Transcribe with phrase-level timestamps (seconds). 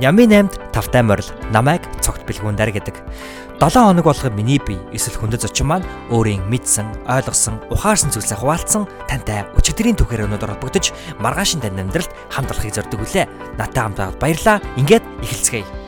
[0.00, 2.96] Нямын 8-д тавтай морил намайг цогт бэлгүүндэр гэдэг.
[3.60, 8.88] 7 хоног болгоо миний бие эсвэл хүндэт зочин маань өөрийн мэдсэн, ойлгосон, ухаарсан зүйлсээ хуваалцсан
[9.06, 13.28] тантай өчигдрийн түүхээр өнөдөр холбогдож маргаашин тань амьдралд хамт олохыг зорддог үлээ.
[13.60, 14.58] Натаа хамт баярлаа.
[14.80, 15.81] Ингээд эхэлцгээе.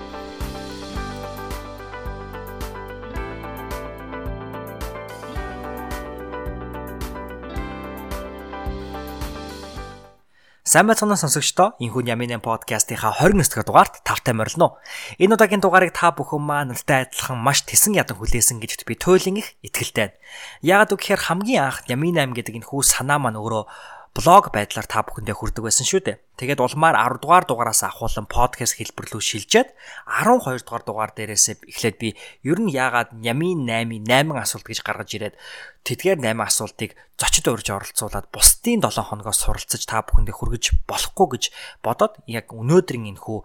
[10.75, 11.79] Сайн байцгаана сонсогчдоо.
[11.79, 14.75] Инхүү Ямины подкастынхаа 29 дахь дугаарт тавтай морилно.
[15.23, 19.39] Энэ удаагийн дугаарыг та бүхэн маань надтай адилхан маш тесэн ядан хүлээсэн гэдэгт би туйлын
[19.39, 20.19] их итгэлтэй байна.
[20.67, 23.71] Яагаад гэвэл хамгийн анх Ямин 8 гэдэг энэ хүү санаа маань өөрөө
[24.15, 26.23] блог байдлаар та бүхэндээ хүрдэг байсан шүү дээ.
[26.39, 29.75] Тэгээд улмаар 10 дугаар дугаараас ахуулан подкаст хэлбэр рүү шилжээд
[30.07, 32.09] 12 дугаар дугаар дээрээсээ эхлээд би
[32.47, 35.35] ер нь яагаад Нямын 8-ийн 8 асуулт гэж гаргаж ирээд
[35.83, 41.45] тэдгээр 8 асуултыг зочид урьж оролцуулаад бусдын 7 хоногоос суралцаж та бүхэндээ хүргэж болохгүй гэж
[41.83, 43.39] бодоод яг өнөөдрийн энэ хүү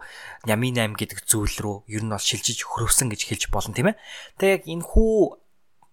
[0.46, 3.98] Нямын 8 гэдэг зүйл рүү ер нь бол шилжиж хөрөвсөн гэж хэлж болно тийм ээ.
[4.38, 5.39] Тэгээд энэ хүү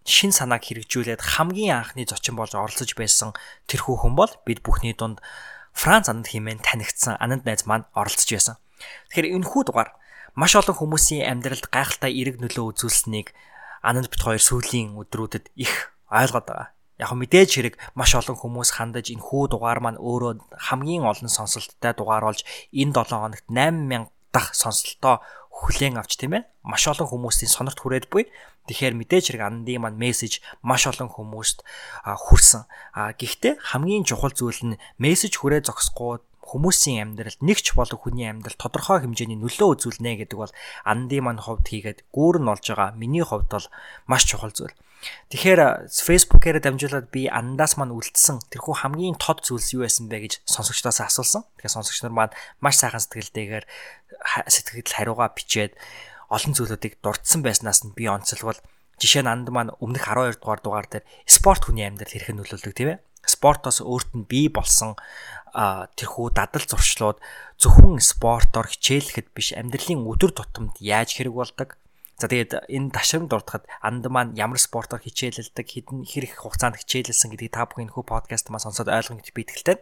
[0.08, 3.36] шин санааг хэрэгжүүлээд хамгийн анхны зочин болж оролцож байсан
[3.68, 5.20] тэрхүү хүн бол бид бүхний дунд
[5.76, 8.56] Франц ананд хэмээн танигдсан ананд найз маань оролцож байсан.
[9.12, 10.00] Тэгэхээр энэхүү дугаар
[10.34, 13.36] маш олон хүмүүсийн амьдралд гайхалтай эерэг нөлөө үзүүлсэнийг
[13.84, 16.70] ананд бит хоёр сүүлийн өдрүүдэд их ойлгоод байгаа.
[16.98, 21.94] Яг мэдээж хэрэг маш олон хүмүүс хандаж энэ хүү дугаар маань өөрөө хамгийн олон сонсолттой
[21.94, 22.42] дугаар болж
[22.74, 25.22] энэ 7 хоногт 8000 дахь сонsolтоо
[25.58, 28.30] хүлээн авч тийм ээ маш олон хүмүүсийн сонорт хүрээд буй.
[28.70, 31.66] Тэгэхээр мэдээж хэрэг андын маань мессеж маш олон хүмүүст
[32.06, 32.70] хүрсэн.
[32.94, 38.56] Гэхдээ хамгийн чухал зүйл нь мессеж хүрээ зогсохгүй хүмүүсийн амьдралд нэг ч болон хүний амьдралд
[38.56, 40.54] тодорхой хэмжээний нөлөө үзүүлнэ гэдэг бол
[40.88, 43.68] андын маань хувьд хийгээд гүүр нь олж байгаа миний хувьд бол
[44.08, 44.72] маш чухал зүйл.
[45.28, 50.34] Тэгэхээр Facebook-ээр дамжуулаад би андаас маань үлдсэн тэрхүү хамгийн тод зүйлс юу байсан бэ гэж
[50.48, 51.44] сонсогчдоос асуусан.
[51.60, 52.34] Тэгэхээр сонсогч нар маань
[52.64, 53.66] маш сайхан сэтгэлдээгээр
[54.48, 55.76] сэтгэл хариугаа бичээд
[56.32, 58.60] олон зүйлүүдийг дурдсан байснаас нь би онцлбол
[58.98, 62.90] жишээ нь анд маань өмнөх 12 дугаар дугаар дээр спорт хүний амьдрал хэрхэн нөлөөлдөг тийм
[62.98, 63.04] ээ.
[63.28, 64.96] Спортоос өөрт нь бий болсон
[65.54, 67.20] тэрхүү дадал зуршлууд
[67.60, 71.70] зөвхөн спортоор хичээлэхэд биш амьдралын өдөр тутамд яаж хэрэг болдог
[72.18, 77.54] За тэгээд энэ ташрамд дуртахад анд маань ямар спортоор хичээлэлдэг, хэдэн хэрэг хугацаанд хичээлэлсэн гэдгийг
[77.54, 79.78] та бүхэн хүү подкаст маань сонсоод ойлгоно гэж би итгэлтэй.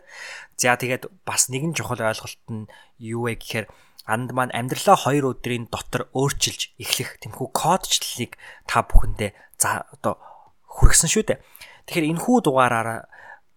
[0.60, 2.68] За тэгээд бас нэгэн чухал ойлголт нь
[3.00, 3.72] юу вэ гэхээр
[4.04, 8.36] анд маань амьдралаа 2 өдрийн дотор өөрчилж эхлэх тэмхүү кодчлалыг
[8.68, 10.20] та бүхэндээ за одоо
[10.68, 11.40] хүргэсэн шүү дээ.
[11.88, 13.08] Тэгэхээр энэ хүү дугаараараа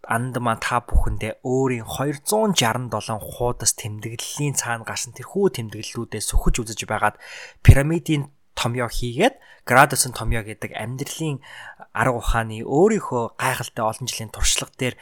[0.06, 7.21] анд маань та бүхэндээ өөрийн 267 хуудас тэмдэглэлийн цаана гарсан тэрхүү тэмдэглэлүүдээ сөхөж үзэж байгаад
[7.61, 11.38] пирамидын томьёо хийгээд градусын томьёо гэдэг амьдралын
[11.94, 14.96] арга ухааны өөрийнхөө гайхалтай олон жилийн туршлага дээр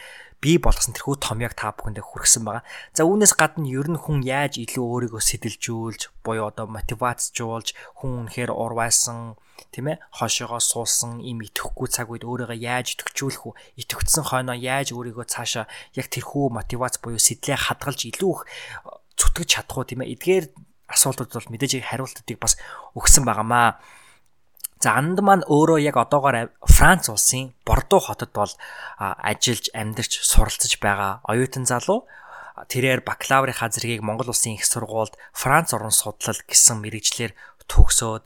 [0.44, 2.64] бий болгосон тэрхүү томьёог та бүхэндээ хүргэсэн байгаа.
[2.92, 8.52] За үүнээс гадна ер нь хүн яаж илүү өөрийгөө сэтэлжүүлж, буюу одоо мотивацжуулж, хүн үнэхээр
[8.52, 9.40] урвайсан,
[9.72, 13.56] тийм ээ, хошоогоо суусан, им итгэхгүй цаг үед өөрийгөө яаж итгэжүүлэх вэ?
[13.80, 18.40] Итгэвчсэн хойноо яаж өөрийгөө цаашаа яг тэрхүү мотивац буюу сэтлээ хадгалж илүү их
[19.16, 20.44] зүтгэж чадах уу тийм ээ эдгээр
[20.88, 22.56] асуултууд бол мэдээж хариултуудыг бас
[22.94, 23.78] өгсөн байнамаа.
[24.82, 28.52] За анд маань өөрөө яг одоогоор Франц улсын Бордо хотод бол
[29.00, 32.04] ажиллаж амьдарч суралцж байгаа оюутан залуу
[32.69, 37.32] тэрээр бакалаврынхаа зэргийг Монгол улсын их сургуульд Франц орн судлал гэсэн мэрэгчлэр
[37.68, 38.24] төгсөөд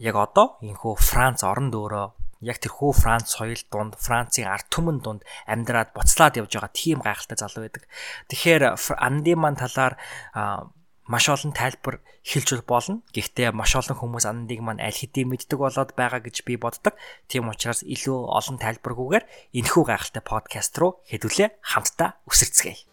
[0.00, 2.06] яг одоо энэхүү Франц оронд өөрөө
[2.40, 7.36] яг тэрхүү Франц соёл дунд Францын ард түмэн дунд амьдраад буцлаад явж байгаа тийм гайхалтай
[7.36, 7.84] залуу байдаг.
[8.32, 8.62] Тэгэхээр
[8.96, 10.00] андын маань талаар
[11.10, 13.02] маш олон тайлбар хэлж болно.
[13.10, 16.94] Гэхдээ маш олон хүмүүс андыг маань аль хэдийн мэддэг болоод байгаа гэж би боддог.
[17.26, 19.26] Тийм учраас илүү олон тайлбаргүйгээр
[19.58, 22.86] энэхүү гайхалтай подкаст руу хэдүүлээ хамтдаа үсэрцгээе.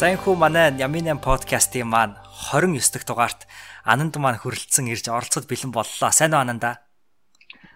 [0.00, 2.16] За энэ хүү манай Яминэн подкастын маань
[2.54, 3.44] 29 дахь дугаарт
[3.84, 6.08] Ананд маань хүрэлцэн ирж оролцоход бэлэн боллоо.
[6.08, 6.88] Сайн уу Ананда?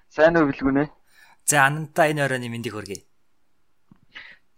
[0.08, 1.01] Сайн уу билгүнэ?
[1.46, 3.02] За анантаа энэ оройн мэндийг хүргэе.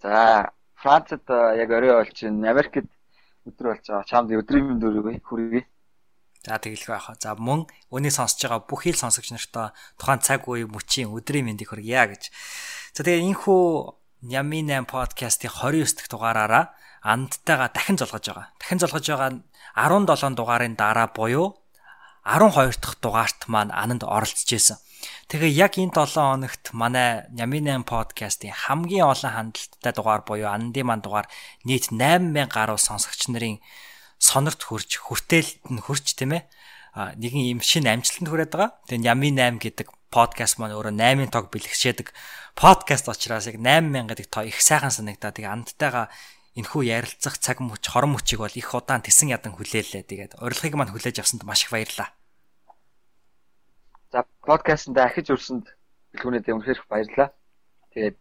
[0.02, 1.24] За Францад
[1.56, 2.50] яг орой болж байна.
[2.50, 2.88] Америкт
[3.48, 4.08] өдөр болж байгаа.
[4.08, 5.64] Чамд өдрийн мэнд өргөе хүргэе.
[6.44, 7.16] За тэгэлгүй яах.
[7.20, 11.72] За мөн өнийг сонсож байгаа бүх хил сонсогч нартаа тухайн цаг үе мөчийн өдрийн мэндийг
[11.72, 12.28] хүргье гэж.
[12.92, 13.64] За тэгээ энхүү
[14.24, 16.72] Ями 8 подкастын 29 дахь дугаараараа
[17.04, 18.48] андтайгаа дахин золгож байгаа.
[18.56, 19.44] Дахин золгож байгаа
[19.76, 21.60] 17 дугаарын дараа буюу
[22.24, 24.80] 12 дахь дугаарт маань ананд оролцож исэн.
[25.28, 31.00] Тэгээ яг энэ 7 хоногт манай Няминэн подкастын хамгийн олон хандлттай дугаар буюу Андын ман
[31.02, 31.26] дугаар
[31.64, 33.60] нийт 8000 гаруй сонсогч нарын
[34.18, 36.42] сонорт хурж, хүртээлд нь хурж тийм ээ
[36.94, 38.70] нэгэн юм шинэ амжилтанд хүрээд байгаа.
[38.86, 42.14] Тэгээ Ями 8 гэдэг подкаст маань өөрөө 8-ын тог бэлгшээдэг
[42.54, 45.34] подкаст учраас яг 8000 гэдэг тоо их сайхан санагдаа.
[45.34, 46.06] Тэгээ амттайгаа
[46.54, 50.06] энхүү ярилцах цаг мөч хорон мөчийг бол их удаан тесэн ядан хүлээлээ.
[50.06, 52.14] Тэгээд урилгыг маань хүлээж авсанд маш их баярлалаа.
[54.14, 55.66] За подкастт ахиж өрсөнд
[56.14, 57.28] бэлгүүнээд үнэхээр их баярлалаа.
[57.90, 58.16] Тэгээд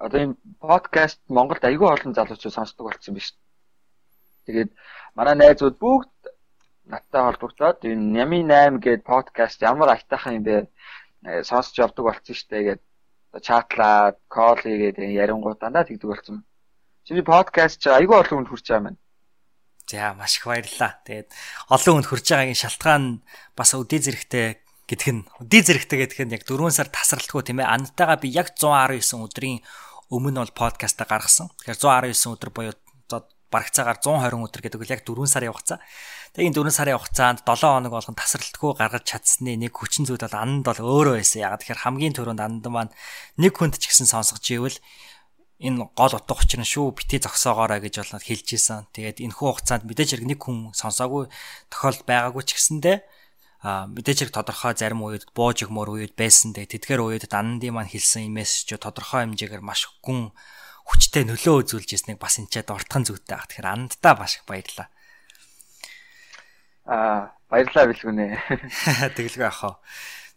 [0.00, 3.36] одоо энэ подкаст Монголд айгүй олон залуучууд сонсдог болсон биз.
[4.48, 4.72] Тэгээд
[5.12, 6.32] манай найзууд бүгд
[6.88, 10.56] надтай холбогдоод энэ Нями 8 гэдэг подкаст ямар айтайхан юм бэ?
[11.28, 12.84] Э, сонсож явдаг болсон дээ гэдэг
[13.44, 16.40] чатлаад, кол хийгээд ярингууд дандаа тэгдэг болсон.
[17.04, 18.98] Чиний подкаст ч айгүй олон хүнд хүрч байгаа юм.
[19.86, 20.98] За маш их баярлалаа.
[21.06, 21.30] Тэгээд
[21.70, 23.04] олон хүнд хүрч байгаагийн шалтгаан
[23.54, 24.46] бас өдөө зэрэгтэй
[24.90, 27.70] гэдг нь өдөө зэрэгтэй гэдг нь яг 4 сар тасралтгүй тийм ээ.
[27.70, 29.62] Антайгаа би яг 119 өдрийн
[30.10, 31.54] өмнө бол подкаста гаргасан.
[31.62, 31.78] Тэгэхээр
[32.10, 32.74] 119 өдөр буюу
[33.50, 35.78] барагцаагаар 120 өдөр гэдэг үл яг 4 сарын хугацаа.
[36.34, 40.34] Тэгээ энэ 4 сарын хугацаанд 7 хоног болгон тасралтгүй гаргаж чадсны нэг хүчин зүйл бол
[40.34, 41.46] анд бол өөрөө байсан.
[41.46, 42.92] Яг тэгэхээр хамгийн түрүүнд анд маань
[43.38, 44.78] нэг хүнд ч гэсэн сонсгож ивэл
[45.56, 48.86] энэ гол утга учир нь шүү бити зогсоогоорой гэж болоод хэлж исэн.
[48.92, 51.32] Тэгээд энэ хүү хугацаанд мэдээж хэрэг нэг хүн сонсоогүй
[51.72, 52.96] тохиолдол байгаагүй ч гэсэндээ
[53.64, 56.76] а мэдээж хэрэг тодорхой зарим үед бууж өгмөр үед байсан дээ.
[56.76, 60.36] Тэдгээр үед данди маань хэлсэн мессежүүд тодорхой хэмжээгээр маш гүн
[60.86, 63.48] хүчтэй нөлөө үзүүлж ирснийг бас энэ ч дуртхан зүйтэй ах.
[63.48, 64.92] Тэгэхээр анддаа маш их баярлаа.
[66.84, 68.26] Аа баярлалаа билгүнэ.
[69.16, 69.82] Тэгэлгүй ах.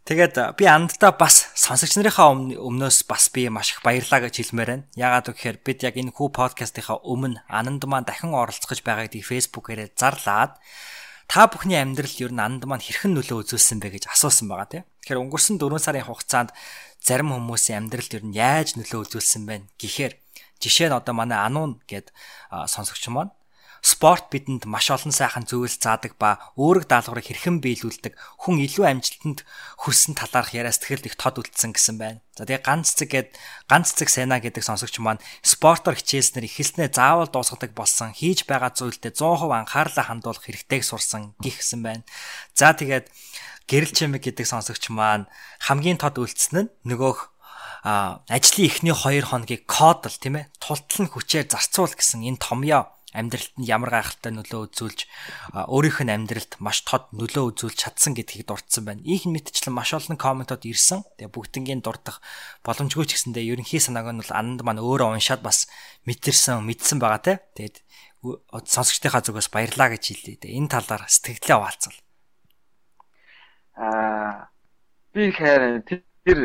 [0.10, 4.90] Тэгээд би анддаа бас сонсогч нарынхаа өмнөөс бас би маш их баярлаа гэж хэлмээр байна.
[4.98, 10.58] Яагаад гэвэл бид яг энэ хүү подкастынхаа өмнө ананд маань дахин оролцох байгааг фэйсбүүкээрээ зарлаад
[11.30, 14.86] та бүхний амьдрал ер нь анд маань хэрхэн нөлөө үзүүлсэн бэ гэж асуусан байгаа тийм.
[15.06, 16.58] Тэгэхээр өнгөрсөн 4 сарын хугацаанд
[17.06, 20.18] зарим хүмүүсийн амьдралд ер нь яаж нөлөө үзүүлсэн бэ гэхээр
[20.58, 22.10] жишээ нь одоо манай Ануун гэд
[22.50, 23.30] сонсогч маань
[23.82, 29.48] спорт бидэнд маш олон сайхан зүйл заадаг ба өөрөг даалгаврыг хэрхэн биелүүлдэг хүн илүү амжилтанд
[29.80, 32.20] хүрсэн талаарх яриа сэтгэл их тод үлдсэн гэсэн байна.
[32.36, 33.30] За тэгээ ганц цэг гээд
[33.68, 39.16] ганц цэг сайна гэдэг сонсогч маань спортоор хичээснээр ихэлснээ заавал дуусгадаг болсон хийж байгаа зүйлдээ
[39.16, 42.04] 100% анхаарлаа хандуулах хэрэгтэйг сурсан гихсэн байна.
[42.56, 43.12] За тэгээд
[43.70, 45.30] гэрэл чимэг гэдэг сонсогч маань
[45.62, 47.32] хамгийн тод үлдсэн нь нөгөөх
[47.84, 53.58] ажлын эхний 2 хоногийг кодл тийм ээ тултал нь хүчээр зарцуул гэсэн энэ томьёо амьдралд
[53.58, 55.00] нь ямар гайхалтай нөлөө үзүүлж
[55.66, 59.02] өөрийнх нь амьдралд маш тод нөлөө үзүүлж чадсан гэдгийг дурдсан байна.
[59.02, 61.02] Ийх мэдчлэн маш олон комментод ирсэн.
[61.18, 62.22] Тэгээ бүгднгийн дурдах
[62.62, 65.66] боломжгүй ч гэсэндээ ерөнхий санааг нь бол ананд маань өөрөө уншаад бас
[66.06, 67.34] мэдэрсэн, мэдсэн байгаа те.
[67.58, 67.82] Тэгээд
[68.22, 70.38] сонсогчдынхаа зүгээс баярлаа гэж хэлээ.
[70.46, 72.00] Тэгээ энэ талаар сэтгэлдээ хаваалцвал.
[73.80, 74.54] Аа
[75.16, 76.40] би хэрэг тэр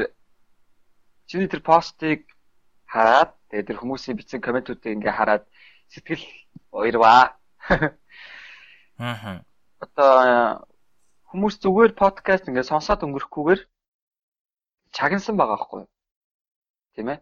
[1.29, 2.25] чиний тэр постыг
[2.95, 5.45] хараад тэгээ тэр хүмүүсийн бичсэн комментүүдийг ингээ хараад
[5.91, 6.25] сэтгэл
[6.71, 7.35] Баярваа.
[8.99, 9.43] Аа.
[9.85, 10.67] Одоо
[11.29, 13.61] хүмүүс зүгээр подкаст ингээд сонсоод өнгөрөхгүйгээр
[14.97, 15.91] чагнасан байгаа байхгүй юу?
[16.95, 17.19] Тийм ээ?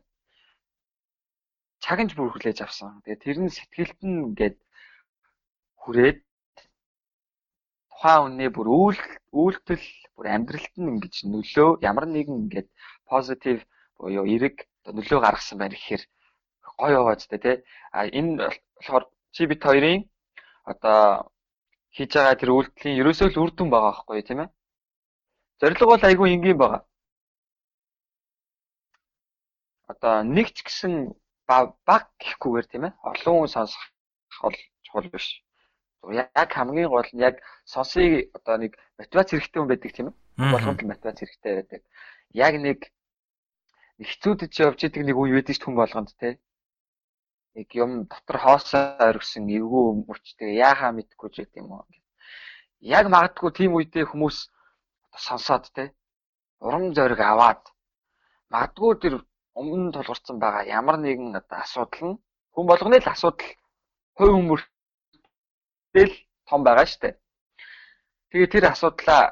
[1.85, 3.01] Чагнж бүр хүлээж авсан.
[3.03, 4.57] Тэгээ тэр нь сэтгэлд нь ингээд
[5.81, 6.19] хүрээд
[7.91, 9.01] тухайн үнэ бүр үйл
[9.33, 12.69] үйлдэл бүр амьдралд нь ингэж нөлөө ямар нэгэн ингээд
[13.09, 13.65] позитив
[13.99, 16.03] буюу эрэг нөлөө гаргасан байна гэхээр
[16.79, 17.57] гоё ч тий.
[17.93, 20.09] А энэ болохоор чи бит хоёрын
[20.65, 21.31] одоо
[21.95, 24.51] хийж байгаа тэр үйлдэлийн ерөөсөө л үр дүн байгаа байхгүй тийм ээ.
[25.61, 26.83] Зорилго бол айгүй энгийн байгаа.
[29.93, 31.15] Одоо нэг ч гэсэн
[31.47, 32.93] баг гэхгүйгээр тийм ээ.
[33.11, 33.83] Олон хүн сонсох
[34.43, 35.27] бол чухал биш.
[36.11, 37.39] Яг хамгийн гол нь яг
[37.73, 40.17] сонсыг одоо нэг мотивац хэрэгтэй хүн байдаг тийм ээ.
[40.53, 41.81] Болгонд мотивац хэрэгтэй байдаг.
[42.33, 42.79] Яг нэг
[44.11, 46.37] хэцүүдэж явж идэг нэг үе байдаг хүн болгонд тийм
[47.55, 51.85] нэг юм дотор хоосоо оргисон эвгүй мөрчтэй яахаа мэдхгүй ч гэдэг юм уу.
[52.81, 54.39] Яг магадгүй тийм үедээ хүмүүс
[55.27, 55.85] сонсоод те
[56.65, 57.63] урам зориг аваад
[58.53, 59.15] магадгүй тэр
[59.61, 62.21] өмнө тулгарсан байгаа ямар нэгэн одоо асуудал нь
[62.55, 63.53] хүн болгоны л асуудал
[64.17, 66.15] хувь хүмүүртэл
[66.49, 67.21] том байгаа штэ.
[68.31, 69.23] Тэгээ тэр асуудлаа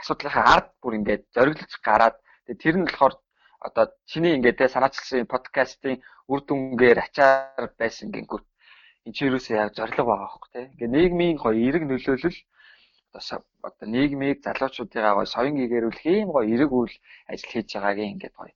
[0.00, 2.16] асуудлынхаа ард бүр ингээд зориглож гараад
[2.62, 3.14] тэр нь болохоор
[3.66, 5.96] одоо чиний ингээд те санаачилсан подкастын
[6.32, 8.44] үр дүнгээр ачаар байсан гингүүт
[9.04, 10.60] энэ чинь юусэн яг зориг байгаа хөөхгүй те.
[10.72, 12.38] Ингээ нийгмийн гоё эрг нөлөөлөл
[13.68, 16.94] одоо нийгмийг залуучуудыгаа гоё соён гэгэрүүлэх ийм гоё эрг үйл
[17.30, 18.54] ажил хийж байгаагийн ингээд гоё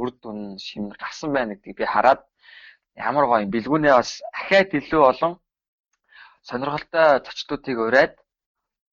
[0.00, 2.20] үр дүн шим гарсан байна гэдгийг би хараад
[3.08, 5.32] ямар гоё бэлгүүнээ бас ахаад илүү олон
[6.48, 8.14] сонирхолтой зочдуудыг ураад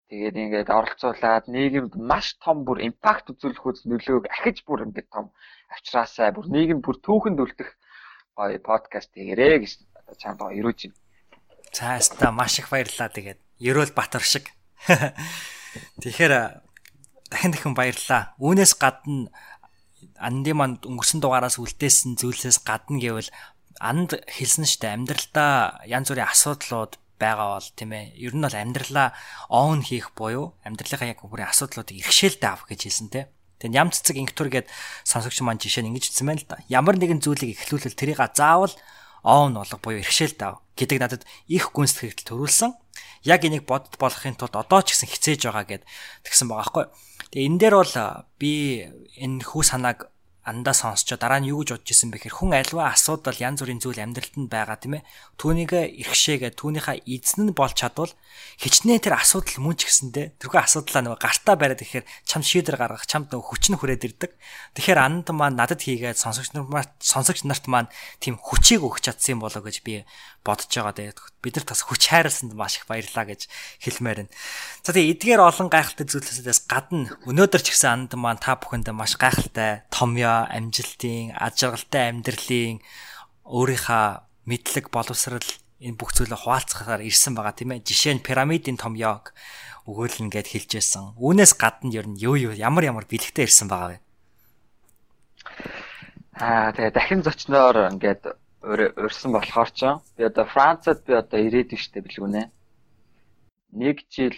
[0.10, 5.30] тэгээд ингээд оролцуулаад нийгэмд маш том бүр импакт үзүүлэх үз нөлөөг ахиж бүр ингээд том
[5.70, 7.70] авчраасаа бүр нийгэм бүр түүхэнд үлдэх
[8.34, 9.72] гоё подкаст хийгэрээ гэж
[10.18, 10.98] чамд гоё өрөөж байна.
[11.70, 14.50] Цаастаа маш их баярлалаа тэгээд Ерөөл Батар шиг.
[16.02, 16.34] Тэгэхээр
[17.30, 18.34] дахин дахин баярлалаа.
[18.42, 19.30] Үүнээс гадна
[20.18, 23.30] андын манд өнгөрсөн дугаараас үлдээсэн зүйлсээс гадна гэвэл
[23.80, 28.16] анд хэлсэн штэ амьдралдаа янз бүрийн асуудлууд байгаа бол тийм ээ.
[28.16, 29.14] Ер нь бол амьдралаа
[29.52, 33.28] оон хийх буюу амьдралынхаа яг бүрийн асуудлуудыг иргэшээлтэй авах гэж хэлсэн те.
[33.60, 34.72] Тэгээд ям цэцэг инктур гээд
[35.04, 36.64] сонсогч маань жишээ нь ингэж хэлсэн байна л да.
[36.72, 38.72] Ямар нэгэн зүйлийг эхлүүлэл тэрийг заавал
[39.24, 42.72] оон болго буюу иргэшээлтэй ав гэдэг надад их гүнстгэл төрүүлсэн.
[43.28, 45.84] Яг энийг бодд болохын тулд одоо ч гэсэн хичээж байгаа гэд
[46.24, 46.86] тэгсэн байгаа байхгүй.
[47.36, 47.96] Тэгээ энэ дээр бол
[48.40, 48.52] би
[49.20, 50.08] энэ хүү санааг
[50.50, 54.02] андаа сонсчоо дараа нь юу гэж бодож исэн бэхээр хүн альва асуудал янз бүрийн зүйл
[54.02, 55.08] амьдралд нь байгаа тийм ээ.
[55.38, 58.10] Түүнийг эрхшээгээ түүнийхээ эзэн нь болж чадвал
[58.58, 63.06] хичнээн тэр асуудал мөн ч гэсэндээ тэрхүү асуудлаа нөгөө гартаа бариад ихээр чам шийдэр гаргах
[63.06, 64.32] чамд нөгөө хүч нь хүрээд ирдэг.
[64.74, 66.66] Тэгэхээр анд маань надад хийгээд сонсогч нар
[66.98, 70.04] сонсогч нарт маань тийм хүчийг өгч чадсан болоо гэж би
[70.44, 71.14] бодож байгаа дээ.
[71.44, 73.48] Бид нар бас хүч хайрласанд маш их баярлаа гэж
[73.84, 74.34] хэлмээр байна.
[74.84, 79.16] За тэгээ эдгээр олон гайхалтай зүйлсээс гадна өнөөдөр ч гэсэн анд маань та бүхэнд маш
[79.20, 82.80] гайхалтай томьёо, амжилтын, аж аргалтай амьдралын
[83.48, 84.06] өөрийнхөө
[84.50, 87.88] мэдлэг боловсрал энэ бүх зүйлээ хуваалцахаар ирсэн байгаа тийм ээ.
[87.88, 89.32] Жишээ нь пирамидын томьёог
[89.88, 91.16] өгөөлнө гэд хэлж байсан.
[91.16, 94.00] Үүнээс гадна ер нь юу юу ямар ямар бэлгтэй ирсэн байгаа вэ?
[96.40, 98.24] Аа тэгээ дахин зочноор ингээд
[98.62, 99.82] урьсан болохоор ч
[100.16, 102.52] би одоо Францад би одоо ирээд штэ билгүнэ.
[103.72, 104.36] Нэг жил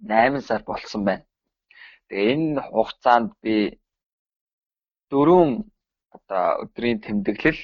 [0.00, 1.24] 8 сар болсон байна.
[2.08, 3.76] Тэгээ энэ хугацаанд би
[5.10, 5.68] дөрөв
[6.16, 7.60] одоо өдрийн тэмдэглэл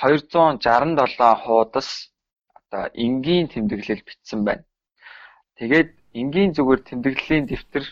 [0.00, 1.88] 267 хуудас
[2.58, 4.64] одоо энгийн тэмдэглэл бичсэн байна.
[5.58, 5.90] Тэгээд
[6.20, 7.84] энгийн зүгээр тэмдэглэлийн дэвтэр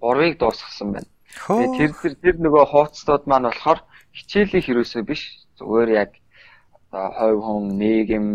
[0.00, 1.10] 3-ыг дуусгасан байна.
[1.46, 3.80] Тэр тэр тэр нөгөө хуудасууд маань болохоор
[4.16, 5.22] хичээлийг хэрэгсээ биш
[5.58, 6.10] зүгээр яг
[6.90, 8.26] одоо хойв хүн нийгэм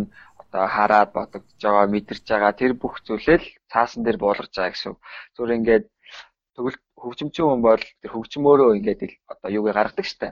[0.42, 4.94] одоо хараад бодогдож байгаа мэдэрч байгаа тэр бүх зүйлээ л цаасан дээр буулгаж байгаа гэсэн.
[5.36, 5.86] Зүгээр ингээд
[6.56, 9.02] тэгвэл хөгжимчин хүн бол тэр хөгжмөөрөө ингээд
[9.34, 10.28] одоо юуг гаргадаг штэ.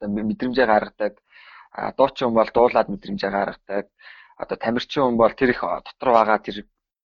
[0.00, 1.14] Одоо мэдрэмжээ гаргадаг.
[1.96, 3.86] Дуучин хүн бол дуулаад мэдрэмжээ гаргадаг.
[4.42, 6.56] Одоо тамирчин хүн бол тэр их дотор байгаа тэр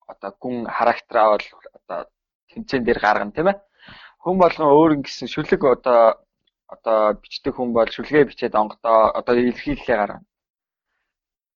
[0.08, 2.00] одоо гүн характераа бол одоо
[2.52, 3.58] тэмцээн дээр гаргана тийм ээ.
[4.24, 6.24] Хүн болгон өөр ингэсэн шүлэг одоо
[6.68, 10.26] одоо бичдэг хүн бол шүлгээ бичээд онгодоо одоо илэрхийлэлээ гаргана.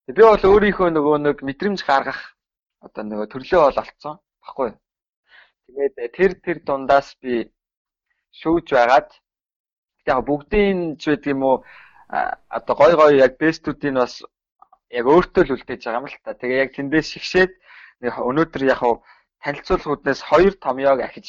[0.07, 2.21] Би бол өөрийнхөө нөгөө нэг мэдрэмж гаргах
[2.85, 4.71] одоо нөгөө төрлөө бол олцсон баггүй.
[5.67, 7.51] Тэгээд тэр тэр дундаас би
[8.39, 9.09] шүүж байгаад
[10.07, 11.55] яг бүгдийн ч байдаг юм уу
[12.57, 14.23] одоо гой гой яг бэстүүдийн бас
[14.91, 16.39] яг өөртөө л үлдээж байгаа юм л та.
[16.39, 17.51] Тэгээ яг тэндээс шигшээд
[18.01, 18.81] өнөөдөр яг
[19.43, 21.27] танилцуулгууднаас хоёр томьёог ахиж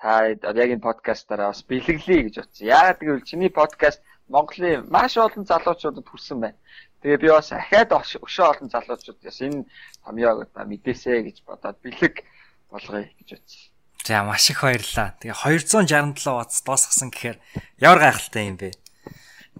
[0.00, 2.66] та яг энэ подкастаараа бас бэлэглэе гэж бодсон.
[2.66, 4.00] Яагаад гэвэл чиний подкаст
[4.32, 6.58] Монголын маш олон залуучуудад хүрсэн байна.
[7.04, 9.68] Тэгээ би бас ахаад өшөө олон залуучууд бас энэ
[10.04, 12.24] томьёог одоо мэдээсэ гэж бодоод бэлэг
[12.72, 13.60] болгоё гэж бодсон.
[14.08, 15.12] За маш их баярлалаа.
[15.20, 17.38] Тэгээ 267 ватс дуусгасан гэхээр
[17.84, 18.72] ямар гайхалтай юм бэ?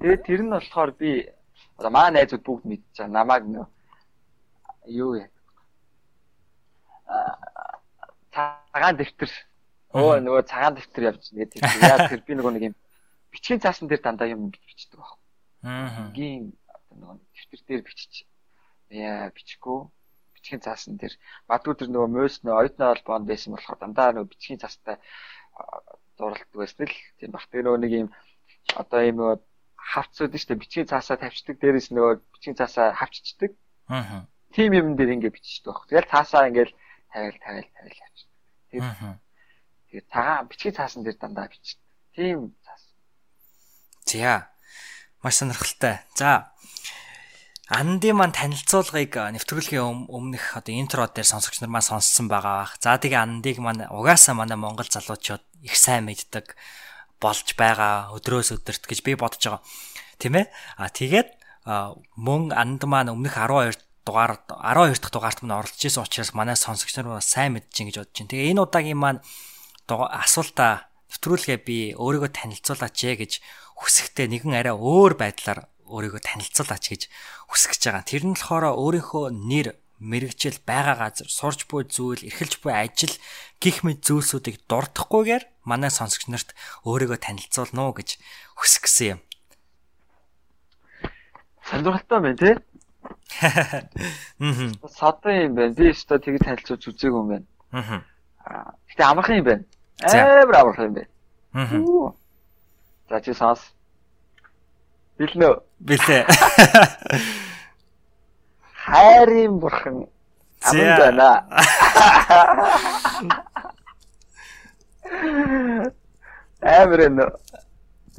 [0.01, 1.29] Тэгээ тэр нь болохоор би
[1.77, 3.13] одоо маа найзууд бүгд мэдчихэе.
[3.13, 3.67] Намааг нөө
[4.89, 5.29] юу яа.
[8.33, 9.31] цагаан дэвтэр
[9.91, 12.77] Өө нөгөө цагаан дэвтэр явж тэгээд яа тэр би нөгөө нэг юм
[13.35, 15.19] бичгийн цаасан дээр дандаа юм бичдэг баг.
[15.67, 16.15] Аа.
[16.15, 16.55] Гийн
[16.95, 18.27] нөгөө дэвтэр дээр бичиж
[18.91, 19.91] яа бичихгүй
[20.35, 21.15] бичгийн цаасан дээр
[21.51, 24.97] бадгүй тэр нөгөө мөс нөө оюутны холбоонд байсан болохоор дандаа нөгөө бичгийн цаастай
[26.19, 27.45] зуралдаг байсан л тийм баг.
[27.51, 28.09] Тэр нөгөө нэг юм
[28.79, 29.37] одоо юм нөгөө
[29.75, 33.53] хавцууд шүү дээ бичгийн цаасаа тавьчихдаг дээрээс нөгөө бичгийн цаасаа хавччихдаг.
[33.91, 34.27] Аа.
[34.55, 35.87] Тим юм дээр ингэ биччихдэг баг.
[35.91, 36.75] Тэгэл цаасаа ингээл
[37.13, 38.39] тавиал тавиал тавиал явчихдаг.
[38.71, 38.83] Тэр
[39.91, 41.83] Тэгээд цагаан бичгийн цаасан дээр дандаа бичдэг.
[42.15, 42.83] Тийм цаас.
[44.07, 44.55] За.
[45.19, 45.99] Маш сонирхолтой.
[46.15, 46.55] За.
[47.71, 52.71] Андын маань танилцуулгыг нэвтрүүлгийн өмнөх одоо интро дээр сонсогч нар маань сонссон байгаа.
[52.79, 56.55] За тэгээ андыг маань угаасаа манай монгол залуучууд их сайн мэддэг
[57.19, 59.63] болж байгаа өдрөөс өдөрт гэж би бодож байгаа.
[60.19, 60.47] Тийм ээ?
[60.79, 61.31] А тэгээд
[62.19, 66.97] мөн анд маань өмнөх 12 дугаар 12 дахь дугаарт мань оролцож исэн учраас манай сонсогч
[66.97, 68.31] нар бас сайн мэдж ин гэж бодож байна.
[68.33, 69.21] Тэгээ энэ удаагийн маань
[69.95, 73.33] асуултаа нэвтрүүлгээ би өөрийгөө танилцуулаач ээ гэж
[73.81, 77.03] хүсэхдээ нэгэн арай өөр байдлаар өөрийгөө танилцуулаач гэж
[77.51, 78.07] хүсэж байгаа.
[78.07, 83.13] Тэр нь болохоор өөрийнхөө нэр мэрэгжил байгаа газар сурч буй зүйл эрхэлж буй ажил
[83.61, 86.57] гих мэд зүйлсүүдийг дурдахгүйгээр манай сонсогч нарт
[86.89, 88.17] өөрийгөө танилцуулна уу гэж
[88.57, 89.21] хүсэх гэсэн юм.
[91.69, 92.55] Сонирхолтой байна тий.
[94.41, 94.73] Мм.
[94.89, 95.75] Садан юм байна.
[95.77, 97.47] Би өөртөө тэгж танилцуулж үзээгүй юм байна.
[97.75, 98.73] Аа.
[98.89, 99.65] Гэтэ амархан юм байна.
[100.03, 101.07] Амар амар юм бэ.
[101.55, 102.13] Аа.
[103.11, 103.61] За чи сонс.
[105.19, 105.57] Билнэ.
[105.81, 106.27] Билээ.
[108.85, 110.07] Хайрын бурхан
[110.63, 111.45] Аман байна.
[116.63, 117.25] Амар энэ.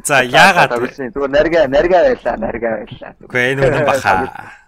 [0.04, 3.14] За яагаад зүгээр нарга нарга байлаа, нарга байлаа.
[3.22, 4.61] Үгүй энэ үнэн баха.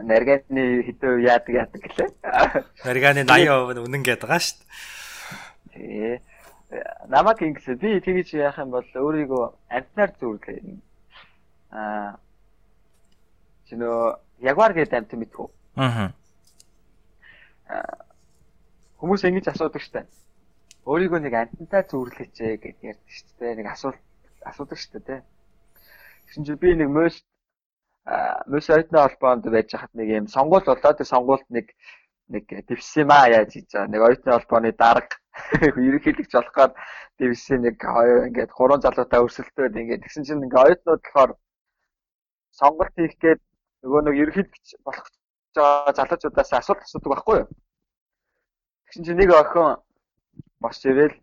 [0.00, 2.10] Нарганы хитөө яадаг яадаг гэлээ.
[2.84, 4.58] Нарганы 80% үнэн гэдэг байгаа шүү
[5.76, 6.20] дээ.
[7.10, 10.60] Намаг ингэсэн би тэгж яах юм бол өөрийгөө амтнаар зүрлээ.
[11.74, 12.16] Аа.
[13.68, 15.46] Чинөө ягвар гэдэг амт мэдвүү?
[15.76, 16.14] Аа.
[19.00, 20.06] Хүмүүс ингэж асуудаг штэ.
[20.86, 23.54] Өөрийгөө нэг амтантай зүрлээч гэж ярьдаг штэ.
[23.58, 24.00] Нэг асуулт
[24.46, 25.20] асуудаг штэ тий.
[26.30, 27.18] Тэгсэн чинь би нэг мөс
[28.06, 30.92] мөс оюутны холбоонд байж хахад нэг юм сонгуул болоо.
[30.94, 31.66] Тэг сонгуульд нэг
[32.28, 33.92] нэг дивсэн маа яаж хийж байгаа.
[33.92, 35.16] Нэг оюутны холбооны дарга
[35.86, 36.74] ерөнхийлөгч болоход
[37.18, 41.30] дивсэн нэг хоёр ингээд гурван залуутай өрсөлдөөд ингээд тэгсэн чинь ингээд оюутнууд болохоор
[42.50, 43.40] сонголт хийх гээд
[43.84, 45.06] нөгөө нэг ерөнхийлөгч болох
[45.54, 47.48] байгаа залуучуудаас асуулт асуудаг байхгүй юу?
[48.86, 49.76] Тэгсэн чинь нэг охин
[50.62, 51.16] босч ирээл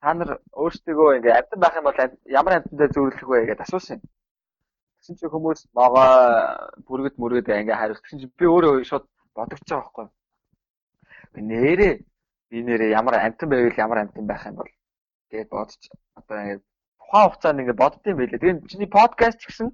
[0.00, 1.98] та нар өөрсдөө ингээ амтан байх юм бол
[2.38, 3.98] ямар амтантай зөвлөх вэ гэдээ асуусан.
[5.08, 6.04] Тэгсэн чинь хүмүүс ногоо
[6.84, 8.04] бүргэд мөргөд ингээ хариулт.
[8.04, 11.48] Тэгсэн чинь би өөрөө шууд бодогч байгаа байхгүй юу?
[11.48, 11.94] Нэрээ
[12.52, 14.68] би нэрээ ямар амтан байвал ямар амтан байх юм бол
[15.32, 15.80] гэж бодож
[16.12, 16.60] одоо ингээ
[17.00, 18.36] тухайн хугацаанд ингээ боддсон байлээ.
[18.36, 19.72] Тэгээд чиний подкаст гэсэн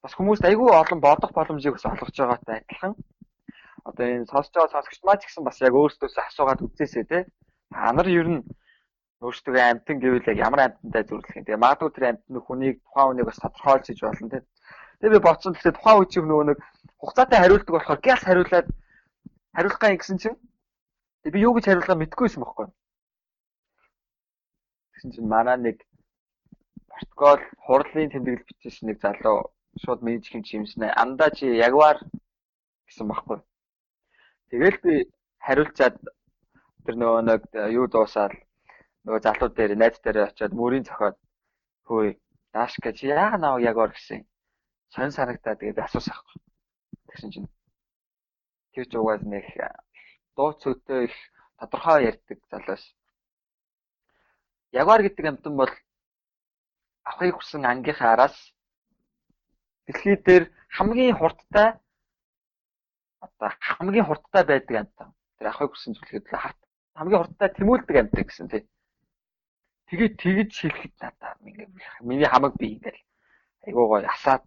[0.00, 2.96] бас хүмүүст айгүй олон бодох боломжийг бас олгож байгаатай адилхан
[3.84, 7.28] одоо энэ сонсож байгаа сонсогч маа ч гэсэн бас яг өөрсдөөс асуугаад үзээсэй те
[7.68, 8.40] та нар ер нь
[9.24, 11.44] өөрсдөө амтан гэвэл яг ямар амтантай зүрлэх юм.
[11.44, 14.38] Тэгээ магадгүй тэр амтны хүнийг тухайн хүнийг бас тодорхойлж иж болно те.
[15.00, 16.58] Тэгээ би бодсон гэхдээ тухайн үеийг нөгөө нэг
[17.00, 18.66] хугацаатай хариулдаг болохоор гяс хариулаад
[19.56, 20.36] хариулах гай гэсэн чинь
[21.32, 22.66] би юу гэж хариулгаа мэдэхгүйсэн байхгүй.
[24.92, 25.76] Тэгсэн чинь манай нэг
[26.92, 29.50] протокол хурлын тэмдэглэл бичсэн нэг залуу
[29.82, 30.92] шууд менеж хэмж юмснэ.
[31.02, 31.96] Андаа чи ягвар
[32.86, 33.38] гэсэн баггүй.
[34.50, 34.94] Тэгэл би
[35.40, 35.96] хариулцаад
[36.84, 38.32] тэр нөгөө нэг юу дуусаад
[39.04, 41.16] нөгөө залууд дээр найз дээр очиод мөрийн цохоод
[41.86, 42.18] хөөе
[42.54, 44.22] Дашка чи яага нав ягвар гэсэн.
[44.94, 46.40] Сонь санагтаа тэгээд асуусан байхгүй.
[47.10, 47.48] Тэгсэн чинь
[48.72, 49.42] тэр ч угаас нэг
[50.38, 51.16] дуу цөөтэй их
[51.58, 52.84] тодорхой ярьдаг залуус.
[54.70, 55.72] Ягвар гэдэг амтан бол
[57.02, 58.36] авахыг хүсэн ангийнхаа араас
[59.86, 60.44] дэлхий дээр
[60.78, 61.68] хамгийн хурдтай
[63.18, 65.08] одоо хамгийн хурдтай байдаг амьтан.
[65.38, 66.60] Тэр ахыг хүссэн зүйлхэд л харт
[66.94, 68.62] хамгийн хурдтай тэмүүлдэг амьтан гэсэн тий.
[69.88, 71.68] Тэгээд тэгж шилхэд надаа ингээ
[72.00, 73.00] миний хамаг би ингээл
[73.68, 74.42] айгуу гоё асаад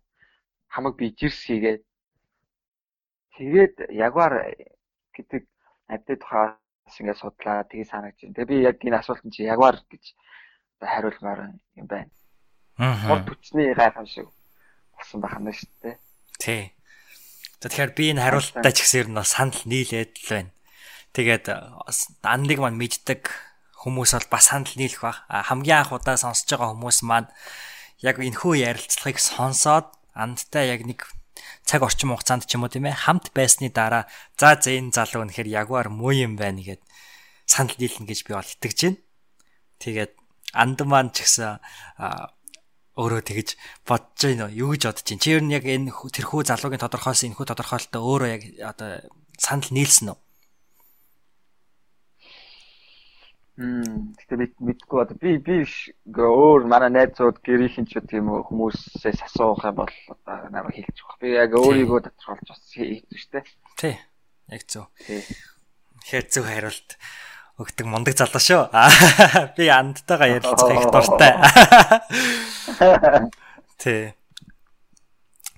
[0.73, 1.83] хамаг би жирс хийгээд
[3.37, 4.33] тэгээд ягвар
[5.13, 5.43] гэдэг
[5.87, 8.25] амьтны тухаас ингээ судлаа тгий санагч.
[8.25, 10.03] Тэгээ би яг энэ асуултанд чи ягвар гэж
[10.81, 12.11] хариулмаар юм байна.
[12.77, 13.21] Аа.
[13.25, 14.29] Хүчний гайхамшиг
[14.93, 15.95] болсон байх нь шүү дээ.
[16.41, 16.63] Тий.
[17.61, 20.51] За тэгэхээр би энэ хариултаа ч гэсэн ер нь санал нийлээд л байна.
[21.13, 21.45] Тэгээд
[22.21, 23.21] андыг маань мэддэг
[23.77, 25.17] хүмүүс бол бас санал нийлэх баг.
[25.29, 27.29] Хамгийн анх удаа сонсож байгаа хүмүүс маань
[28.01, 31.05] яг энэхүү ярилцлагыг сонсоод андтай яг нэг
[31.61, 35.29] цаг орчим хугацаанд ч юм уу тийм ээ хамт байсны дараа за за энэ залуу
[35.29, 36.81] үнэхээр ягвар муу юм байна гэд
[37.45, 38.99] санал нийлнэ гэж би бол итгэж байна.
[39.77, 40.11] Тэгээд
[40.57, 41.61] анд маань ч гэсэн
[42.97, 43.49] өөрөө тэгэж
[43.85, 45.21] бодож байна юу гэж бодож байна.
[45.21, 48.89] Чи ер нь яг энэ тэрхүү залуугийн тодорхойлсон энэхүү тодорхойлолтоо өөрөө яг одоо
[49.37, 50.17] санал нийлсэн үү?
[53.57, 55.65] Мм гэтээ би мэдгүй одоо би би
[56.13, 61.17] өөр манай найзууд гэрийнхэн ч тийм хүмүүсээс асуух юм бол одоо намайг хэлж өгөх.
[61.17, 63.49] Би яг өөрийгөө тодорхойлж бас хийх шүү дээ.
[63.81, 63.95] Тий.
[64.53, 64.85] Яг зөв.
[65.01, 65.25] Тий.
[66.05, 66.89] Тэгэхээр зөв хариулт
[67.57, 68.69] өгдөг мундаг залуу шүү.
[69.57, 71.33] Би андтайгаа ярилцах их дуртай.
[73.81, 74.13] Тэ.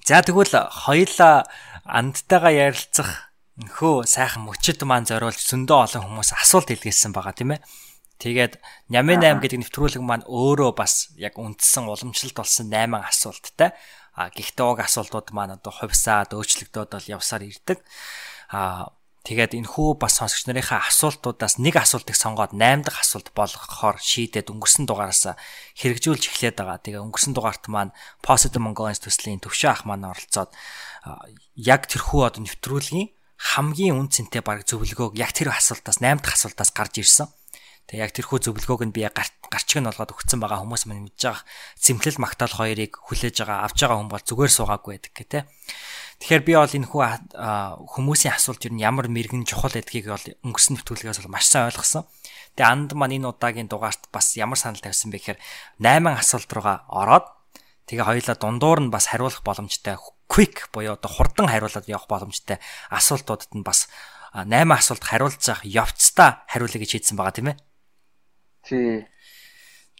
[0.07, 1.43] За тэгвэл хоёулаа
[1.83, 3.27] андтайгаа ярилцах
[3.59, 7.88] нөхөө сайхан мөчөд маань зориулж зөндөө олон хүмүүс асуулт илгээсэн байгаа тийм ээ.
[8.19, 8.59] Тэгээд
[8.91, 13.71] Нямын 8 гэдэг нэвтрүүлэг маань өөрөө бас яг үндсэн уламжлалт болсон 8 асуулттай.
[14.19, 17.79] А гэхдээ уг асуултууд маань одоо хувьсаад өөрчлөгдөд бол явсаар ирдэг.
[18.51, 18.91] А
[19.23, 24.47] Тэгээд энэ хүү бас сонсогч нарынхаа асуултуудаас нэг асуултыг сонгоод 8 дахь асуулт болгохоор шийдээд
[24.47, 25.35] өнгөрсөн дугаараас
[25.77, 26.79] хэрэгжүүлж эхлээд байгаа.
[26.79, 27.93] Тэгээ өнгөрсөн дугаарт маань
[28.25, 30.49] Positive Mongolians төслийн төвшөө ах маань оролцоод
[31.59, 36.71] яг тэрхүү одоо нэвтрүүлгийн хамгийн үн цэнтэй баг зөвлөгөөг яг тэр асуултаас 8 дахь асуултаас
[36.73, 37.27] гарч ирсэн.
[37.89, 41.25] Тэгээ яг тэрхүү зөвлөгөөг нь би яг гарчиг нь болгоод өгсөн байгаа хүмүүс маань мэдж
[41.25, 41.41] байгаа.
[41.81, 45.43] Цэмлэл магтаал хоёрыг хүлээж байгаа авч байгаа хүн бол зүгээр суугаагүй байдаг гэх тээ.
[46.21, 47.01] Тэгэхээр би бол энэ хүү
[47.89, 52.05] хүмүүсийн асуулт юу ямар мэрэгэн чухал гэдгийг бол өнгөрсөн нэвтрүүлгээс бол маш сайн ойлгосон.
[52.53, 55.39] Тэгээ анд маань энэ удаагийн дугаарт бас ямар санал тавьсан бэ гэхээр
[55.81, 57.25] 8 асуулт руугаа ороод
[57.89, 59.97] Тэгээ хоёлаа дундуур нь бас хариулах боломжтой
[60.29, 62.61] quick буюу одоо хурдан хариулаад явах боломжтой
[62.93, 63.89] асуултуудад нь бас
[64.29, 67.57] 8 асуулт хариулж явах явцдаа хариулъя гэж хийдсэн байгаа тийм ээ.
[68.63, 69.07] Тий.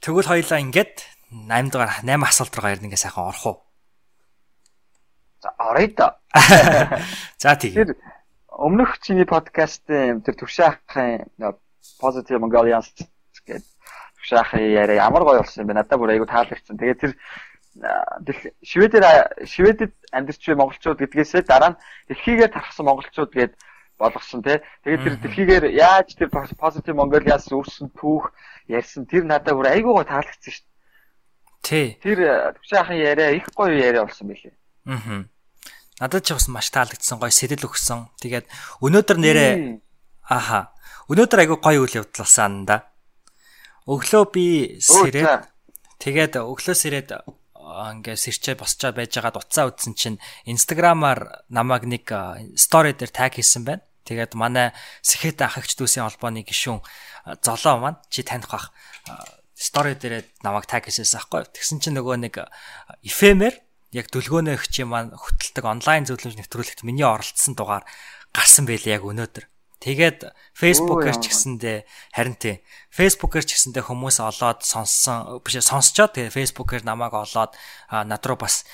[0.02, 0.96] Тэгвэл хоёлаа ингээд
[1.32, 3.58] 8 дугаар 8 асуулт руу ирнэ ингээ сайхан орох уу?
[5.42, 6.08] За оръё да.
[7.42, 7.74] За тийм.
[7.76, 7.90] Тэр
[8.50, 11.28] өмнөх чиний подкастын тэр төвшаахын
[12.00, 12.92] Positive Mongolians
[13.48, 13.64] гэдэг
[14.20, 15.80] төвшаахын яриа ямар гоё болсон юм бэ?
[15.80, 16.76] Надад бүр айгүй таалагдсан.
[16.76, 17.14] Тэгээд тэр
[18.64, 19.06] Шведээр
[19.48, 21.80] Шведэд амьдарч буй монголчууд гэдгээсээ дараа нь
[22.12, 23.54] дэлхийгээр тархсан монголчууд гээд
[24.00, 24.64] болгосон тий.
[24.88, 28.32] Тэгээд тэр дэлхийгээр яаж тэр Positive Mongolians үүссэн түүх
[28.72, 30.78] ярьсан тэр надад бүр айгүй гоё таалагдсан шүү дээ.
[31.68, 31.88] Тий.
[32.00, 32.20] Тэр
[32.56, 34.56] төвшаахын яриа их гоё яриа болсон байлээ.
[34.88, 35.28] Аа.
[36.00, 38.08] Надад ч бас маш таалагдсан гоё сэтэл өгсөн.
[38.24, 38.48] Тэгээд
[38.80, 39.52] өнөөдөр нэрээ
[40.32, 40.72] аха.
[41.12, 42.88] Өнөөдөр айгүй гоё үйл явдал болсон да.
[43.84, 44.46] Өглөө би
[44.80, 45.50] сэрээд
[46.00, 47.10] тэгээд өглөө сэрээд
[47.70, 52.06] ингээ сэрчээ босчоо байжгаад утсаа үтсэн чинь инстаграмаар намайг нэг
[52.56, 53.84] стори дээр таг хийсэн байна.
[54.10, 54.74] Тэгээд манай
[55.06, 56.82] Сэхэт ахагч дүүсийн холбооны гишүүн
[57.46, 58.74] золоо маань чи таних бах
[59.54, 61.46] стори дээр намайг таг хийсэн байхгүй.
[61.54, 62.36] Тэгсэн чинь нөгөө нэг
[63.06, 63.54] эфемер
[63.94, 67.86] яг дүлгөөнөө өгч юм маань хөтэлдэг онлайн зөвлөмж нэвтрүүлэгт миний оролцсон дугаар
[68.34, 69.46] гарсан байлээ яг өнөөдөр.
[69.80, 70.28] Тэгээд
[70.60, 71.78] Facebook-ээр ч гэсэндээ
[72.12, 72.60] харин тий.
[72.92, 77.56] Facebook-ээр ч гэсэндээ хүмүүс олоод сонссон биш сонсчоод тэгээд Facebook-ээр намайг олоод
[77.88, 78.68] над руу бас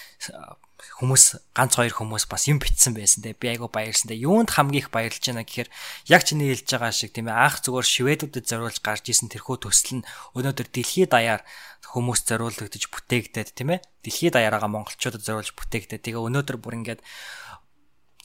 [0.95, 3.35] хүмүүс ганц хоёр хүмүүс бас юм битсэн байсан те.
[3.35, 4.15] Би айгу баярлсан те.
[4.15, 5.67] Юунд хамгийн их баярлж байна гэхээр
[6.07, 9.99] яг чиний хэлж байгаа шиг тийм ээ анх зүгээр шведүүдэд зориулж гарч исэн тэрхүү төсөл
[9.99, 10.07] нь
[10.39, 11.43] өнөөдөр дэлхийд даяар
[11.83, 13.83] хүмүүс зориулагдаж бүтээгдээд тийм ээ.
[14.07, 17.03] Дэлхийд даяараа монголчуудад зориулж бүтээгдээд тэгээ өнөөдөр бүр ингээд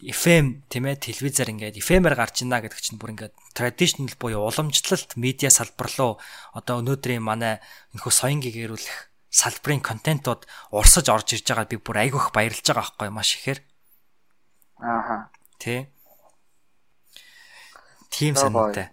[0.00, 5.18] FM тийм ээ телевизээр ингээд FM-аар гарч ийна гэдэг чинь бүр ингээд traditional буюу уламжлалт
[5.18, 6.12] медиа салбар руу
[6.56, 7.60] одоо өнөөдрийн манай
[7.92, 13.10] энэхүү соён гэгэрүүлэх салбарын контентууд урсаж орж ирж байгаа би бүр айгүйх баярлж байгаа байхгүй
[13.14, 13.60] маш ихээр.
[14.82, 15.30] Аа.
[15.62, 15.86] Тэ.
[18.10, 18.90] Тим санаатай.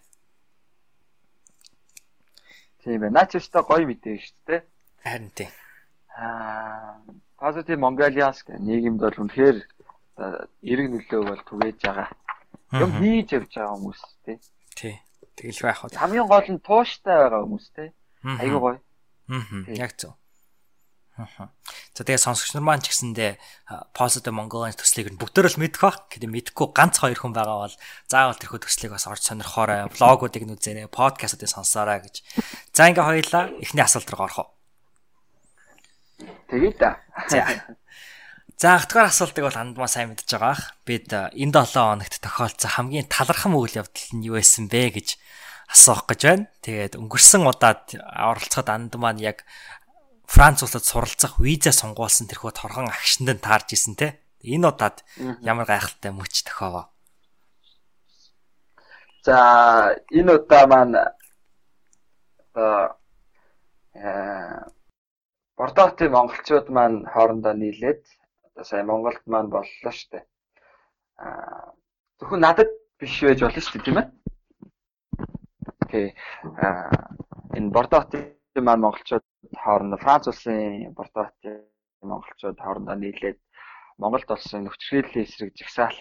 [2.86, 3.12] Тийм ээ.
[3.12, 4.62] Наач өстой гоё мэдээ шүү дээ.
[5.04, 5.52] Харин тийм.
[6.16, 7.02] Аа,
[7.38, 9.58] Positive Mongolians гэх нийгэмд бол үнэхээр
[10.64, 12.10] эрэг нөлөө бол түгээж байгаа.
[12.78, 14.38] Юм хийж явж байгаа хүмүүс тий.
[14.78, 14.96] Тий.
[15.38, 15.94] Тэгэл байх уу.
[15.94, 17.90] Хамгийн гол нь тууштай байгаа хүмүүс тий.
[18.26, 18.80] Айгуу гоё.
[19.30, 19.44] Аа.
[19.78, 20.18] Яг зөв.
[21.18, 23.42] За тэгээ сонсогч нар маань ч гэсэндээ
[23.98, 26.06] Positive Mongolian төслийг нь бүгдөө л мэдэх бах.
[26.14, 27.76] Гэхдээ мэдхгүй ганц хоёр хүн байгаа бол
[28.06, 29.90] заавал тэрхүү төслийг бас орж сонирхоорой.
[29.90, 32.22] Блогуудыг нь үзээрэй, подкастуудыг сонсоорой гэж.
[32.70, 34.50] За ингээ хоёлаа эхний асуулт руу орох уу?
[36.54, 37.02] Тэгээ да.
[37.26, 37.42] За.
[38.58, 40.78] За ахтгаар асуултыг бол андмаа сайн мэдж байгаа ах.
[40.86, 45.18] Бид энэ 7 хоногт тохиолдсон хамгийн талархам үйл явдал нь юу байсан бэ гэж
[45.70, 46.50] асуух гэж байна.
[46.66, 49.46] Тэгээд өнгөрсөн удаад оролцоход анд маань яг
[50.28, 54.20] Франц улсад суралцах виза сонгуулсан тэрхүү торхон агшинд нь таарж исэн те.
[54.44, 55.08] Энэ удаад
[55.42, 56.92] ямар гайхалтай мөч тохиовоо.
[59.24, 60.96] За энэ удаа маань
[63.96, 64.68] э
[65.58, 68.04] Бордотын монголчууд маань хоорондоо нийлээд
[68.52, 70.28] одоо сая Монголд маань боллоо штэ.
[71.18, 71.74] Аа
[72.20, 74.08] зөвхөн надад биш байж болно штэ тийм ээ.
[75.82, 76.08] Окей.
[76.62, 76.92] Аа
[77.58, 79.26] энэ Бордотын маань монголчууд
[79.64, 81.58] хоорондоо Франц улсын Бордоотын
[82.02, 83.38] монголчууд хоорондоо нийлээд
[83.98, 85.98] Монголд болсон нөхцөлийн эсрэг жагсаал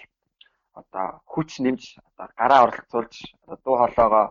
[0.81, 4.27] одоо хүч нэмж одоо гараа оролцуулж одоо дуу хоолойгоо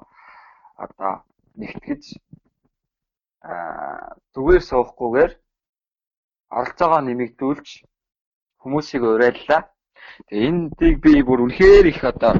[0.86, 1.14] одоо
[1.60, 2.04] нэгтгэж
[3.50, 5.32] аа зүгээр суухгүйгээр
[6.58, 7.68] оролцоогоо нэмэгдүүлж
[8.62, 9.62] хүмүүсийг урайллаа.
[10.30, 12.34] Тэгээ эндийг би бүр үнэхээр их одоо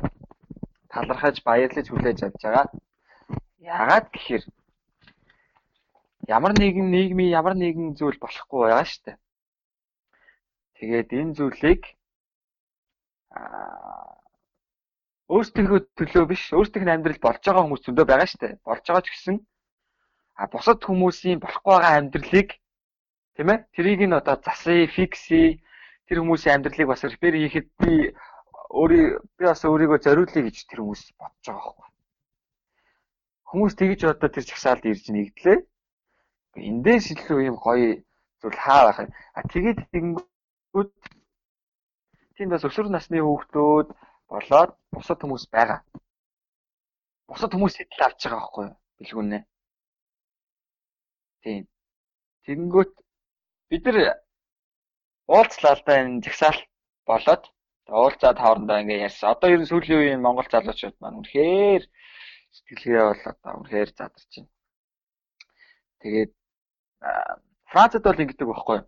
[0.94, 2.66] талархаж баярлаж хүлээж авч байгаа.
[3.74, 4.44] Яагаад гэхээр
[6.28, 9.18] ямар нэгэн нийгмийн ямар нэгэн зүйл болохгүй байгаа шүү дээ.
[10.78, 11.82] Тэгээд энэ зүйлийг
[13.32, 14.16] аа
[15.34, 18.54] өөрсдийнхөө төлөө биш өөрсдийнх нь амьдрал болж байгаа хүмүүс зөндөө байгаа шүү дээ.
[18.68, 19.38] Болж байгаа ч гэсэн
[20.42, 22.50] а бусад хүмүүсийн болохгүй байгаа амьдралыг
[23.36, 25.42] тийм ээ тэрийг нь одоо засъя, фикси
[26.08, 27.94] тэр хүмүүсийн амьдралыг бас репер хийхэд би
[28.80, 31.90] өөрийн би бас өөрийгөө зориулъя гэж тэр хүмүүс бодож байгаа байхгүй.
[33.50, 35.58] Хүмүүс тэгж одоо тэр чагсаалд ирж нэгдлээ.
[36.56, 38.00] Эндээс илүү юм гоё
[38.42, 39.12] зүйл хаа байх юм.
[39.38, 40.92] А тэгээд тэгэнгүүт
[42.36, 43.88] тийм бас өсвөр насны хүүхдүүд
[44.32, 45.80] болоод бусад хүмүүс байгаа.
[47.28, 48.76] Бусад хүмүүс сэтэл авч байгаа байхгүй юу?
[49.00, 49.40] Билгүнэ.
[51.44, 51.64] Тийм.
[52.46, 52.94] Тэгэнгүүт
[53.70, 53.98] бид нар
[55.28, 56.60] уулзлаа л да энэ жагсаал
[57.10, 57.44] болоод
[57.90, 59.32] уулзаад хоорондоо ингээ ярьсан.
[59.34, 61.84] Одоо ер нь сүүлийн үеийн Монгол залуучууд маань үнэхээр
[62.56, 64.52] сэтгэлгээ бол одоо үнэхээр задарч байна.
[66.02, 66.32] Тэгээд
[67.72, 68.88] Францад бол ингэдэг байхгүй юу?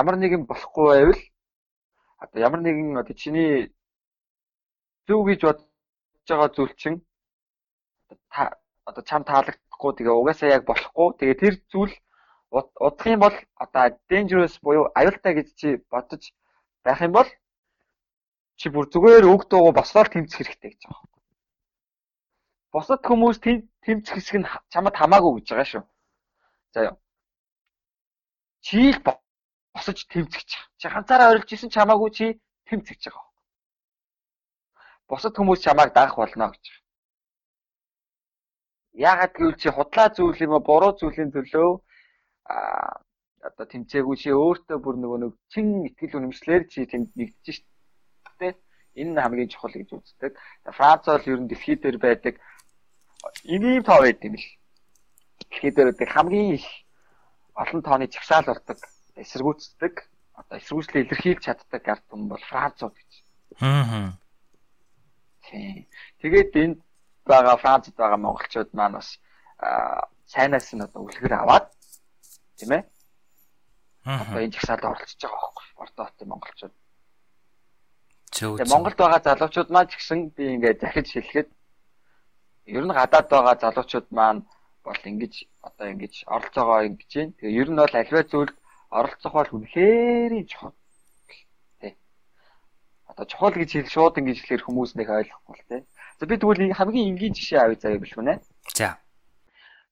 [0.00, 1.20] ямар нэгэн болохгүй байвал
[2.22, 3.52] одоо ямар нэгэн одоо чиний
[5.06, 5.68] зөв гэж бодож
[6.28, 6.98] байгаа зүйл чинь
[8.32, 8.56] та
[8.88, 11.94] одоо чам таалагдахгүй тэгээ угаасаа яг болохгүй тэгээ тэр зүйл
[12.86, 16.22] удах юм бол одоо dangerous буюу аюултай гэж чи бодож
[16.84, 17.28] байх юм бол
[18.58, 21.11] чи бүр зүгээр үг дуугаа бослоор тэмцэх хэрэгтэй гэж байгаа.
[22.72, 23.38] Босод хүмүүс
[23.84, 25.84] тэмцэх хэсэг нь чамд хамаагүй гэж байгаа шүү.
[26.72, 26.96] За ёо.
[28.64, 28.98] Чи л
[29.76, 30.56] босож тэмцэх чи.
[30.80, 32.26] Чи ганцаараа орилж исэн чамаагүй чи
[32.64, 33.28] тэмцэх гэж байгаа.
[35.04, 36.64] Босод хүмүүс чамааг даах болно гэж.
[38.96, 41.70] Яагаад гэвэл чи худлаа зүйл юм уу буруу зүйлийн төлөө
[42.48, 42.56] а
[43.48, 48.56] одоо тэмцээгүй чи өөртөө бүр нөгөө нэг чин ихтгэл үнэмшлэр чи тэнд нэгдэж штэ.
[48.96, 50.32] Энэ хамгийн чухал гэж үздэг.
[50.76, 52.40] Франц бол ер нь дэлхий дээр байдаг
[53.44, 54.46] ийм тоо байд юм л.
[55.38, 56.66] Дэлхий дээр байдаг хамгийн их
[57.54, 58.78] олон тооны чагсаал болдог,
[59.16, 59.94] эсэргүүцдэг,
[60.40, 63.12] одоо эсэргүүцлээ илэрхийлж чаддаг ард түмэн бол Францууд гэж.
[63.60, 64.16] Аа.
[66.20, 66.78] Тэгээд энд
[67.26, 69.18] байгаа Францад байгаа монголчууд маань бас
[70.26, 71.68] сайнаас нь одоо үлгэр аваад
[72.56, 72.82] тийм ээ.
[74.04, 76.74] Одоо энэ жагсаалд оролцож байгаа байхгүй Бордоотын монголчууд.
[78.32, 78.56] Зөв.
[78.72, 81.48] Монголд байгаа залуучууд маань ч гэсэн би ингээд захиж хэлэхэд
[82.66, 84.42] ер нь гадаад байгаа залуучууд маань
[84.84, 85.34] бол ингэж
[85.68, 87.32] одоо ингэж оролцоо байгаа ингэж байна.
[87.38, 88.56] Тэгээ ер нь бол альва зүйлд
[88.98, 90.74] оролцох бол үнэхээр чухал.
[91.80, 91.96] Тэ.
[93.10, 95.86] Одоо чухал гэж хэл шууд ингэж хэлэхэр хүмүүс нэг ойлгохгүй л тэ.
[96.18, 98.34] За би тэгвэл хамгийн энгийн жишээ авъя заяа бишмүнэ.
[98.78, 98.98] За.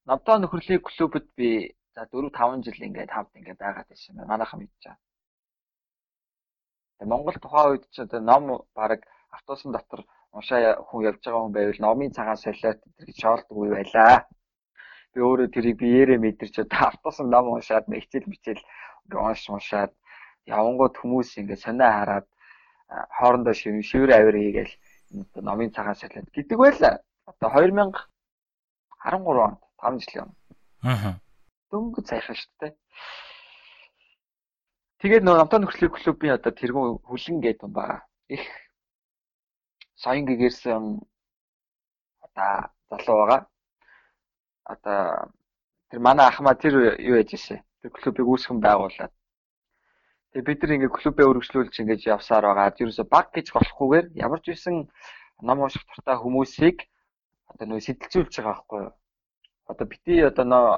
[0.06, 4.30] Намтаа нөхрөлийн клубд би За 4 5 жил ингээд хамт ингээд байгаад байсан байна.
[4.32, 4.96] Манайхан мэдчихэе.
[6.96, 8.44] Тэгээ Монгол тухайн үед ч одоо ном
[8.78, 9.02] баг
[9.36, 10.00] автобусын дотор
[10.36, 14.14] уншаа хүн явж байгаа хүн байвал номын цагаан солиот гэж шаалдаг үе байлаа.
[15.12, 18.62] Би өөрөө тэрийг биеэрээ мэдэрч одоо автобусын ном уншаад хичээл мичээл
[19.10, 19.92] унш уншаад
[20.46, 22.26] явангууд хүмүүс ингээд сонио хараад
[23.18, 24.74] хоорондоо шивэр шивэр авир хийгээл
[25.48, 26.94] номын цагаан солиот гэдэг байлаа.
[27.30, 30.38] Одоо 2013 онд 5 жилийн өмнө.
[30.86, 31.14] Аа
[31.70, 32.72] дөнгөж сайхан шүү дээ.
[35.00, 38.02] Тэгээд нөгөө Намтаа нөхцөлийн клубын одоо тэргүүн хүлэн гэдэг юм байна.
[38.28, 38.42] Их
[40.02, 40.82] саян гэгэрсэн
[42.26, 42.52] одоо
[42.90, 43.40] залуу байгаа.
[44.72, 44.98] Одоо
[45.90, 47.60] тэр манай ахмаа тэр юу яж ирсэн.
[47.82, 49.12] Тэр клубыг үүсгэн байгуулад.
[50.32, 52.76] Тэгээ бид нар ингээ клубээ өргөжлүүлж ингэж явсаар байгаа.
[52.80, 54.88] Ерөөсө баг гэж болохгүйгээр ямар ч үсэн
[55.46, 56.76] ном унших туртай хүмүүсийг
[57.50, 58.92] одоо нөө сэтэлцүүлж байгаа байхгүй юу?
[59.70, 60.68] Одоо бити одоо нөө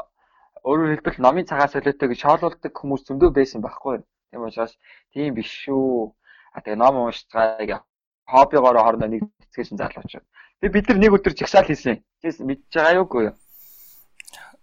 [0.71, 3.97] Өөрөөр хэлбэл номын цагаас солиотой гэж шоолуулдаг хүмүүс зөндөө байсан байхгүй.
[4.31, 4.75] Тийм учраас
[5.11, 6.15] тийм биш шүү.
[6.55, 7.83] А тэгээ ном уншицгаая
[8.27, 10.27] хоббигоор хоорондоо нэг цэцгээсэн залуучууд.
[10.61, 12.03] Тэгээ бид нар нэг өдөр жагсаал хийсэн.
[12.23, 13.35] Тэс мэдж байгаа юу үгүй юу?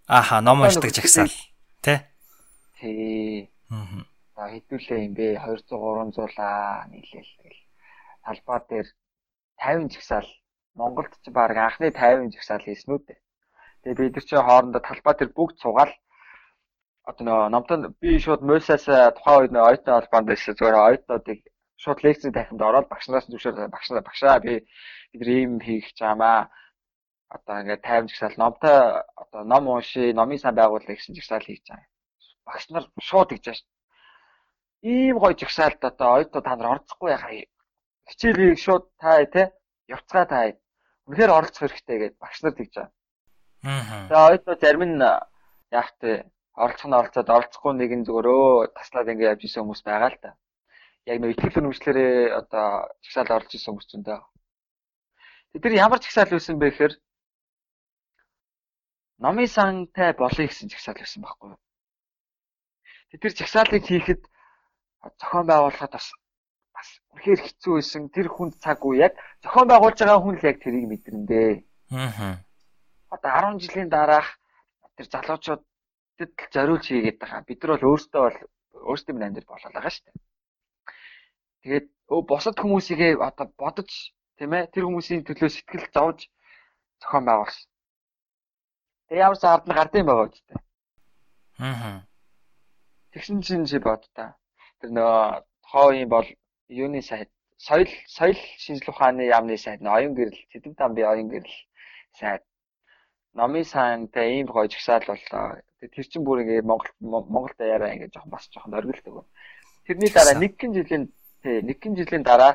[0.07, 1.33] Ааха, ном уншдаг жагсаал.
[1.83, 2.07] Тэ?
[2.79, 3.51] Тий.
[3.69, 4.07] Аа.
[4.35, 5.27] За хэдүүлээ юм бэ?
[5.43, 7.61] 200 300лаа нийлээл тэгэл.
[8.23, 8.87] Талбай дээр
[9.59, 10.29] 50 жагсаал
[10.79, 13.19] Монголд ч баг анхны 50 жагсаал хийсэн үү дээ.
[13.83, 15.93] Тэгээ бид нар чи хоорондоо талбай тэр бүгд цугаал
[17.09, 18.85] одоо нөө номтон би шууд мөсөөс
[19.17, 21.39] тухайн үед оюутны албанд байсан зүгээр оюутнуудыг
[21.81, 24.53] шууд лекцийн тахимд ороод багшнаас зөвшөөр багшнаа багшаа би
[25.19, 26.39] бид ийм хийх байгаамаа
[27.35, 28.77] одоо ингээд 50 жагсаал номтой
[29.21, 31.87] одоо ном унши номын сан байгуулах гэсэн жагсаал хийж байгаа.
[32.47, 33.67] Багш нар шууд гэж байна.
[34.81, 37.43] Ийм гоё жагсаалд одоо оюутнууд та нар орцохгүй яхаа.
[38.09, 39.43] Хичээлийг шууд таа те
[39.87, 40.45] явцгаа таа.
[41.07, 42.91] Үнэхээр оролцох хэрэгтэй гэж багш нар тэгж байгаа.
[43.63, 44.07] Аа.
[44.09, 45.01] Тэгээ ойдоо зарим нь
[45.81, 46.25] яг тэ
[46.63, 50.21] оролцох нь оролцоод оролцохгүй нэг нь зүгээр өө таслаад ингэ явж исэн хүмүүс байгаа л
[50.23, 50.29] та.
[51.09, 54.21] Яг нэг ихтгэл үнэмшлэрээ одоо чагсаал орж исэн хүмүүс энэ.
[55.51, 56.93] Тэд нар ямар чагсаал байсан бэ гэхээр
[59.17, 61.59] номын сантай болъё гэсэн чагсаал байсан байхгүй юу?
[63.09, 64.21] Тэд нар чагсаалыг хийхэд
[65.17, 66.07] зохион байгуулахад бас
[66.75, 68.03] бас үнэхээр хэцүү байсан.
[68.13, 71.65] Тэр хүнд цаг үе яг зохион байгуулж байгаа хүн л яг тэрийг мэдэрнэ.
[71.89, 72.37] Аа
[73.09, 74.37] одоо 10 жилийн дараах
[74.95, 77.41] тэр залуучуудад зориулж хийгээд байгаа.
[77.49, 78.39] Бид нар бол өөрсдөө бол
[78.93, 80.28] өөрсдийн минь амьдрал болоод байгаа шүү дээ.
[81.63, 81.87] Тэгээд
[82.31, 83.91] босод хүмүүсийгээ одоо бодож
[84.37, 86.19] тийм ээ тэр хүмүүсийн төлөө сэтгэл зовж
[87.01, 87.67] зохион байгуулсан.
[89.07, 90.57] Тэгээ ямар ч ард нь гардыг байгаа үстэй.
[91.59, 92.07] Аа.
[93.11, 94.37] Тэгсэн чинь чи бод та.
[94.79, 96.27] Тэр нөө хоогийн бол
[96.69, 101.57] юуны сайд соёл соёл шинжилгээ ухааны яамны сайд оюун гэрэл Тэдэм тамби оюун гэрэл
[102.19, 102.43] сайд
[103.33, 105.59] номын саантай ийм гоё жагсаал боллоо.
[105.79, 106.91] Тэр чинь бүр ингээд Монгол
[107.33, 109.25] Монгол даяараа ингээд жоохон бас жоохон оргилдог.
[109.85, 111.03] Тэрний дараа нэгэн жилийн
[111.43, 112.53] тий нэгэн жилийн дараа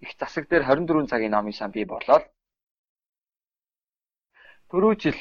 [0.00, 2.24] их засаг дээр 24 цагийн номын сан бий болоод
[4.70, 5.20] түрүү жил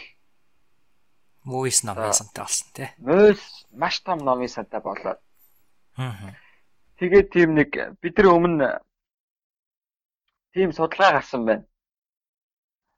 [1.44, 2.88] Movies номын сантай болсон тий.
[2.98, 5.20] Movies маш том номын сантай болоод
[5.98, 6.34] Аа.
[6.98, 7.70] Тэгээд тийм нэг
[8.02, 8.68] бид нар өмнө
[10.54, 11.66] тийм судалгаа гарсан байна.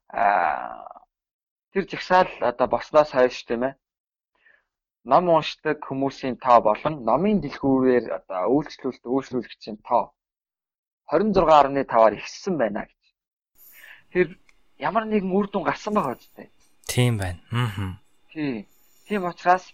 [0.08, 0.88] Аа
[1.72, 3.74] тэр жагсаал одоо босноос хойш тийм ээ.
[5.06, 10.10] Ном уншдаг хүмүүсийн тоо болон номын дэлгүүрээр одоо үйлчлүүлэлт үйлчлүүлэгчийн тоо
[11.14, 13.02] 26.5-аар ихссэн байна гэж.
[14.12, 14.26] Тэр
[14.82, 16.50] ямар нэгэн үр дүн гарсан байгаа үстэй.
[16.90, 17.38] Тийм байна.
[17.54, 18.02] Аа.
[18.34, 18.66] Тий.
[19.06, 19.64] Тийм учраас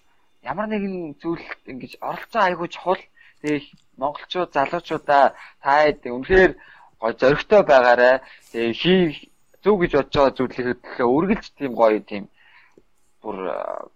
[0.45, 3.03] ямар нэгэн зүйлд ингэж оролцоо айгүй чухал.
[3.41, 3.65] Тэгээ
[3.97, 5.33] монголчууд залуучуудаа
[5.65, 6.53] таад үнэхээр
[7.01, 8.21] гой зөрөгтэй байгаарэ.
[8.53, 9.33] Тэгээ хий
[9.65, 12.25] зөв гэж бодож байгаа зүйлээ төлөө үргэлж тийм гоё тийм
[13.23, 13.39] бүр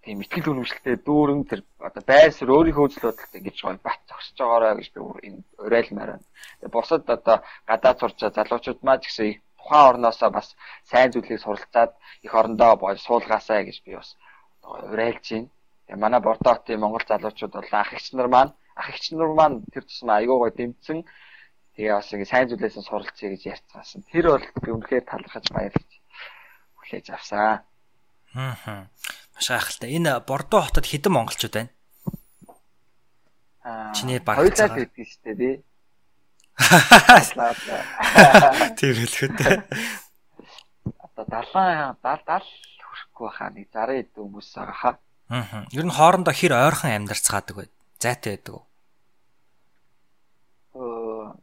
[0.04, 4.36] тийм ихтгэл үнэмшилтэй дүүрэн тэр одоо байр суурь өөрийнхөө үзэл бодолтой ингэж гоё бат зогсож
[4.38, 6.26] байгаараа гэж би энэ уриалмаар байна.
[6.62, 7.36] Тэгээ бусад одоо
[7.68, 10.48] гадаад сурч залуучууд маа ч гэсэн тухайн орноосоо бас
[10.90, 11.92] сайн зүйлийг суралцаад
[12.26, 14.14] их орондоо бож суулгаасаа гэж би бас
[14.62, 15.50] уриалж байна.
[15.86, 19.84] Тэгээ манай Бордоотын Монгол залуучууд бол ах эгч нар маань ах эгч нар маань тэр
[19.84, 21.00] тусмаа аягүй гоё дэмжсэн
[21.76, 24.00] Тэгээ бас ингэ сайн зүйлээс суралцъя гэж ярьцгаасан.
[24.08, 25.90] Тэр бол би үнэхээр талархаж баярлаж
[26.80, 27.60] хүлээж авсан.
[28.32, 28.88] Аа.
[29.36, 29.92] Маш гайхалтай.
[29.92, 31.70] Энэ Бордо хотод хэдэн монголчууд байна?
[33.62, 33.92] Аа.
[33.92, 35.54] Чиний баг хоёулаа гэдэг шүү дээ тий.
[38.80, 39.36] Тэр хэлэхэд.
[40.96, 42.48] Одоо 70 70
[42.80, 44.96] хүрэхгүй хаа нэг 60 эд хүмүүс байгаа хаа.
[45.28, 45.68] Аа.
[45.68, 47.68] Ер нь хоорондоо хэр ойрхон амьдарцгаадаг вэ?
[48.00, 48.64] Зайтай байдаг уу?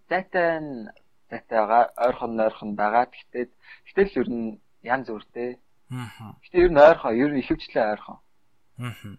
[0.10, 0.90] зайтай нь
[1.30, 3.06] зайтайгаа ойрхон ойрхон байгаа.
[3.10, 3.46] Гэхдээ
[3.88, 4.48] гэтэл ер нь
[4.94, 5.50] янз бүртэй.
[5.94, 6.34] Аа.
[6.42, 8.18] Гэхдээ ер нь ойрхон, ер нь ихэвчлэн ойрхон.
[8.82, 9.14] Аа.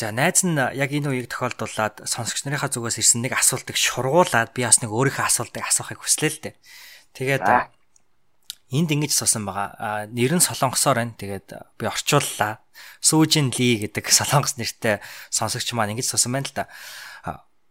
[0.00, 4.64] За найз нь яг энэ үеийг тохиолдуулаад сонсогч нарынхаа зүгээс ирсэн нэг асуултыг шургуулад би
[4.64, 6.54] бас нэг өөрийнхөө асуултыг асуухыг хүслээ л дээ.
[7.12, 10.08] Тэгээд энд ингэж суусан байгаа.
[10.08, 11.18] Нэр нь Солонгосоор байна.
[11.20, 12.64] Тэгээд би орчууллаа.
[13.04, 16.64] Сүүжин Ли гэдэг Солонгос нэртэй сонсогч маань ингэж суусан байна л да.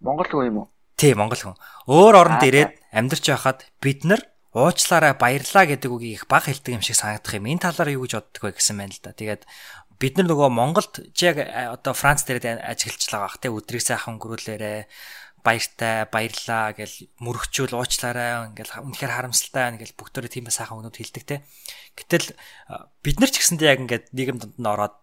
[0.04, 0.68] Монгол хүн юм уу?
[1.00, 1.58] Тий, монгол хүн.
[1.88, 4.22] Өөр оронд ирээд амьдарч байхад бид нар
[4.54, 7.50] уучлаарай баярлаа гэдэг үгийг их баг хэлдэг юм шиг санагдах юм.
[7.50, 9.14] Энэ талаар юу гэж боддог вэ гэсэн байна л да.
[9.14, 9.44] Тэгээд
[10.00, 14.90] бид нар нөгөө Монголд яг одоо Франц дээрээ ажиглаж байгаа те өдрийг сайхан өнгөрүүлээрэ
[15.44, 21.24] баяртай баярлаа гэл мөрөгчүүл уучлаарай ингээл үнэхээр харамсалтай байна гэл бүгдөө тийм сайхан өнөд хэлдэг
[21.24, 21.44] те.
[21.96, 22.36] Гэтэл
[23.04, 24.96] бид нар ч гэсэндээ яг ингээд нийгэм донд нь ороод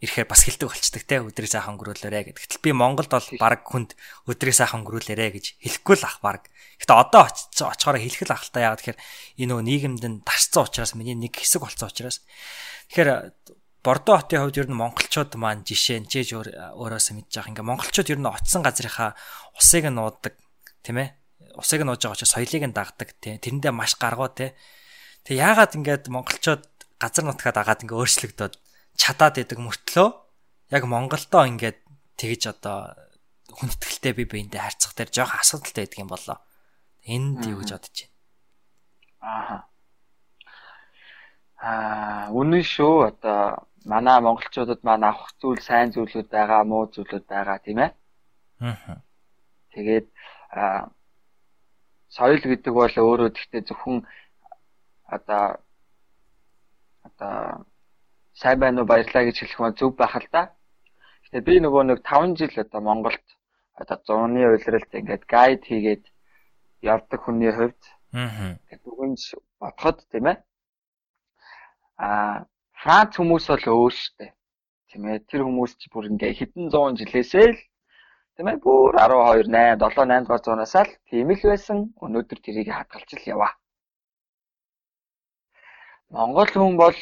[0.00, 2.40] ирэхээр бас хэлдэг болчдөг те өдрийг сайхан өнгөрүүлээрэ гэдэг.
[2.40, 3.92] Гэтэл би Монголд бол баг хүнд
[4.24, 6.48] өдрийг сайхан өнгөрүүлээрэ гэж хэлэхгүй л ах баг.
[6.80, 9.00] Гэтэ одоо очихоор хэлэх л ахaltaа яагаад тэгэхээр
[9.44, 12.24] энэ нөө нийгэмд нь тарцсан учраас миний нэг хэсэг болцсон учраас.
[12.88, 13.36] Тэгэхээр
[13.84, 17.52] Бордо хотын хувьд ер нь монголчууд маань жишээ нь чэж өөрөөсөө мэдж байгаа.
[17.52, 19.16] Ингээ монголчууд ер нь очисон газрынхаа
[19.56, 20.36] усыг нь нуудаг
[20.84, 21.16] тийм ээ.
[21.56, 23.40] Усыг нь нууж байгаа учраас соёлыг нь дагдаг тийм.
[23.40, 24.52] Тэрэндээ маш гаргуу тийм.
[25.24, 26.64] Тэг яагаад ингээд монголчууд
[27.00, 28.52] газар нутгаад агаад ингээ өөрчлөгдөд
[28.96, 30.08] чадаад идэг мөртлөө
[30.74, 31.78] яг Монголдоо ингээд
[32.16, 32.94] тэгж одоо
[33.50, 36.38] хүндэтгэлтэй би биендээ харьцах дээр жоох асуудалтай байдаг юм болоо.
[37.04, 38.14] Энд юу гэж бодож байна?
[39.20, 39.58] Аа.
[41.60, 42.94] Аа, үнэн шүү.
[43.10, 47.90] Одоо манай монголчуудад маань авах зүйл сайн зүйлүүд байгаа, муу зүйлүүд байгаа тийм ээ.
[48.60, 49.02] Аа.
[49.74, 50.06] Тэгээд
[50.54, 50.92] аа
[52.10, 54.02] соёл гэдэг бол өөрөө гэхдээ зөвхөн
[55.06, 55.62] одоо
[57.06, 57.66] одоо
[58.40, 60.42] сайн байна уу баярлаа гэж хэлэх маань зөв байх л да.
[61.28, 63.26] Гэтэ би нөгөө нэг 5 жил одоо Монголд
[63.80, 66.04] одоо 100-ны улиралд ингээд гайд хийгээд
[66.92, 67.82] явдаг хүний хувьд
[68.16, 69.20] аа бүгэнж
[69.60, 70.36] бодоход тийм ээ.
[72.00, 72.48] Аа
[72.80, 74.32] Франц хүмүүс бол өөр штэ.
[74.88, 75.20] Тийм ээ.
[75.28, 77.60] Тэр хүмүүс ч бүр ингээ хэдэн зуун жилээсээ л
[78.40, 81.78] тийм ээ бүр 12 8 7 8 дугаар зуунаас л тийм л байсан.
[82.00, 83.52] Өнөөдөр тэрийг хадгалж л яваа.
[86.08, 86.96] Монгол хүн бол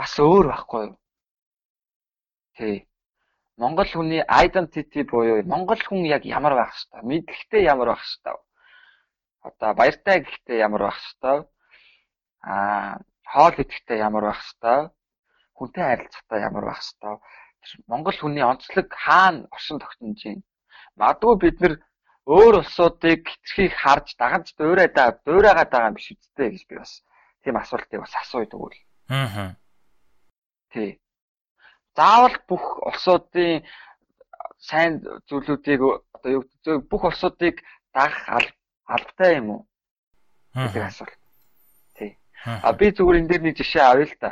[0.00, 0.96] бас өөр байхгүй юу?
[2.56, 2.76] Тий.
[3.60, 8.40] Монгол хүний identity буюу монгол хүн яг ямар байх хэвээр мэдлэгтэй ямар байх хэвээр
[9.44, 11.40] одоо баяртай гэхдээ ямар байх хэвээр
[12.48, 12.96] аа
[13.28, 14.88] хоол идэхтэй ямар байх хэвээр
[15.52, 17.20] хүнтэй харилцахтай ямар байх хэвээр
[17.92, 20.48] монгол хүний онцлог хаана оршин тогтнож байна.
[20.96, 21.74] Магадгүй бид нэр
[22.24, 27.04] өөр улсуудыг хэтэрхийг харж дагаж дуурайд дуурайгаад байгаа юм биш үсттэй гэж би бас
[27.44, 28.80] тийм асуултыг бас асууя тэгвэл
[29.12, 29.60] аа
[30.72, 31.00] Тий.
[31.96, 33.66] Заавал бүх улсуудын
[34.58, 35.80] сайн зүйлүүдийг
[36.14, 37.62] одоо юу гэдэг бүх улсуудыг
[37.92, 38.52] дагах
[38.86, 39.62] албатай юм уу?
[40.54, 41.18] гэдэг асуулт.
[41.96, 42.18] Тий.
[42.44, 44.30] А би зүгээр энэ дээр нэг жишээ авъя л та.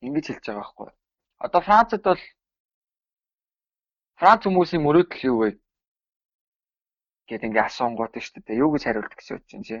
[0.00, 0.90] Ингэж хэлж байгаа байхгүй.
[1.44, 2.22] Одоо Францад бол
[4.20, 5.50] Франц хүмүүсийн мөрөөдөл юу вэ?
[7.28, 8.60] гэд ингээ асуунгууд шүү дээ.
[8.60, 9.78] Юу гэж хариулдаг гэж бодож байна чи?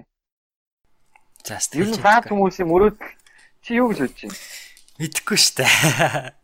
[1.44, 3.12] За, нь Франц хүмүүсийн мөрөөдөл
[3.60, 4.38] чи юу гэж бодож байна?
[5.00, 5.64] Мэдхгүй штэ.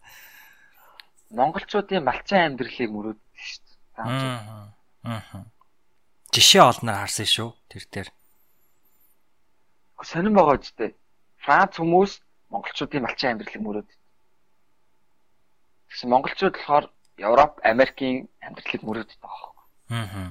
[1.31, 4.07] монголчуудын малчин амьдралыг мөрөөддөг шүү дээ.
[5.05, 5.45] Аа.
[6.31, 8.09] Жишээ олноор харсан шүү тэр дээр.
[10.03, 10.95] Сонирн байгаа ч дээ.
[11.43, 12.13] Франц хүмүүс
[12.53, 13.99] монголчуудын малчин амьдралыг мөрөөддөг.
[15.91, 16.87] Тэгсэн монголчууд болохоор
[17.19, 19.53] Европ, Америкийн амьдралыг мөрөөддөг байгаа.
[19.91, 20.31] Аа.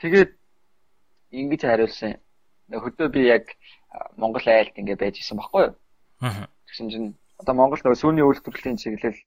[0.00, 0.32] Тэгээд
[1.30, 2.18] ингэж хариулсан.
[2.70, 3.44] Хөдөө би яг
[4.16, 5.74] Монгол айлд ингэ байж исэн баггүй юу?
[6.22, 6.46] Аа.
[6.66, 9.18] Тэгсэн чинь одоо Монгол нөгөө сүүний үйлдвэрлэлийн чиглэл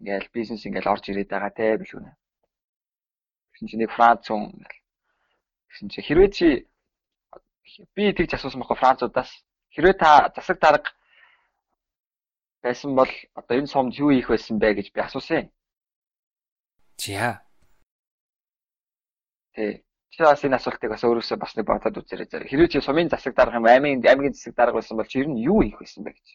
[0.00, 2.12] ингээл бизнес ингээл орж ирээд байгаа те билгүнэ.
[3.50, 4.80] Тэгсэн чинь нэг Франц хүн ингээл
[5.72, 6.48] тэгсэн чинь хэрвээ чи
[7.96, 9.30] би тэгж асуусан баггүй Француудаас
[9.74, 10.90] хэрвээ та засаг дарга
[12.62, 15.50] байсан бол одоо энэ сумд юу хийх байсан бэ гэж би асуусан.
[16.98, 17.42] За.
[19.54, 19.85] Тэ.
[20.16, 22.48] Чи бас энэ асуултыг бас өөрөөсөө бас нэг бодоод үзээрэй зэрэг.
[22.48, 25.44] Хэрвээ чи сумын засаг дарга юм аймгийн аймгийн засаг дарга байсан бол чи ер нь
[25.44, 26.26] юу хийх байсан бэ гэж.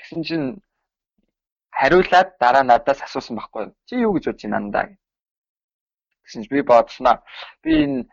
[0.00, 0.46] Тэгсэн чинь
[1.68, 3.76] хариулаад дараа надаас асуусан байхгүй.
[3.84, 5.00] Чи юу гэж бодож байна нандаа гэж.
[6.24, 7.16] Тэгсэн чинь би бодсноо.
[7.60, 8.08] Би энэ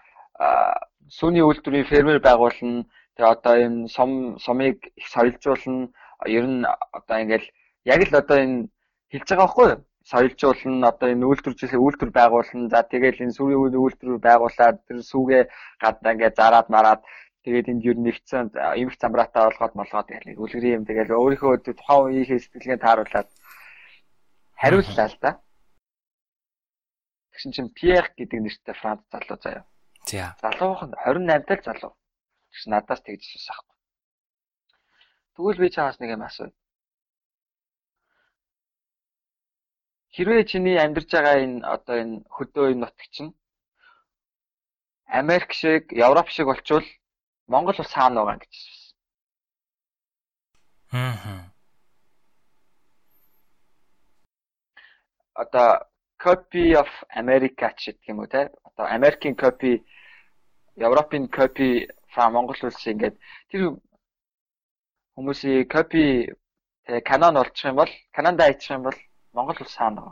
[1.07, 2.83] сүүний үйлдвэрийн фермер байгуулна.
[3.15, 4.11] Тэгээ одоо энэ сум
[4.43, 5.87] сумыг их соёлжуулна.
[6.27, 7.47] Ер нь одоо ингээл
[7.87, 8.67] яг л одоо энэ
[9.07, 9.79] хэлж байгаа байхгүй юу?
[10.11, 15.43] Соёлжуулна одоо энэ үйлдвэржлээ үйлдвэр байгуулна за тэгэл энэ сүрийн үйлдвэр байгуулад тэр сүүгээ
[15.83, 17.01] гадаа ингээд зараад мараад
[17.45, 18.49] тэгээд энд юу нэгцэн
[18.81, 23.29] эмх замраатаа олгоод молгоод тэгэл үлгэрийн юм тэгэл өөрийнхөө тухайн үеийнхээ сэтгэлгээ тааруулаад
[24.61, 25.31] хариуллаа л да.
[27.31, 29.63] Тэгсэн чинь Пьер гэдэг нэртэй Франц залуу заяа.
[30.09, 30.35] За.
[30.41, 31.93] Залуухан 28 дал залуу.
[32.51, 33.65] Тэгсэн надаас тэгж асуусан.
[35.35, 36.51] Тэгвэл би чамаас нэг юм асууя.
[40.15, 43.31] Хэрвээ чиний амьдарч байгаа энэ одоо энэ хөдөө энэ нутаг чинь
[45.09, 46.85] Америк шиг, Европ шиг болчвол
[47.47, 48.95] Монгол бас хаана байгаа гэж хэлсэн.
[50.91, 51.51] Аа.
[55.41, 55.69] Одоо
[56.23, 56.89] copy of
[57.21, 58.51] America ч гэх юм уу те.
[58.67, 59.81] Одоо American copy,
[60.75, 63.15] European copy from Монгол улс ингээд
[63.49, 63.61] тэр
[65.15, 66.05] хүмүүсийн copy
[67.09, 68.97] канон олчих юм бол Канада айчих юм бол
[69.33, 70.11] Монгол улс хаана вэ?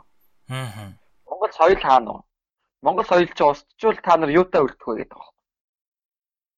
[0.54, 0.92] Аа.
[1.26, 2.22] Монгол соёл хаана вэ?
[2.82, 5.38] Монгол соёл чи устчвал та нар юутай үлдэх вэ гэдэг байна.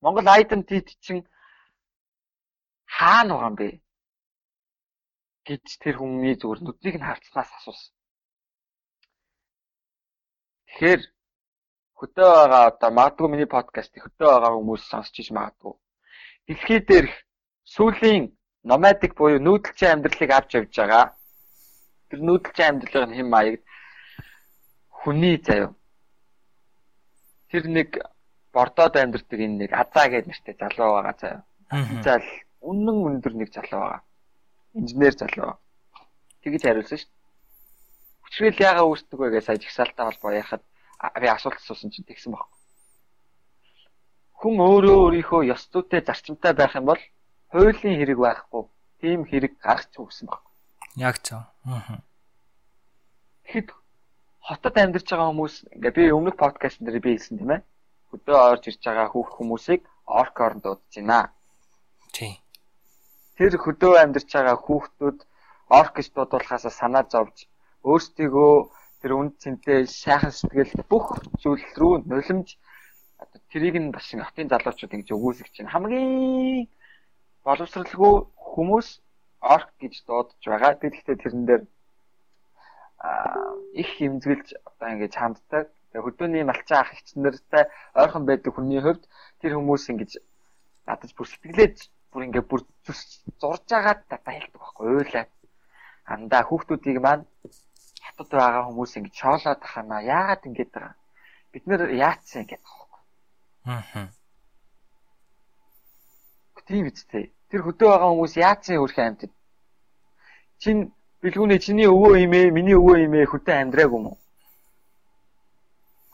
[0.04, 1.22] Монгол identity чинь
[2.86, 3.68] хаана байгаа юм бэ?
[5.50, 7.92] гэж тэр хүмүүний зүгээр нүднийг нь харцнаас асуусан.
[10.68, 11.02] Тэгэхээр
[11.98, 15.74] хөдөө байгаа одоо магадгүй миний подкастыг хөдөө байгаа хүмүүс сонсч иж магадгүй.
[16.46, 17.14] Дэлхий дээрх
[17.74, 18.22] сүүлийн
[18.70, 21.04] номадик буюу нүүдэлчин амьдралыг авч явж байгаа
[22.10, 23.62] Тэр нүүдэлчин амьдралын хэм маяг
[24.90, 25.72] хүний заяа.
[27.50, 28.02] Тэр нэг
[28.52, 31.40] бордоод амьдэрдэг энэ нэг азаа гэдэг нэртэй залуу байгаа заяа.
[32.02, 32.26] Зал
[32.60, 34.02] үнэн өндөр нэг залуу байгаа.
[34.74, 35.54] Инженер залуу.
[36.42, 37.10] Тэгэж хариулсан шүү.
[38.26, 40.62] Хүчрэл яага үүсдэг вэ гэж сая жигсаалтай холбоо яхад
[41.22, 42.50] би асуулт асуусан чинь тэгсэн баг.
[44.40, 47.02] Хүн өөрөө өөрийнхөө ёс зүйтэй зарчимтай байх юм бол
[47.52, 48.62] хуулийн хэрэг байхгүй.
[49.00, 50.49] Тийм хэрэг гарч өгсөн баг.
[50.96, 51.46] Яг зөв.
[51.66, 52.02] Аа.
[53.46, 53.68] Тэгэхэд
[54.42, 57.62] хотод амьдарч байгаа хүмүүс ингээ би өмнөх подкаст дээр би хэлсэн тийм ээ.
[58.10, 61.30] Хөдөө орж ирж байгаа хүүхд хүмүүсийг оркоор дуудаж байна.
[62.14, 62.34] Тийм.
[63.38, 65.18] Тэр хөдөө амьдарч байгаа хүүхдүүд
[65.70, 67.46] орк гэж дуудуулахаас санаа зовж
[67.86, 68.54] өөрсдийгөө
[69.00, 71.06] тэр үнд цэнтэй сайхан сэтгэл бүх
[71.40, 72.58] зүйл рүү нулимж
[73.22, 76.68] одоо тэрийг нь бас хотын залуучууд ингэж өгөөсөж чинь хамгийн
[77.46, 78.14] боловсралгүй
[78.50, 78.88] хүмүүс
[79.40, 80.80] орк гэж дуудаж байгаа.
[80.80, 81.62] Би гэхдээ тэрэн дээр
[83.80, 85.66] их хэмзгэлж одоо ингээд чамддаг.
[85.90, 87.64] Тэгээ хөдөөний малчин ах эгчнэртэй
[87.96, 89.04] ойрхон байдаг хүний хувьд
[89.40, 90.10] тэр хүмүүс ингэж
[90.86, 91.76] надад бүр сэтгэлээд
[92.12, 92.62] бүр ингээд бүр
[93.40, 95.26] зурж агаад дата хэлдэг байхгүй уйлаа.
[96.04, 97.24] Андаа хүүхдүүдийг маань
[98.04, 100.04] хатад байгаа хүмүүс ингэж шоолоод тахана.
[100.04, 100.94] Яагаад ингэж байгаа?
[101.52, 103.00] Бид нэр яатсан гэдэг байхгүй.
[103.66, 104.08] Аа.
[106.70, 107.34] Тийм үстэй.
[107.50, 109.32] Тэр хөдөө байгаа хүмүүс яатсан өөрхөн амьтад.
[110.62, 110.76] Чин
[111.22, 114.18] бэлгүүнээ чиний өвөө имээ, миний өвөө имээ хөдөө амьдраагүй юм уу?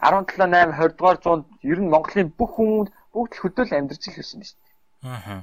[0.00, 4.02] 17 8 20 дугаар зуунд ер нь Монголын бүх хүмүүс бүгд л хөдөө л амьдарч
[4.08, 5.12] л байсан шүү дээ.
[5.12, 5.40] Аа.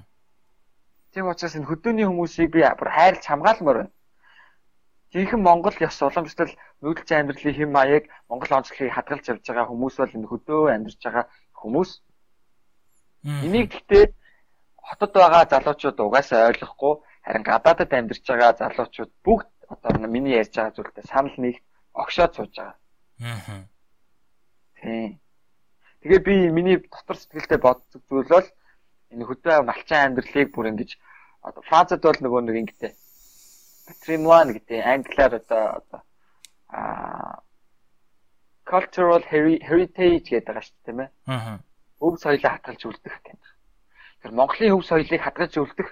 [1.14, 3.94] Тийм учраас энэ хөдөөний хүмүүсийг би бүр хайрлж хамгаалмаар байна.
[5.14, 10.16] Жинхэнэ Монгол ёс уламжлал нүүдэлчин амьдралын хэм маяг Монгол онцлогийг хадгалж явж байгаа хүмүүс бол
[10.18, 11.26] энэ хөдөө амьдарч байгаа
[11.62, 11.92] хүмүүс.
[13.46, 14.06] Энийг гэхдээ
[14.88, 16.94] хотод байгаа залуучууд угаасаа ойлгохгүй
[17.26, 21.56] харин гадаадад амьдарч байгаа залуучууд бүгд одоо миний ярьж байгаа зүйлтэй санал нэг
[22.02, 22.78] огшоод сууж байгаа.
[23.22, 23.64] Аа.
[24.80, 25.20] Тийм.
[26.02, 28.48] Тэгээ би миний дотор сэтгэлдээ боддог зүйл бол
[29.12, 30.92] энэ хөдөө малчин амьдралыг бүр ингэж
[31.48, 32.92] одоо Францад бол нөгөө нэг ингэтэй
[33.88, 36.02] patrimoine гэдэг англиар одоо одоо
[36.68, 37.40] а
[38.66, 41.10] cultural heritage гэдэг байгаа шүү дээ тийм ээ.
[41.28, 41.58] Аа.
[42.04, 43.53] Өв соёлыг хадгалж үлдэх гэдэг.
[44.24, 45.90] Тэр Монголын өв соёлыг хадгалж үлдэх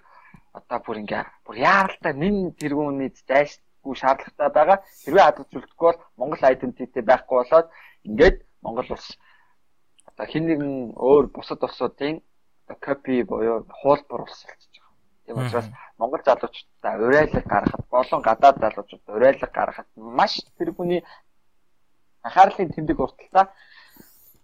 [0.55, 4.79] одоо бүр ингээ бүр яаралтай нэн тэргүүний зайшгүй шаардлагатай байгаа.
[5.03, 7.67] Хэрвээ хадгалж үлдэхгүй бол Монгол identity байхгүй болоод
[8.07, 9.07] ингээд Монгол улс
[10.07, 12.23] одоо хин нэгэн өөр бусад улсуудын
[12.79, 14.95] копи буюу хуулбар улс болчихж байгаа.
[15.25, 15.67] Тийм учраас
[15.99, 21.03] Монгол залуучуудаа урайлаг гаргахад болон гадаад залуучуудаа урайлаг гаргахад маш тэргүүний
[22.23, 23.51] анхаарлын тэмдэг урталтаа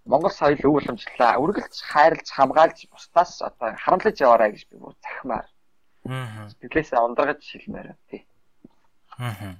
[0.07, 5.47] Монгол соёл өв уламжлалаа үргэлж хайрлж хамгаалж бусдаас одоо харамлаж яваарай гэж би бүр захимаар.
[6.07, 6.47] Аа.
[6.63, 8.23] Тэглээсээ ундрагаж шилмээр тий.
[9.19, 9.59] Аа.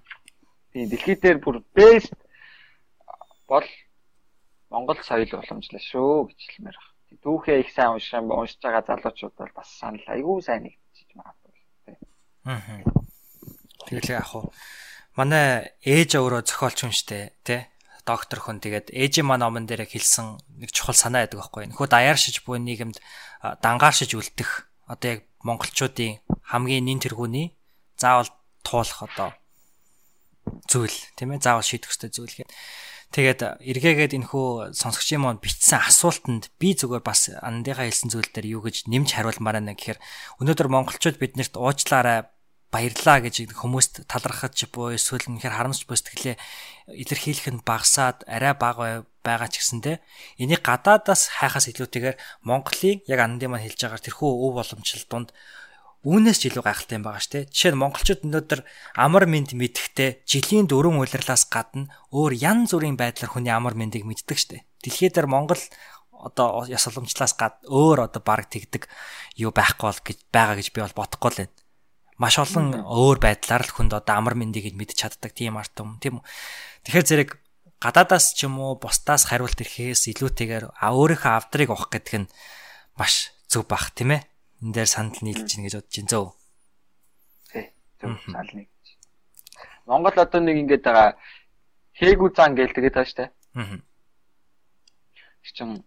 [0.71, 2.15] Тий дэлхий дээр бүр best
[3.51, 3.67] бол
[4.71, 7.19] Монгол соёл уламжлал шүү гэж хэлмээр байна.
[7.23, 11.51] Түүхээ их сайн юм уншиж байгаа залуучууд бол бас санал айгүй сайн нэгдэж магадгүй
[11.91, 11.97] тий.
[12.47, 12.87] Аа.
[13.83, 14.47] Тэгэл яах вэ?
[15.19, 17.67] Манай ээж өөрөө зохиолч хүн штэ тий
[18.08, 21.68] доктор хүн тэгээд ээжийн маань номон дээр хэлсэн нэг чухал санаа байдаг байхгүй.
[21.68, 23.03] Нөхөө даяаршиж буй нийгэмд
[23.60, 27.53] дангааршиж үлдэх одоо яг монголчуудын хамгийн нэн тэргүүний
[27.99, 28.32] заавал
[28.64, 29.30] туулах одоо
[30.72, 32.55] зүйл тийм ээ заавал шийдэх ёстой зүйл гэдэг.
[33.08, 38.62] Тэгээд эргээгээд энэхүү сонсогчийн маань бичсэн асуултанд би зүгээр бас андынхаа хэлсэн зүйл дээр юу
[38.68, 39.99] гэж нэмж хариулмаар байна гэхээр
[40.43, 42.28] өнөөдөр монголчууд биднэрт уучлаарай
[42.68, 46.36] баярлаа гэж хүмүүст талархаж буй эсвэл үнэхээр харамсч буй сэтгэлээ
[46.88, 49.99] илэрхийлэх нь багасаад арай бага байгаа ч гэсэндэ
[50.39, 52.15] энийг гадаадаас хайхаас илүүтэйгээр
[52.47, 55.29] Монголын яг андын маань хэлж байгаа тэрхүү өв боломжтой дунд
[56.07, 57.49] үүнээс ч илүү гайхалтай юм байгаа шүү дээ.
[57.51, 58.61] Жишээ нь монголчууд өнөөдөр
[58.95, 64.38] амар мэд мэдхтэй жилийн дөрвөн улирлаас гадна өөр ян зүрийн байдлаар хүний амар мэндийг мэддэг
[64.39, 64.63] шүү дээ.
[64.88, 65.59] Дэлхийд дээр Монгол
[66.15, 68.88] одоо яс уламжлалаас гад өөр одоо баг тэгдэг
[69.35, 71.55] юу байхгүй бол гэж байгаа гэж би бол бодохгүй л байна
[72.17, 76.17] маш олон өөр байдлаар л хүнд одоо амар мэндийг мэдж чаддаг тийм арт юм тийм
[76.17, 76.25] үү.
[76.88, 77.29] Тэгэхээр зэрэг
[77.83, 82.31] гадаадаас ч юм уу бусдаас хариулт ирэхээс илүүтэйгээр өөрийнхөө авдрыг авах гэдэг нь
[82.95, 84.23] маш зөв бах тийм ээ.
[84.63, 86.27] Энд дээр сандал нийлж гин гэж бодож байна зөө.
[87.51, 87.65] Тий.
[87.99, 88.88] Зөв санал нийлж.
[89.83, 91.19] Монгол одоо нэг ингэдэг байгаа
[91.99, 93.35] хээгүү зан гээл тэгээд тааш та.
[93.59, 93.83] Аа.
[95.43, 95.83] Чин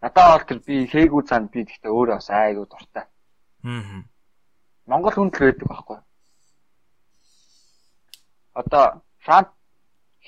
[0.00, 3.04] надад бол тэр би хээгүү зан би гэхдээ өөрөө бас айгуу дуртай.
[3.68, 4.08] Аа
[4.88, 5.98] Монгол хүн л байдаг байхгүй.
[8.56, 9.52] Одоо Франц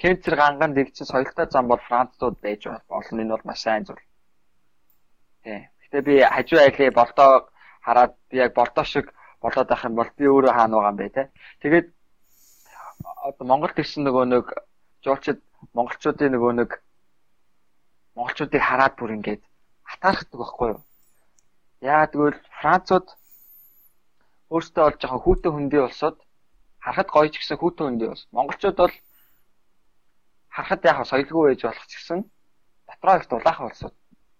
[0.00, 3.20] хэмцэр ганган дэгчсэн соёлтой зам бол Францууд байж болно.
[3.22, 4.02] Энэ бол маш сайн зүйл.
[5.42, 5.68] Тий.
[5.82, 7.30] Гэтэ би хажуу айлын болдоо
[7.86, 11.08] хараад би яг болдоо шиг болоод байх юм бол би өөрөө хаана байгаа юм бэ
[11.16, 11.22] те.
[11.62, 11.86] Тэгээд
[13.28, 14.46] одоо Монгол гэсэн нөгөө нэг
[15.04, 15.38] жуулчид
[15.76, 16.70] монголчуудын нөгөө нэг
[18.16, 19.42] монголчуудыг хараад бүр ингээд
[19.90, 20.80] хатаархдаг байхгүй юу?
[21.80, 23.06] Яа тэгвэл Францууд
[24.50, 26.16] өөртөө бол жоохон хүүтэн хөндөй улсууд
[26.84, 28.24] харахад гоё ч гэсэн хүүтэн хөндөй улс.
[28.32, 28.94] Монголчууд бол
[30.54, 32.20] харахад яг соёлгүй байж болох ч гэсэн
[32.88, 33.94] дотроо их дулаахан улсууд.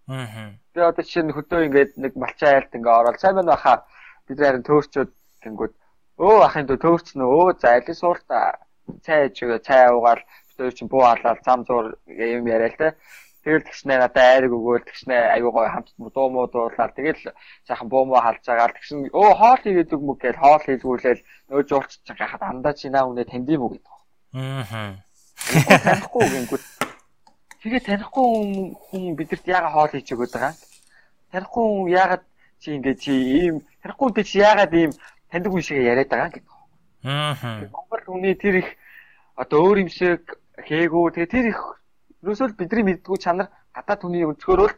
[0.07, 0.55] Аа.
[0.73, 3.73] Би одоо жишээ нь хөдөө ингээд нэг малчаа айлт ингээ ороод сайн байна баха
[4.27, 5.11] бид харин төөрчөөд
[5.43, 5.73] гингүүд
[6.25, 8.37] өө ахын дөө төөрчнө өө зайлын суурта
[9.05, 9.37] цай ээж
[9.67, 12.89] цай уугаал бид өөр чинь буу халаал зам зур юм яриа л те
[13.45, 17.29] Тэгэл тэгснэ надад айрыг өгөөл тэгснэ аюу гой хамт дуу муу дуулаад тэгэл
[17.69, 21.21] сайхан буу муу халж байгаа тэгсэн өө хоол хийгээд үг мөг гээл хоол хийлгүүлээл
[21.53, 23.93] нөө жуулч гахад андаа чи наа үнэ тандим уу гэдэг.
[24.33, 24.97] Аа.
[25.35, 26.63] Танихгүй гингүүд.
[27.61, 28.27] Тэгээ танихгүй
[28.87, 30.53] хүн бидэрт яага хоол хийж өгöd байгаа.
[31.31, 32.23] Танихгүй хүн яагаад
[32.59, 34.91] чи ингээ чи ийм танихгүй хүн чи яагаад ийм
[35.29, 36.53] таньдаг хүн шиг яриад байгаа гэдэг.
[37.03, 37.67] Аа.
[37.69, 38.69] Монгол хүний тэр их
[39.35, 41.61] одоо өөр юм шиг хээгүү тэгээ тэр их
[42.25, 44.73] Ерөөсөө бидний мэддгүү чанар гадаад хүний өнцгөр бол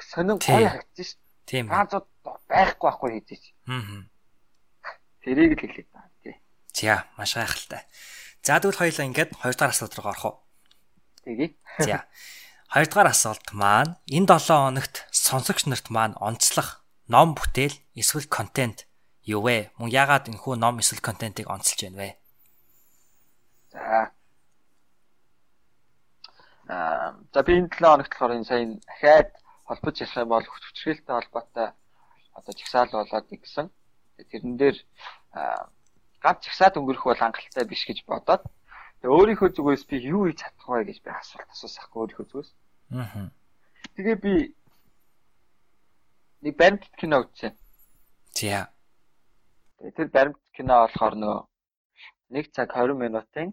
[0.00, 1.20] сонин гоё харагдаж шв.
[1.44, 1.68] Тийм.
[1.68, 2.06] Ганцууд
[2.48, 3.52] байхгүй байхгүй хийж.
[3.68, 4.08] Аа.
[5.20, 6.40] Тэрийг л хэлээд байна тий.
[6.72, 7.84] За маш гайхалтай.
[8.44, 10.36] За тэгвэл хоёулаа ингээд хоёр дахь асуулт руу орох уу?
[11.24, 11.56] Тэгье.
[11.80, 12.04] За.
[12.68, 18.84] Хоёр дахь асуулт маань энэ 7 хоногт сонсогч нарт маань онцлох ном бүтээл эсвэл контент
[19.24, 19.72] юу вэ?
[19.80, 22.10] Мөн яагаад энэхүү ном эсвэл контентыг онцолж байна вэ?
[23.72, 24.12] За
[26.68, 29.32] Аа за би энэ 7 хоногт болохоор энэ сайн ахаад
[29.64, 31.68] холбож ярих юм бол хүчрэлтэй холбоотой
[32.36, 33.72] одоо жигсаал болоод гэсэн.
[34.28, 34.76] Тэрэн дээр
[36.24, 38.42] ганц жигсаад өнгөрөх бол хангалттай биш гэж бодоод
[39.04, 42.50] тэгээ өөрийнхөө зүгээс би юу хийж чадах вэ гэж би асуулт асуусахгүй өөрийнхөө зүгээс.
[42.96, 43.28] Аа.
[43.92, 44.34] Тэгээ би
[46.48, 47.52] нэг баримт кино үзсэн.
[48.32, 48.72] За.
[49.76, 51.36] Тэгээ тэр баримт кино болохоор нөө
[52.32, 53.52] 1 цаг 20 минутын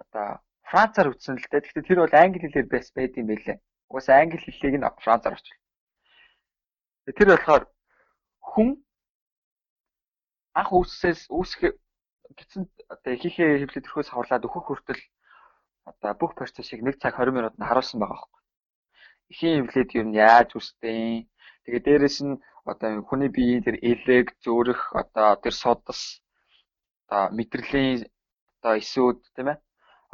[0.00, 1.62] одоо Францаар үтсэн л дээ.
[1.62, 3.62] Гэхдээ тэр бол англи хэлээр бас байд юм байлээ.
[3.86, 5.60] Угаасаа англи хэллийг нь францаар орчуул.
[7.06, 7.64] Тэр болохоор
[8.42, 8.68] хүн
[10.58, 11.76] анх үүсээс үүсэх
[12.38, 15.02] гисэнд одоо ихийнхээ хөвлөд төрхөөс хавлаад өөхөх хүртэл
[15.90, 18.40] одоо бүх процессыг 1 цаг 20 минутанд харуулсан байгаа байхгүй.
[19.32, 21.28] Ихийн хөвлөд юу нь яаж үстэй.
[21.64, 22.34] Тэгээ дээрэс нь
[22.70, 26.00] одоо хүний биеийн тэр элег, зөөрөх, одоо тэр судас
[27.04, 28.06] одоо мэдрэлийн
[28.58, 29.58] одоо эсүүд тийм ээ.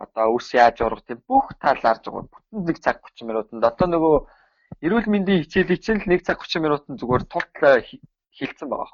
[0.05, 2.28] Одоо үс яаж урах тийм бүх тал арж байгаа.
[2.32, 4.16] Бүтэн 1 цаг 30 минутанд одоо нөгөө
[4.84, 7.74] эрүүл мэндийн хичээлийг чинь л 1 цаг 30 минутанд зүгээр тултлаа
[8.36, 8.90] хилцсэн байгаа.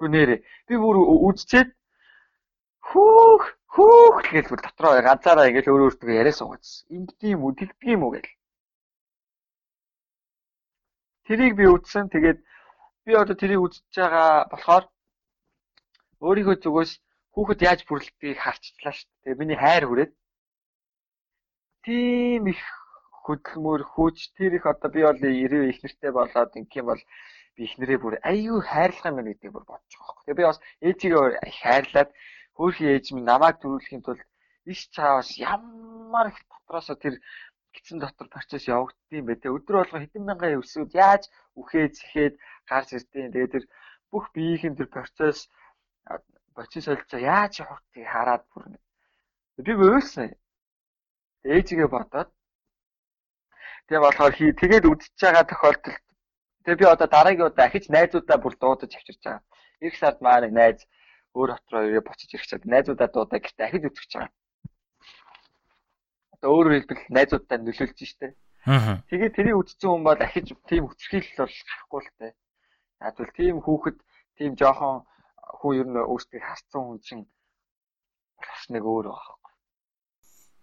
[0.00, 0.96] Гү нэрээ би бүр
[1.28, 1.68] үдчихэд
[2.88, 3.44] хүүх
[3.74, 6.88] хүүх гэж бүр дотроо ганцаараа ингээл өөр өөртөө яриа суугаадсэн.
[6.96, 8.32] Ингэдэм үү, тэгдэм үү гэл.
[11.26, 12.08] Тэрийг би үтсэн.
[12.10, 12.40] Тэгээд
[13.04, 14.84] би одоо тэрийг үзэж байгаа болохоор
[16.26, 16.92] өөрийнхөө зүгээс
[17.34, 19.38] хүүхэд яаж бүрлдгийг харцлаа шүү дээ.
[19.40, 20.12] Миний хайр хүрээд
[21.84, 22.62] тийм их
[23.24, 27.02] хөдөлмөр хүч тэр их одоо би бол 90 их нэртэй болоод ингэх юм бол
[27.60, 30.24] би их нэрээ бүр аюу хайрлах юм гэдэг бүр бодож байгаа хөөх.
[30.24, 32.10] Тэгээ би бас ээжигээ их хайрлаад
[32.56, 34.24] хөөхий ээж минь намайг төрүүлэхийн тулд
[34.72, 37.14] иш цаавас ямар их дотроосоо тэр
[37.76, 41.28] гидсэн дотор процесс явагддсан бэ те өдөр болго хэдэн мянган өвсүүд яаж
[41.60, 42.34] үхээ зэхээд
[42.64, 43.64] гарч ирдیں۔ Тэгээ тэр
[44.08, 45.38] бүх биеийн тэр процесс
[46.56, 48.64] процесс солилцоо яаж явагдгийг хараад бүр
[49.66, 50.32] би өөрсөн
[51.44, 52.30] ээжигээ бодоод
[53.86, 56.04] тэгээ болохоор хий тэгээд үдчихэж байгаа тохиолдолд
[56.64, 59.44] тэгээ би одоо дараагийн удаа ахиж найзуудаа бүр дуудаж авчирч байгаа.
[59.80, 60.78] Ирэх сард маа нэг найз
[61.34, 64.32] өөр хотроо ирээ бочиж ирэх чад найзуудаа дуудаа гэхдээ ахиж үтгэж байгаа.
[66.36, 68.36] Одоо өөрөөр хэлбэл найзуудаа нөлөөлж штэ.
[68.68, 69.00] Аа.
[69.08, 72.32] Тэгээд тэрийг үтцсэн хүн бол ахиж тийм хүчрхийлэл бол гарахгүй л тээ.
[73.00, 73.98] Яг бол тийм хүүхэд
[74.36, 74.96] тийм жоохон
[75.60, 77.24] хүн ер нь өөртөө харцсан хүн чинь
[78.36, 79.36] бас нэг өөр байгаа.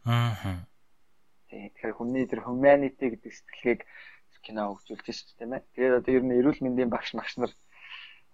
[0.05, 0.65] Аа.
[1.47, 3.81] Тэгэхээр хүний тэр humanity гэдэг сэтгэлгээг
[4.45, 5.63] кино хөгжүүлж шүү дээ тийм ээ.
[5.73, 7.53] Тэгээд одоо ер нь эрүүл мэндийн багш магш нар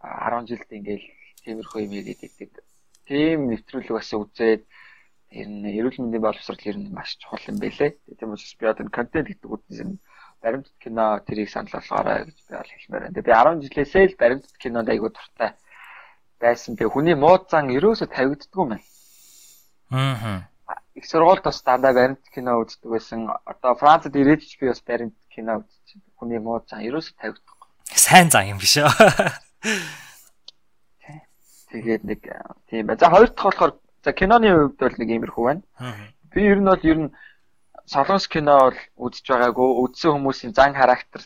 [0.03, 1.07] 10 жилд ингээл
[1.43, 2.53] тиймэрхүү юм игээд
[3.07, 4.63] тийм нэвтрүүлэг бас үзээд
[5.33, 7.91] ер нь эрүүл мэндийн боловсрол ер нь маш чухал юм байлээ.
[8.19, 9.99] Тийм учраас би одоо контент гэдэг үгнээс нь
[10.43, 13.21] баримтат кино тэрийг санал болгоорой гэж би бол хэлмээр байна.
[13.27, 15.51] Би 10 жилээсээ л баримтат кинонд айгуу дуртай
[16.39, 16.75] байсан.
[16.75, 18.85] Тэгээ хүний мууд зан ерөөсө тавигддгүй юм байна.
[19.91, 20.47] Аа.
[20.99, 23.19] Их сургуульд бас дандаа баримт кино үздэг байсан.
[23.51, 26.01] Одоо Францад ирээд ч би бас баримт кино үзчих.
[26.15, 27.69] Хүний мууд зан ерөөсө тавигдахгүй.
[27.89, 28.87] Сайн зан юм биш үү?
[31.73, 32.21] Тэгээд нэг
[32.69, 32.97] тийм бай.
[33.01, 33.73] За хоёр дахь болохоор
[34.05, 35.61] за киноны хувьд бол нэг иймэрхүү байна.
[36.29, 37.13] Би ер нь бол ер нь
[37.89, 38.79] солонгос кино бол
[39.09, 39.69] үзэж байгаагүй.
[39.83, 41.25] Үзсэн хүмүүсийн зан характер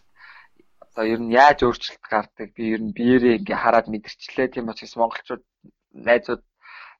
[0.98, 4.56] одоо ер нь яаж өөрчлөлт гардаг би ер нь биеэрээ ингээ хараад мэдэрчлээ.
[4.56, 5.44] Тийм учраас монголчууд
[5.94, 6.42] найзууд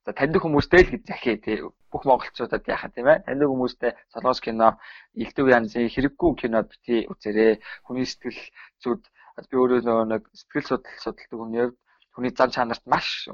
[0.08, 1.60] за таньдаг хүмүүстэй л гэж захиа тий
[1.92, 4.80] бүх монголчуудад яхаа тийм ээ таньдаг хүмүүстэй солонгос кино
[5.12, 8.40] элдв янзын хэрэггүй кинод бити үзээрэй хүний сэтгэл
[8.80, 9.04] зүд
[9.52, 11.76] би өөрөө нөгөө нэг сэтгэл судлал судалдаг хүний хувьд
[12.16, 13.28] хүний зан чанарт маш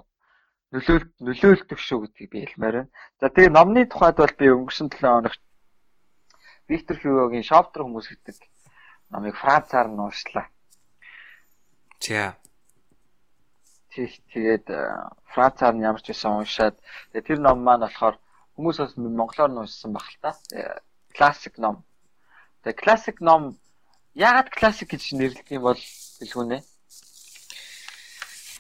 [0.75, 2.91] нөлөөл нөлөөлдөг шүү гэдгийг би хэлмээр байна.
[3.23, 5.43] За тэгээ номны тухайд бол би өнгөрсөн 7 хоногт
[6.67, 8.37] Виктор Хьюгогийн Шоптер хүмүүс гэдэг
[9.15, 10.51] номыг Францаар нь уншлаа.
[12.03, 12.35] За.
[13.95, 14.67] Тэгээд
[15.31, 16.75] Францаар нь ямар ч байсан уншаад
[17.15, 18.19] тэгээ тэр ном маань болохоор
[18.59, 20.31] хүмүүс бас монголоор нь уншсан баг л та.
[21.15, 21.87] Классик ном.
[22.67, 23.55] Тэгээ классик ном
[24.15, 25.81] яагаад классик гэж нэрлэдэг юм бол
[26.23, 26.59] билгүнэ?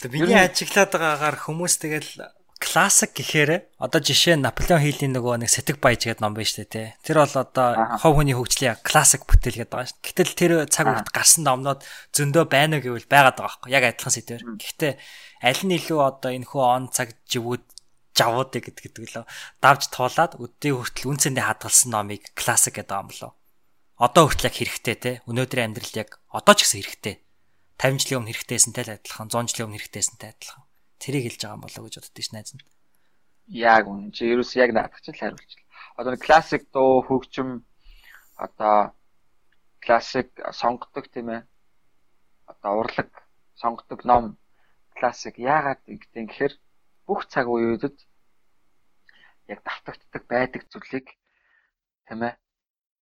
[0.02, 2.10] Тэгээ миний ажиглаад байгаагаар хүмүүс тэгэл
[2.58, 6.64] классик гэхээр одоо жишээ нь Наполеон Хилийн нөгөө нэг сэтг баяж гэдэг ном байна шүү
[6.64, 6.88] дээ тий.
[7.02, 7.68] Тэр бол одоо
[8.00, 10.02] хов хүний хөгжлийн классик бүтээл гэдэг байгаа шүү.
[10.02, 11.80] Гэтэл тэр цаг үед гарсан номнууд
[12.14, 14.42] зөндөө байна гэвэл байгаад байгаа байхгүй яг адилхан сэдвэр.
[14.58, 14.92] Гэхдээ
[15.44, 17.64] аль нь илүү одоо энэ хөө он цаг живүүд
[18.14, 19.24] жавууд гэдэг гэдэг лөө
[19.58, 23.32] давж туулаад өдний хүртэл үнцэндээ хадгалсан номыг классик гэдэг юм болоо.
[23.98, 25.12] Одоо хүртэл яг хэрэгтэй те.
[25.26, 27.14] Өнөөдрийн амьдрал яг одоо ч гэсэн хэрэгтэй
[27.78, 30.63] 50 жилийн өмнө хэрэгтэйсэнтэй л адилхан 100 жилийн өмнө хэрэгтэйсэнтэй адилхан.
[31.04, 32.64] Тэрийг хэлж байгаа юм болоо гэж боддоо ш найз нь.
[33.52, 35.68] Яг үн чи ерөөс яг наадах чинь л хариулчихлаа.
[36.00, 37.60] Одоо нэг классик дуу хөгжим
[38.40, 38.96] одоо
[39.84, 41.42] классик сонгодог тийм ээ.
[42.48, 43.12] Одоо урлаг
[43.60, 44.24] сонгодог ном
[44.96, 46.54] классик яагаад гэдэг гэхээр
[47.04, 47.96] бүх цаг үеүүдэд
[49.52, 51.12] яг давтагддаг байдаг зүйлийг
[52.08, 52.34] тийм ээ.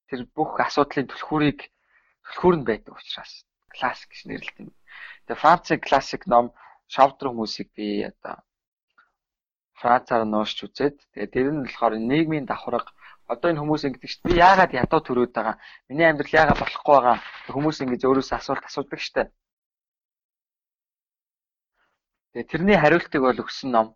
[0.07, 1.67] Тэр бүх асуудлын түлхүүрийг
[2.31, 3.43] түлхүүр нь байдаг учраас
[3.75, 4.71] классик гэж нэрлэдэг.
[5.27, 6.55] Тэгээ Францын классик ном
[6.93, 8.35] шавдар хүмүүсийг би одоо
[9.79, 12.91] Францаар нуушч үзээд тэгээ тэр нь болохоор нийгмийн давхарга.
[13.31, 15.55] Одоо энэ хүмүүс ингэдэг чинь би яагаад ядуу төрөөд байгаа?
[15.87, 17.17] Миний амьдрал яагаад болохгүй байгаа?
[17.53, 19.23] Хүмүүс ингэж өөрөөсөө асуулт асуудаг штэ
[22.33, 23.87] тэгээ тэрний хариултыг бол өгсөн ном.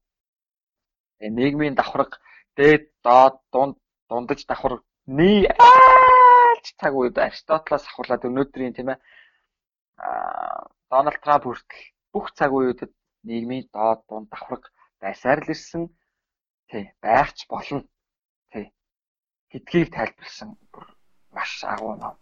[1.20, 2.20] Нийгмийн давхарга.
[2.58, 3.78] Дээд доод дунд
[4.10, 4.44] дундаж
[5.06, 9.00] ний aalч цаг үед Аристотелоос ахуулаад өнөөдрийн тийм ээ
[10.92, 12.92] Дональд Трамп хүртэл бүх цаг үеүүдэд
[13.28, 14.70] нийгмийн доод дунд давхарга
[15.02, 15.84] байсаар л ирсэн
[16.70, 17.82] тий байхч болно
[18.52, 18.66] тий
[19.52, 20.50] гэдгийг тайлбарлсан
[21.34, 22.16] маш агуу ном.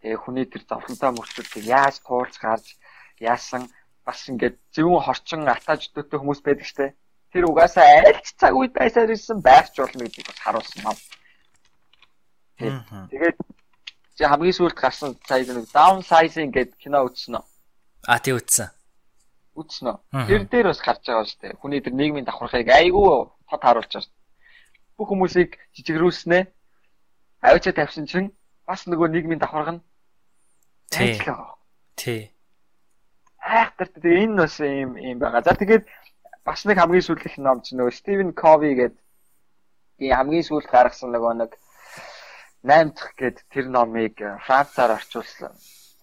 [0.00, 2.76] Тэгээ хүний тэр зовлонтой мөрчлөлтийг яаж туулж гарч
[3.18, 3.72] яасан
[4.04, 6.94] бас ингээд зөвхөн хорчин атаж дөтөө хүмүүс байдаг штэ.
[7.32, 10.98] Тэр угаасаа айлч цаг үед байсаар ирсэн байхч болно гэдгийг бас харуулсан ном.
[12.60, 13.36] Тэгээд
[14.16, 17.44] чи хамгийн сүүлд гарсан сая нэг downsizing гэдэг кино үзсэн үү?
[18.06, 18.68] А тий үзсэн.
[19.54, 19.98] Үзсэн үү?
[20.26, 21.58] Тэр дээр бас гарч байгаа шүү дээ.
[21.62, 24.12] Хүний тэр нийгмийн давхархыг айгүй хот харуулж байгаа.
[24.98, 26.50] Бүх хүмүүсийг жижигрүүлснэ.
[27.42, 28.34] Авчаа тавьсан чинь
[28.66, 29.82] бас нөгөө нийгмийн давхарга нь
[30.94, 31.18] Тий.
[31.96, 32.22] Тий.
[33.38, 35.42] Хайхтар тэгээ энэ бас юм юм байгаа.
[35.42, 35.84] За тэгээд
[36.46, 39.00] бас нэг хамгийн сүүлийнх ном чинь нөгөө Стивен Кови гэдэг
[39.98, 41.52] тийм хамгийн сүүлд гаргасан нөгөө нэг
[42.62, 45.52] 8 дахь гээд тэр номыг Францаар орчуулсан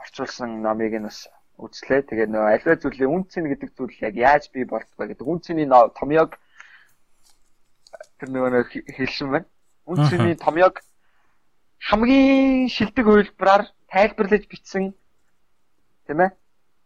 [0.03, 1.25] орчуулсан номыг нь бас
[1.61, 2.01] үзлээ.
[2.09, 6.35] Тэгээд нөгөө аливаа зүйлийн үнцэн гэдэг зүйл яг яаж бий болдгоо гэдэг үнцний томьёог
[8.17, 8.65] тэр нөгөө
[8.97, 9.47] хэлсэн байна.
[9.85, 10.81] Үнцний томьёог
[11.89, 14.93] хамгийн шилдэг хувилбараар тайлбарлаж бичсэн
[16.05, 16.31] тийм ээ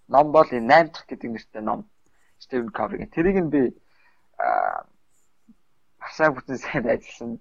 [0.08, 1.90] ном бол энэ 8 дахь гэдэг нэртэй ном
[2.40, 3.06] Стивен Кови.
[3.08, 3.62] Тэрийг нь би
[6.00, 7.32] асаа бүтэн сайн ажилласан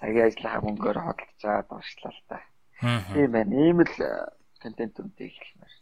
[0.00, 2.38] цагийн ажлынхаа мөнгөөр хөдөлж аваад уншлаа л та.
[3.14, 3.54] Тийм байна.
[3.54, 3.94] Ийм л
[4.62, 5.74] контент үнтэй хэлмээр.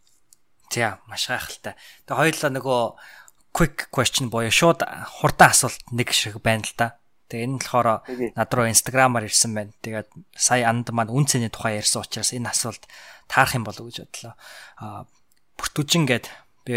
[0.76, 1.72] Тийм маш гайхалтай.
[2.04, 2.80] Тэгээ хоёулаа нөгөө
[3.56, 7.00] quick question боёо шууд хурдан асуулт нэг шиг байна л да.
[7.32, 7.88] Тэгээ энэ нь болохоор
[8.36, 9.72] над руу инстаграмаар ирсэн байна.
[9.80, 12.84] Тэгээд сая анд маань үн цэний тухай ярьсан учраас энэ асуулт
[13.24, 14.34] таарах юм болов уу гэж бодлоо.
[14.76, 15.08] Аа
[15.56, 16.28] бүртүүжин гэд
[16.68, 16.76] би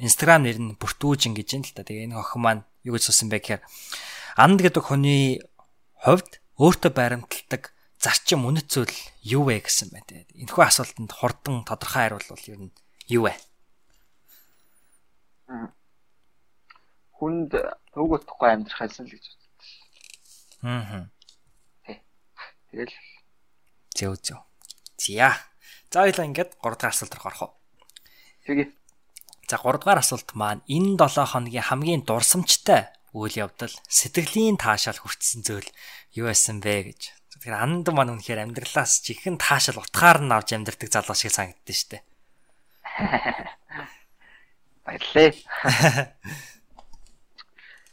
[0.00, 1.84] инстаграм нэр нь бүртүүжин гэж юм л та.
[1.84, 3.62] Тэгээ энэ охин маань юу гэж суусан бэ гэхээр
[4.40, 5.44] анд гэдэг хүний
[6.00, 8.96] хувьд өөртөө баримталдаг зарчим үнэт зүйл
[9.28, 10.24] юу вэ гэсэн байна.
[10.32, 12.72] Энэхүү асуултанд хурдан тодорхой хариулт бол ер нь
[13.10, 13.34] юу вэ?
[17.16, 17.50] Хүнд
[17.96, 19.24] төвгөтөхгүй амьдрах хэлсэн л гэж
[20.66, 21.06] Аа.
[21.86, 22.02] Тий.
[22.72, 22.94] Тэгэл
[23.94, 24.40] зөө зөө.
[24.98, 25.30] За.
[25.92, 27.52] За хоёлаа ингээд 3 дахь асуулт руу орох уу?
[28.44, 28.68] Тэгээ.
[29.46, 35.46] За 3 дахь асуулт маань энэ 7 хоногийн хамгийн дурсамжтай үйл явдал сэтгэлийн таашаал хүртсэн
[35.46, 35.68] зүйл
[36.18, 37.00] юу байсан бэ гэж.
[37.36, 41.90] Тэгэхээр анд маань үнэхээр амьдралаас чихэн таашаал утгаар нь авч амьдрдаг залуу шиг санагдсан шүү
[41.94, 42.02] дээ.
[44.84, 45.32] Баярлалаа.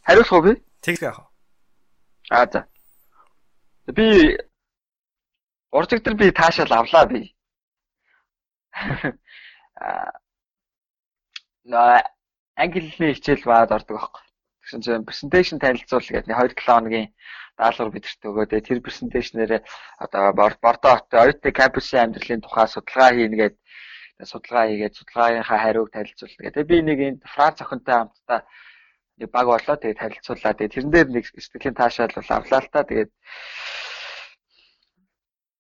[0.06, 0.54] Хариулах уу би?
[0.82, 1.26] Тэг яах вэ?
[2.32, 2.68] Аа за.
[3.92, 4.38] Би
[5.72, 7.36] уржигдэр би таашаал авлаа би.
[9.76, 10.12] Аа
[11.66, 12.04] наа
[12.56, 14.24] англи хэлний хичээл баад ордог байхгүй.
[14.64, 17.10] Тэгсэн чинь презентацийн танилцуул гэдэг 2 7 хоногийн
[17.60, 19.62] даалгавар бидэрт өгөөд тэр презентацнэрээ
[20.04, 23.60] одоо бордоо хот оюутны кампусын амьдралын тухай судалгаа хийнэ гэдэг
[24.22, 26.64] судалгаа хийгээд судалгааныхаа хариуг танилцуулна гэдэг.
[26.70, 28.40] Би нэг энд Франц охинтой хамтдаа
[29.18, 32.82] нэг баг болоо тэгээд харилцуулаад тэгээд тэрэн дээр нэг сэтгэлийн таашаал бол авлаа л та
[32.84, 33.12] тэгээд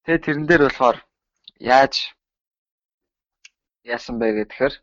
[0.05, 0.97] тэгээд тэрэн дээр болохоор
[1.59, 1.93] яаж
[3.83, 4.73] яасан бэ гэхээр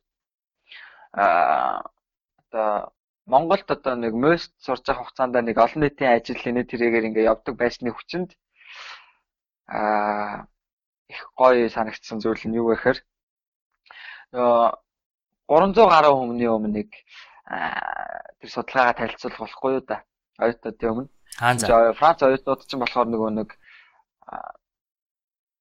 [1.13, 1.83] а
[2.39, 2.93] одоо
[3.27, 7.55] Монголд одоо нэг мост сурж байгаа хугацаанд нэг олон нийтийн ажил нэг тэрээр ингээ явдаг
[7.59, 8.31] байсны хүчинд
[9.67, 10.47] а
[11.11, 12.99] их гоё санагдсан зүйл нь юу гэхээр
[14.33, 16.91] 300 гаруй хүмүүний өмнө нэг
[18.41, 20.03] тэр судалгаагаа танилцуулах болохгүй юу да.
[20.39, 21.09] Оюутнуудын өмнө.
[21.59, 21.93] За.
[21.99, 23.57] Франц оюутнууд ч болохоор нөгөө нэг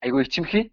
[0.05, 0.69] айгүй ичимхий.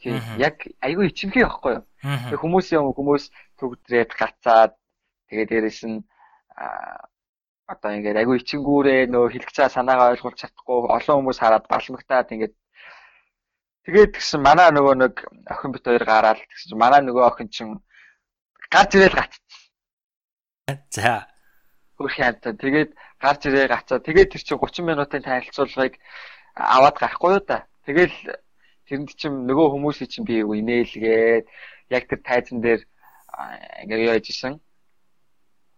[0.00, 1.84] Тийм яг айгүй ичимхий байхгүй юу?
[2.02, 3.24] Тэг хүмүүсийн өмнө хүмүүс
[3.60, 4.72] төгдрээд гацаад
[5.28, 6.00] тэгээ дээрэс нь
[7.66, 12.54] одоо ингээд айгүй ичингүүрээ нөө хэлэх цаа санаагаа ойлгуулж чадахгүй олон хүмүүс хараад балмагтаад ингээд
[13.86, 15.14] тэгээд тэгсэн манай нөгөө нэг
[15.46, 17.72] охин бит хоёр гараад тэгсэн чинь манай нөгөө охин чинь
[18.70, 19.42] гарч ирээл гацсан.
[20.90, 21.26] За.
[21.96, 22.52] Хөрх янта.
[22.52, 22.90] Тэгээд
[23.22, 23.98] гарч ирээ гацаа.
[24.02, 25.94] Тэгээд тэр чинь 30 минутын танилцуулгыг
[26.54, 27.64] аваад гарахгүй юу да.
[27.86, 28.12] Тэгэл
[28.90, 31.46] тэрэнд чинь нөгөө хүмүүсийн чинь би инээлгээд
[31.94, 32.82] яг тэр тайзан дээр
[33.86, 34.60] ингээ юу яжсэн.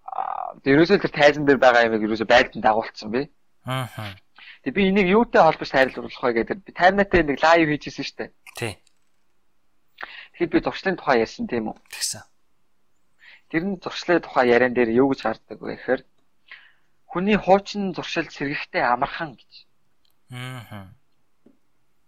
[0.08, 3.28] Аа ерөөсөө тэр тайзан дээр байгаа юм ерөөсөө байдалд дагуулсан би.
[3.68, 4.16] Аа.
[4.68, 8.30] Тэг би энийг юутай холбож хайрлуулах вэ гэдэг би таймнатай нэг лайв хийжсэн шүү дээ.
[8.52, 8.74] Тий.
[10.36, 11.76] Тэгэхээр би зуршлын тухай ярьсан тийм үү?
[11.88, 12.20] Тэгсэн.
[13.48, 16.04] Тэр нь зуршлын тухай яриан дээр юу гэж гардаг вэ гэхээр
[17.08, 19.52] хүний хуучин зуршил сэргэхтэй амархан гэж.
[20.36, 20.92] Аа.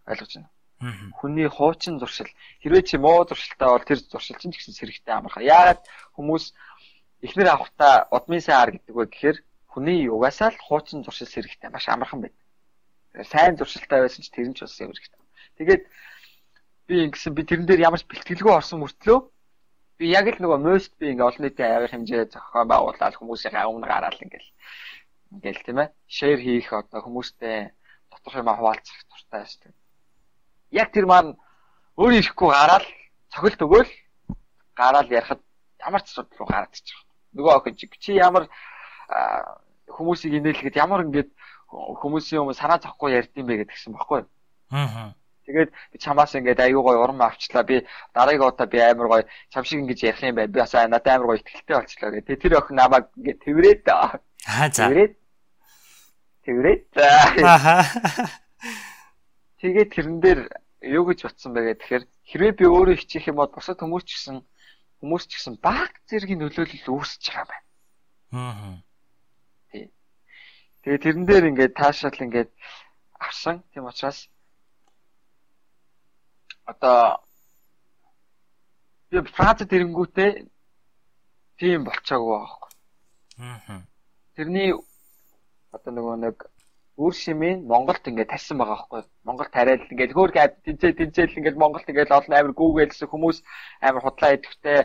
[0.04, 0.52] Ойлгож байна.
[0.84, 1.16] Аа.
[1.16, 2.28] Хүний хуучин зуршил
[2.61, 5.48] хэрвээ чи муу зуршилтай бол тэр зуршил чинь ч гэсэн сэргэхтэй амархан.
[5.48, 5.80] Яагаад
[6.12, 6.52] хүмүүс
[7.24, 12.20] эхнэр авахта удмын саар гэдэг вэ гэхээр хүний угаасаа л хуучин зуршил сэргэхтэй маш амархан
[12.20, 12.39] байдаг.
[13.14, 15.20] Сайн зуршилтай байсан ч тэр нь ч бас сэргэхтэй.
[15.58, 15.82] Тэгээд
[16.86, 19.18] би ингэсэн би тэрэн дээр ямар ч бэлтгэлгүй орсон мөртлөө
[19.98, 23.90] би яг л нөгөө most би ингээ олон нийтийн авир хэмжээ зохион байгуулаад хүмүүсийн өмнө
[23.90, 24.50] гараал ингээл
[25.36, 27.70] ингээл тийм ээ share хийх одоо хүмүүстэй
[28.11, 29.74] доторх юм хуваалцах туртай шүү дээ.
[30.80, 31.36] Яг тэр маань
[32.00, 32.86] өөр ирэхгүй гараал
[33.28, 33.92] цохилт өгөөл
[34.72, 35.42] гараал ярихад
[35.84, 36.98] ямар ч асуудал руу гараад ичих.
[37.36, 38.48] Нөгөө охин чи ямар
[39.86, 41.30] хүмүүсийг инээлгээд ямар ингээд
[41.71, 44.27] хүмүүсийн юм санаа зовхгүй ярьдсан бэ гэдгсэн баггүй.
[44.71, 45.14] Аа.
[45.47, 47.62] Тэгээд би чамаас ингээд аюу гой урам авчлаа.
[47.62, 50.53] Би дараагийн удаа би амар гой чам шиг ингэж ярих юм байна.
[50.53, 52.41] Би бас надад амар гой ихтэй болчлоо гэдэг.
[52.43, 54.18] Тэр охин намайг ингээд тэрврээд аа
[54.71, 54.87] за.
[54.87, 55.14] Тэрврээд
[56.45, 58.31] тэрврээд аа.
[59.61, 60.41] Тэгээд тэрэн дээр
[60.81, 64.37] юу гэж батсан бэ гэхээр хэрвээ би өөрөө хичих юм бол бусад хүмүүс ч гэсэн
[65.05, 67.66] хүмүүс ч гэсэн баг зэргийн нөлөөлөл үүсэж байгаа байна.
[68.33, 68.75] Аа.
[70.83, 72.51] Тэгээ тэрэн дээр ингээд таашаал ингээд
[73.20, 73.62] авсан.
[73.72, 74.28] Тийм учраас
[76.64, 77.20] одоо
[79.11, 80.31] би Францад ирэнгүүтээ
[81.59, 82.70] тийм болчоогүй байхгүй.
[83.45, 83.83] Аа.
[84.37, 84.72] Тэрний
[85.74, 86.37] одоо нөгөө нэг
[86.97, 89.03] үр шимийн Монголд ингээд тарьсан байгаа байхгүй.
[89.26, 90.33] Монгол тариал ингээд хөөх
[90.64, 93.39] тэнцээ тэнцээл ингээд Монголд ингээд олон амир гүүгэлсэн хүмүүс
[93.85, 94.78] амир худлаа идэвхтэй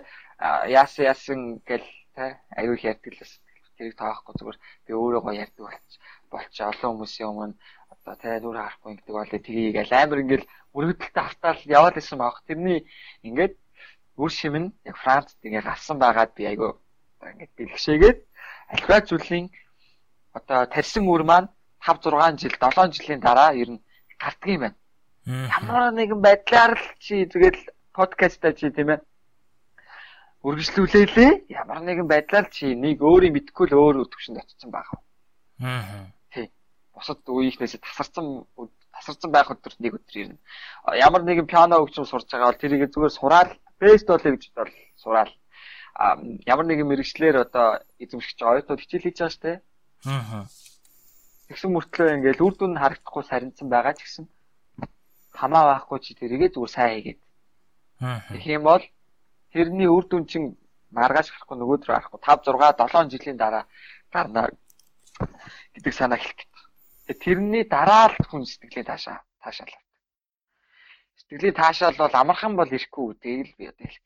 [0.80, 3.34] яасан яасан гэл тэ аюу их ярьдаг л бас.
[3.78, 5.91] Тэрийг таахгүй зүгээр би өөрөө гоё ярьдаг болч
[6.32, 7.55] болч олон хүмүүсийн өмнө
[7.93, 12.36] одоо тэ нүрэ харахгүй гэдэг болоо тгийг аль амир ингээд мөрөгдөлтөд автаал яваад исэн баг.
[12.47, 12.80] Тэрний
[13.28, 13.53] ингээд
[14.21, 16.71] үр шим нь яг Францд ингээд гарсан байгаад би айгүй
[17.34, 18.19] ингээд бэлгшээгээд
[18.76, 19.47] альва зүйлийн
[20.38, 21.49] одоо тарьсан үр маань
[21.86, 23.82] 5 6 жил 7 жилийн дараа ер нь
[24.45, 24.76] юм байна.
[25.57, 27.61] Ямар нэгэн байдлаар л чи тэгэл
[27.97, 28.99] подкастаа чи тийм ээ
[30.46, 31.50] үргэлжлүүлээлээ.
[31.50, 35.00] Ямар нэгэн байдлаар чи нэг өөрийг мэдхгүй л өөр төвшөнд очсон байгаа.
[35.66, 36.14] Аа.
[36.30, 36.54] Тий.
[36.93, 38.46] Бусад үеийнхнээс тасарсан
[38.93, 40.38] тасарсан байх өдөр нэг өдөр ирнэ.
[41.02, 44.72] Ямар нэгэн пиано хөгжим сурж байгаа бол тэрийг зүгээр сураал, бест болё гэж бол
[45.02, 45.34] сураал.
[45.98, 46.16] А
[46.46, 49.58] ямар нэгэн мэрэгчлэр одоо байгаа оюутнууд хичээл хийж байгаа дээ.
[50.06, 50.46] Аа.
[51.50, 54.26] Тэгсэн мөртлөө ингээл үр дүн харагдахгүй сарнсан байгаа ч гэсэн
[55.34, 57.22] хамаа байхгүй чи тэрийгээ зүгээр сайн хийгээд.
[58.30, 58.84] Тэгэх юм бол
[59.56, 60.60] тэрний үр дүн чинь
[60.91, 63.64] маргааш гарахгүй нөгөөдөр гарахгүй 5 6 7 жилийн дараа
[64.12, 64.51] гарна
[65.72, 67.24] гэдэг санаа хэлэх гэдэг.
[67.24, 69.80] Тэрний дараа л хүн сэтгэлээ таашаа таашаалаа.
[71.16, 74.06] Сэтгэлийн таашаал бол амархан бол ирэхгүй үдэг л би одоо хэлэх.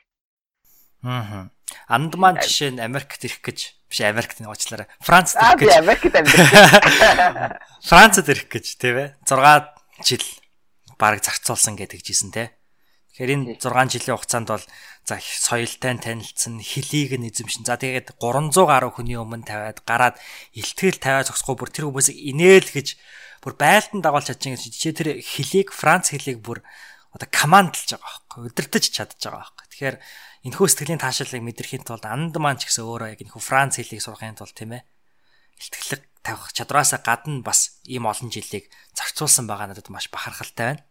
[1.01, 1.49] Аа.
[1.89, 3.57] Анд маань жишээ нь Америкт ирэх гэж
[3.89, 4.85] биш Америкт уучлаарай.
[5.01, 5.73] Францд ирэх гэж.
[5.81, 7.57] Америкт амьдрах.
[7.89, 9.09] Францд ирэх гэж тийм ээ.
[9.25, 10.25] 6 жил
[10.99, 12.58] баг зарцуулсан гэдэг жисэн те.
[13.19, 14.63] Тэгэхээр энэ 6 жилийн хугацаанд бол
[15.03, 17.67] за соёлтой танилцсан, хөлийг нь эзэмшин.
[17.67, 20.15] За тэгээд 300 гаруй хүний өмнө тавиад гараад
[20.55, 22.95] илтгэл тавиад зогсохгүй бүр тэр хүмүүсийг инээл гэж
[23.43, 26.63] бүр байлдан дагуулж чадчих гэж жишээ тэр хөлийг Франц хөлийг бүр
[27.11, 28.39] одоо командлж байгаа байхгүй.
[28.55, 29.67] Удирдах чадж байгаа байхгүй.
[29.67, 29.97] Тэгэхээр
[30.47, 34.39] энэхүү сэтгэлийн таашаалыг мэдрэхийн тулд анд маань ч гэсэн өөрөө яг энэхүү Франц хэлийг сурахын
[34.39, 34.87] тулд тийм ээ
[35.59, 40.88] илтгэлэг тавих чадвараасаа гадна бас ийм олон жилийг зарцуулсан байгаа надад маш бахархалтай байна.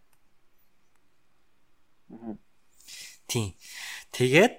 [3.29, 3.53] Тийм.
[4.11, 4.53] Тэгээд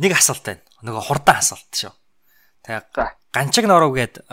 [0.00, 0.62] нэг асуулт байна.
[0.82, 1.92] Нөгөө хурдан асуулт шүү.
[2.64, 2.88] Тэгээд
[3.32, 4.24] ганчиг норов гээд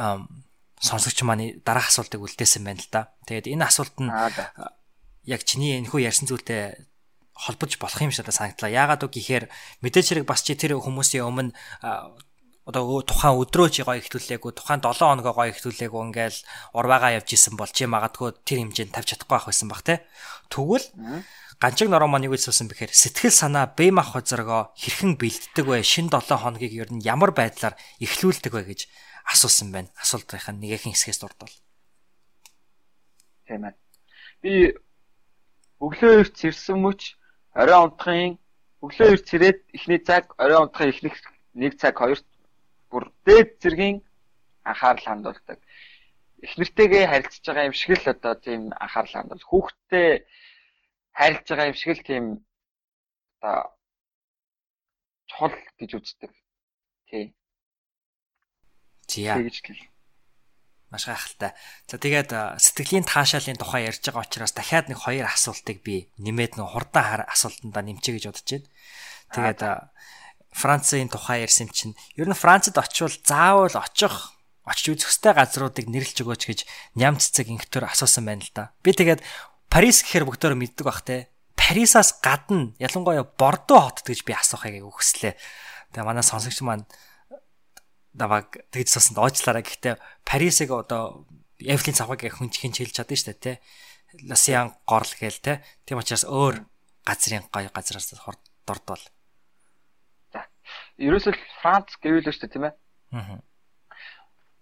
[0.80, 3.02] сонсогч маань дараах асуултыг үлдээсэн байна л да.
[3.28, 4.10] Тэгээд энэ асуулт нь
[5.28, 6.88] яг чиний энэхүү ярьсан зүйлтэй
[7.36, 8.72] холбож болох юм шиг санагдлаа.
[8.72, 9.46] Яагаад үг гэхээр
[9.84, 11.52] мэдээж хэрэг бас чи тэр хүмүүсийн өмнө
[12.70, 16.40] одоо тухайн өдрөө чи гоё ихтүүлээгүй тухайн 7 хоногоо гоё ихтүүлээгүй ингээл
[16.78, 20.06] урваагаа явж исэн бол чи магадгүй тэр хэмжээнд тавьж чадахгүй байх байсан баг те.
[20.54, 20.86] Тэгвэл
[21.60, 25.84] ганчиг нороо маань юу гэж хэлсэн бэхээр сэтгэл санаа бие мах хозоргоо хэрхэн бэлддэг вэ?
[25.84, 28.88] Шин 7 хоногийг ер нь ямар байдлаар эхлүүлдэг вэ гэж
[29.28, 29.92] асуусан байна.
[30.00, 31.52] Асуултынхаа нэгэн хэсгээс дурдвал.
[33.44, 33.76] Тийм ээ.
[34.40, 34.54] Би
[35.84, 37.20] өглөө эрт ирсэн мөч
[37.52, 38.40] орой унтахын
[38.80, 41.12] өглөө эрт цэрээд эхний цаг, орой унтахын эхний
[41.60, 42.28] нэг цаг хоёрт
[42.88, 44.00] бүр дээд зэргийн
[44.64, 45.60] анхаарал хандуулдаг.
[46.40, 49.44] Эхнэртэйгээ харилцаж байгаа юм шиг л одоо тийм анхаарал хандуул.
[49.44, 50.24] Хүүхдтэй
[51.14, 52.26] харилцаж байгаа юм шиг л тийм
[53.42, 53.74] одоо
[55.30, 56.32] чухал гэж үздэг.
[57.10, 57.26] Тий.
[59.08, 59.38] Зя.
[59.38, 59.82] Тэгж гэл
[60.90, 61.54] маш гайхалтай.
[61.86, 66.66] За тэгээд сэтгэлийн таашаалын тухай ярьж байгаа учраас дахиад нэг хоёр асуултыг би нэмээд нэг
[66.66, 68.68] хурдан хар асуултанда нэмчээ гэж бодож байна.
[69.30, 69.62] Тэгээд
[70.50, 74.34] Францын тухай ярьсан чинь ер нь Францад очивол заавал очих
[74.66, 76.60] очиж үзэх ёстой газруудыг нэрлэж өгөөч гэж
[76.98, 78.74] ням цэцэг инхтөр асуусан байна л да.
[78.82, 79.22] Би тэгээд
[79.70, 81.30] Парис гэхээр бүгдөө мэддэг бах те.
[81.54, 85.38] Парисаас гадна ялангуяа Бордо хотод гэж би асуухыг өгслээ.
[85.94, 86.90] Тэгээ манай сонсогч маань
[88.18, 91.30] даваг тэгж суусан доочлаараа гэхдээ Парисыг одоо
[91.62, 93.58] Эвлийн цавхаг гэх хүн хинч хэлж чадсан шүү дээ тий.
[94.26, 95.62] Ласиан горл гээл тий.
[95.86, 96.66] Тийм учраас өөр
[97.06, 98.10] газрын гоё газраас
[98.66, 99.06] дурдвал.
[100.34, 100.50] За.
[100.98, 102.74] ерөөсөл Франц гэвэл шүү дээ тийм ээ.
[103.14, 103.38] Аа.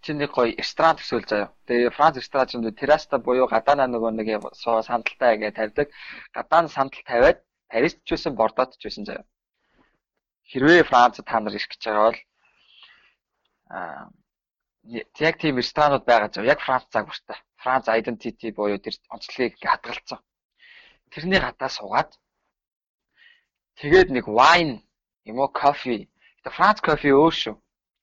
[0.07, 1.51] Чинь нэг гоё ресторан төсөөл заяа.
[1.67, 5.91] Тэгээ Франц ресторан чинь терраста буюу гадаана нөгөө нэг сандалтай гэж тавьдаг.
[6.31, 9.27] Гадаана сандал тавиад Парист ч байсан, Бордод ч байсан заяа.
[10.47, 12.19] Хэрвээ Франц та нар ирэх гэж байгаа бол
[13.75, 14.07] аа
[15.27, 16.47] яг тийм ресторанууд байгаа зав.
[16.47, 17.43] Яг Франц цаг бүртээ.
[17.59, 20.23] Франц identity буюу тэр онцлогийг хадгалсан.
[21.11, 22.15] Тэрний гадаа суугаад
[23.75, 24.87] тэгээд нэг wine
[25.27, 26.07] юм уу кофе.
[26.39, 27.55] Гэтэ Франц кофе өөр шүү.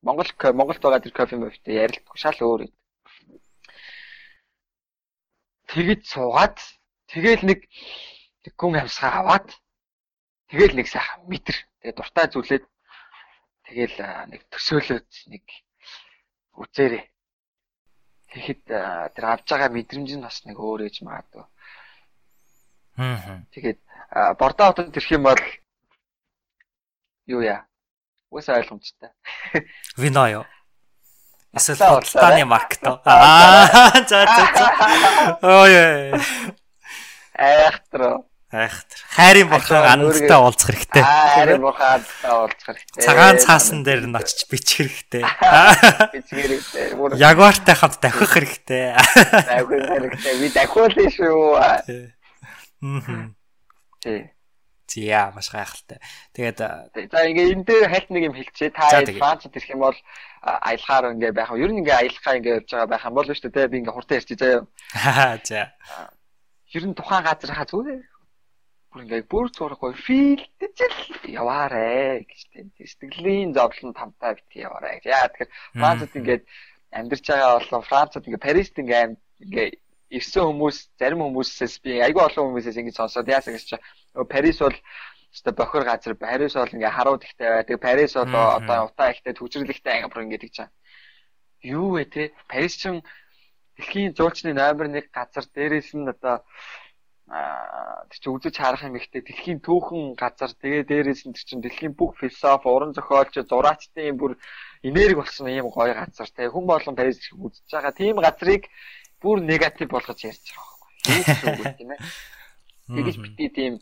[0.04, 2.72] Монгол Монголд байгаа тэр кофе мөвтэй ярилдаггүй шал өөр юм.
[5.72, 6.60] Тэгэд суугаад
[7.08, 7.60] тэгэл нэг
[8.60, 9.48] гүн амьсгаа аваад
[10.52, 12.64] тэгэл нэг сайхан метр тэгээ дуртай зүйлээд
[13.64, 13.96] тэгэл
[14.28, 15.44] нэг төсөөлөд нэг
[16.60, 17.04] үзээрэй.
[18.28, 18.62] Тэгэхэд
[19.16, 21.44] тэр авж байгаа мэдрэмж нь бас нэг өөр ээж магадгүй.
[23.00, 23.42] Аа.
[23.56, 23.80] Тэгээд
[24.38, 25.42] бордоо хотод ирэх юм бол
[27.26, 27.66] юу яа?
[28.34, 29.10] Уусаа ойлгомжтой.
[29.96, 30.44] Вино юу?
[31.54, 32.82] Эсвэл Худалдааны маркет.
[32.82, 35.38] Аа за за за.
[35.38, 36.10] Ой.
[37.38, 38.26] Айхтар.
[38.50, 38.98] Айхтар.
[39.14, 41.02] Хайрын бурхан андтай уулзах хэрэгтэй.
[41.06, 43.04] Хайрын бурхан андтай уулзах хэрэгтэй.
[43.06, 45.22] Цагаан цаасан дээр нь очиж бичих хэрэгтэй.
[46.18, 46.90] Бичих хэрэгтэй.
[47.14, 48.98] Ягуартай хамт давхих хэрэгтэй.
[48.98, 50.34] Давхих хэрэгтэй.
[50.42, 51.54] Би давхуулъя шүү.
[51.54, 51.86] Аа.
[54.02, 54.34] Тий.
[54.86, 55.98] Зя маш гайхалтай.
[56.36, 58.76] Тэгээд за ингээ энэ дээр хальт нэг юм хэлчихээ.
[58.76, 59.98] Та Францад ирэх юм бол
[60.44, 61.50] аялахаар ингээ байх.
[61.56, 63.72] Ер нь ингээ аялахаа ингээ явж байгаа байх юм бол шүү дээ.
[63.72, 64.62] Би ингээ хурдан ярьчих заяа.
[65.48, 65.72] За.
[66.76, 68.04] Ер нь тухайн газар хаа зүгээр.
[68.92, 71.00] Бүр ингээ бүр зураг гоё филдэж л
[71.32, 72.66] яваарэ гэж тийм.
[72.76, 75.04] Сэтгэлийн зовлон тамтай бит яваарэ гэж.
[75.08, 76.42] Яа тэгэхээр Францад ингээд
[76.92, 79.68] амьдарч байгаа болон Францад ингээ Парист ингээ ингээ
[80.14, 83.76] ирсэн хүмүүс зарим хүмүүсээс би айгүй олон хүмүүсээс ингэж сонсоод яасан гэж чи
[84.14, 84.76] Парис бол
[85.34, 87.64] өстө бохор газар Парис бол ингээ харууд ихтэй бай.
[87.66, 90.70] Тэгээ Парис бол одоо утаа ихтэй төвчрөлтэй англи бүр ингээ гэж чам.
[91.62, 92.22] Юу вэ те?
[92.46, 92.94] Парис ч
[93.74, 96.46] дэлхийн зуучны номер 1 газар дээрээс нь одоо
[97.26, 101.96] тэр чи үзэж харах юм ихтэй дэлхийн түүхэн газар тэгээ дээрээс нь тэр чин дэлхийн
[101.98, 104.38] бүх философи, уран зохиолч, зураачдын бүр
[104.86, 106.46] энерги болсон ийм гоё газар те.
[106.46, 108.70] Хүн болон Парис үзэж байгаа тийм газрыг
[109.18, 112.00] бүр негатив болгож ярьж байгаа байхгүй юу тийм ээ.
[112.88, 113.80] Тэгэж бити тийм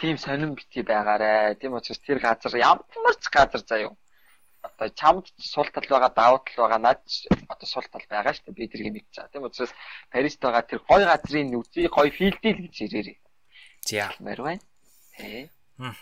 [0.00, 1.56] тийм сонирн бити байгаарэ.
[1.60, 3.96] Тийм учраас тэр газар ямар ч газар заяа.
[4.64, 7.00] Одоо чамд сул тал байгаа, давуу тал байгаа, над
[7.48, 8.56] одоо сул тал байгаа шүү дээ.
[8.56, 9.32] Би тэрийг мэдж байгаа.
[9.32, 9.72] Тийм учраас
[10.12, 13.18] Парист байгаа тэр гой газрын үзий, гой филдил гэж ирээрээ.
[13.84, 14.12] За.
[14.20, 14.60] Мэр байна.
[15.16, 15.48] Тэ.
[15.80, 15.92] Аа.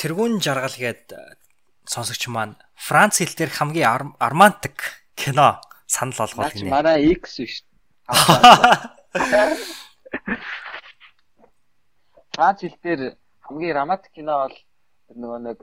[0.00, 1.12] Тэргүүн жаргал гээд
[1.84, 6.70] сонсогч маань Франц хэл дээр хамгийн армантик кино санал болгоол гинэ.
[6.70, 7.64] Манай X биш.
[12.32, 13.02] Франц хэл дээр
[13.44, 14.56] хамгийн романтик кино бол
[15.22, 15.58] нөгөө нэг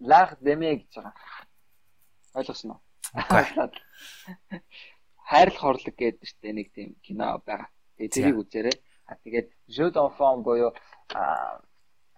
[0.00, 1.14] Лах Дэмэ гэж байгаа.
[2.36, 2.78] Ойлгосноо?
[5.28, 7.68] Хайрлах хорлог гэдэг штэ нэг тийм кино байгаа.
[7.96, 8.76] Тэгээ тэрийг үзээрэй.
[9.08, 10.72] А тэгээд Jeu d'enfant буюу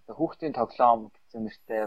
[0.07, 1.81] хүүхдийн тоглоом гэсэн нэртэй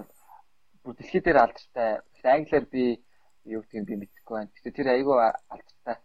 [0.83, 2.05] бүр дэлхий дээр алдартай.
[2.25, 3.03] Англиар би
[3.45, 4.53] юу гэдгийг би мэдэхгүй байна.
[4.57, 5.97] Гэтэ тэр айгүй алдартай.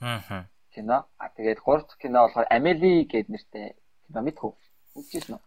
[0.00, 1.06] Аа кино.
[1.18, 3.66] А тэгээд гурав дахь кино болохоор Амели гэдэг нэртэй
[4.06, 4.52] кино мэдхүү.
[4.94, 5.42] Үзчихсэн үү?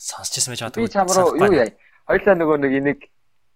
[0.00, 0.84] Сонсчихсан байж магадгүй.
[0.84, 1.72] Би чам руу юу яа.
[2.08, 3.00] Хоёлаа нөгөө нэг энийг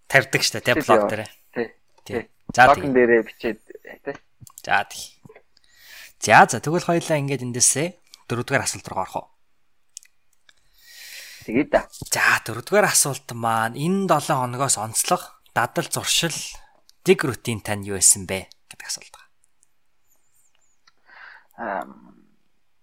[0.09, 1.25] тавьдаг штэ тий блог дээр.
[1.53, 1.67] Тий.
[2.05, 2.23] Тий.
[2.53, 2.89] За тий.
[2.89, 4.17] дээрээ бичээд тий.
[4.65, 5.05] За тий.
[6.21, 7.89] За за тэгвэл хоёлаа ингээд эндээсээ
[8.29, 9.27] дөрөвдүгээр асуулт руу орох уу?
[11.45, 11.85] Тэгээд да.
[12.09, 16.37] За дөрөвдүгээр асуулт маань энэ 7 хоногоос онцлог дадал зуршил
[17.05, 19.15] dig рутин тань юу байсан бэ гэдэг асуулт.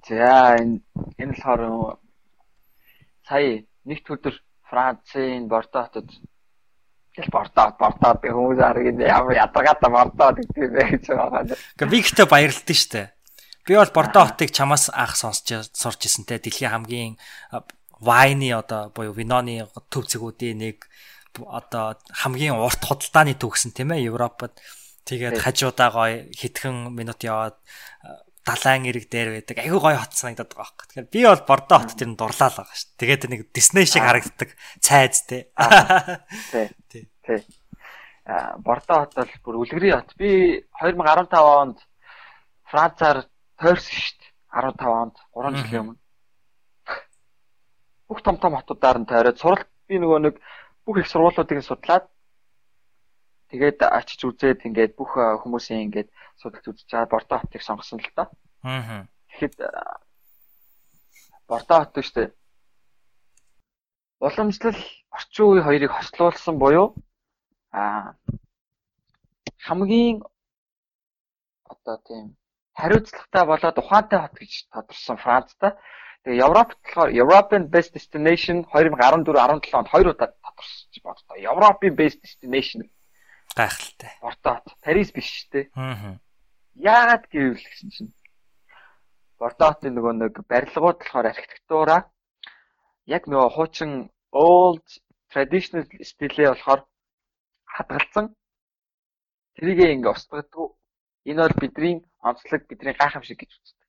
[0.05, 0.85] За энэ
[1.17, 2.00] энэ болохоор
[3.31, 4.35] сая нэгд өдөр
[4.67, 6.11] Францын Бордо хотод
[7.11, 11.43] Тэгэл бордоод бордоод би хүмүүс аргид ямар ядаргаата бордоод гэдэг бэ гэж байгаа.
[11.43, 13.11] Гэхдээ би ихтэй баярлалтай штэ.
[13.67, 17.19] Би бол Бордо хотыг чамаас анх сонсч сурч ирсэн те дэлхийн хамгийн
[17.99, 20.87] вайны одоо буюу виноны төв зэгүүдийн нэг
[21.35, 24.55] одоо хамгийн урт худалдааны төвгсөн тийм ээ Европод.
[25.03, 27.59] Тэгээд хажуудаа гоё хитгэн минут яваад
[28.45, 29.57] далайн ирэг дээр байдаг.
[29.61, 30.85] Айгүй гоё хот санагдаад байгаа байхгүй.
[30.89, 32.97] Тэгэхээр би бол Бордо хот тэр нь дурлаа л байгаа шүү.
[32.97, 34.49] Тэгээд нэг Disney шиг харагддаг
[34.81, 35.53] цайз те.
[36.89, 37.05] Тий.
[37.21, 37.41] Тий.
[38.25, 40.17] А Бордо хот бол бүр үлгэрийн хот.
[40.17, 41.77] Би 2015 онд
[42.65, 43.29] Францаар
[43.61, 44.31] тойрсон шүү дээ.
[44.57, 45.99] 15 онд 3 жилийн өмнө.
[48.09, 50.35] Бүх том том хотуудаар нь тойроод суралт би нөгөө нэг
[50.85, 52.09] бүх их сургуулиудыг судлаад
[53.51, 55.11] тэгээд очиж үзээд ингээд бүх
[55.43, 58.27] хүмүүсийн ингээд судалж үзэж байгаа Бордо хотыг сонгосон л доо.
[58.63, 59.05] Аа.
[59.27, 59.55] Тэгэхэд
[61.47, 62.29] Бордо хот шүү дээ.
[64.23, 64.79] Уламжлал
[65.11, 66.87] орчин үеийн хоёрыг хослуулсан буюу
[67.75, 68.15] аа
[69.67, 70.23] хамгийн
[71.73, 72.25] одоо тийм
[72.79, 75.71] хариуцлагатай болоод ухаантай хот гэж тодорсон Францтай.
[76.23, 81.35] Тэгээ Европт болохоор European Best Destination 2014 17 онд хоёр удаа тодорсож бодлоо.
[81.51, 82.79] Европын Best Destination
[83.55, 84.11] гайхалтай.
[84.21, 84.75] Бордо хот.
[84.83, 85.69] Парис биш дээ.
[85.75, 86.19] Аа.
[86.75, 88.11] Яагаад гэвэл гэсэн чинь
[89.41, 92.01] Бордо хотын нөгөө нэг барилгууд болохоор архитектураа
[93.09, 93.91] яг нөгөө хуучин
[94.31, 94.85] old
[95.33, 96.81] traditional стилээ болохоор
[97.75, 98.25] хадгалсан.
[99.57, 100.67] Тэрийг ингээ устгадгүй.
[101.29, 103.87] Энэ бол бидний онцлог, бидний гайхамшиг гэж үздэг.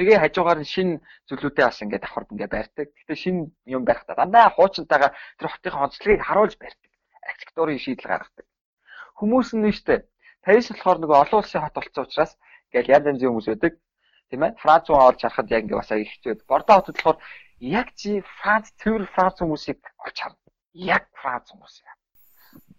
[0.00, 0.88] Тэгээ хажуугаар нь шин
[1.28, 2.88] зүйлүүдээ бас ингээ давхард ингээ барьдаг.
[2.96, 3.36] Гэтэ шин
[3.68, 6.92] юм барихдаа дандаа хуучинтайгаа тэр хотын онцлогийг харуулж барьдаг.
[7.30, 8.46] Архитектурын шийдэл гаргадаг.
[9.18, 10.06] Хүмүүс нь нэштэй
[10.48, 12.32] Парис болохоор нөгөө олон улсын хот болсон учраас
[12.72, 13.74] ингээл янз янзын хүмүүс байдаг.
[14.32, 14.56] Тийм ээ.
[14.62, 16.34] Франц руу орж харахад яг ингээ бас аяг хэцүү.
[16.48, 17.18] Бордо хотод болохоор
[17.60, 18.10] яг чи
[18.40, 20.40] Франц цэвэр Франц хүмүүсийг олж харна.
[20.72, 21.96] Яг Франц хүмүүс яа.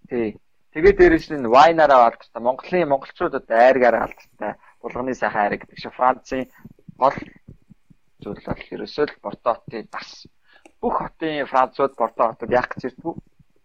[0.09, 0.29] Тий.
[0.73, 2.41] Тэгээ дээрээс нь вайнараа алдсан.
[2.41, 4.57] Монголын монголчуудад айргаар алдсан.
[4.81, 6.49] Булганы сайхан айр гэдэг шиг Францын
[6.97, 7.17] гол
[8.23, 10.25] зүйл бол ерөөсөө л Бордотын бас
[10.81, 13.13] бүх хотын Францууд Бордо хотод яах гэж ирдгүү?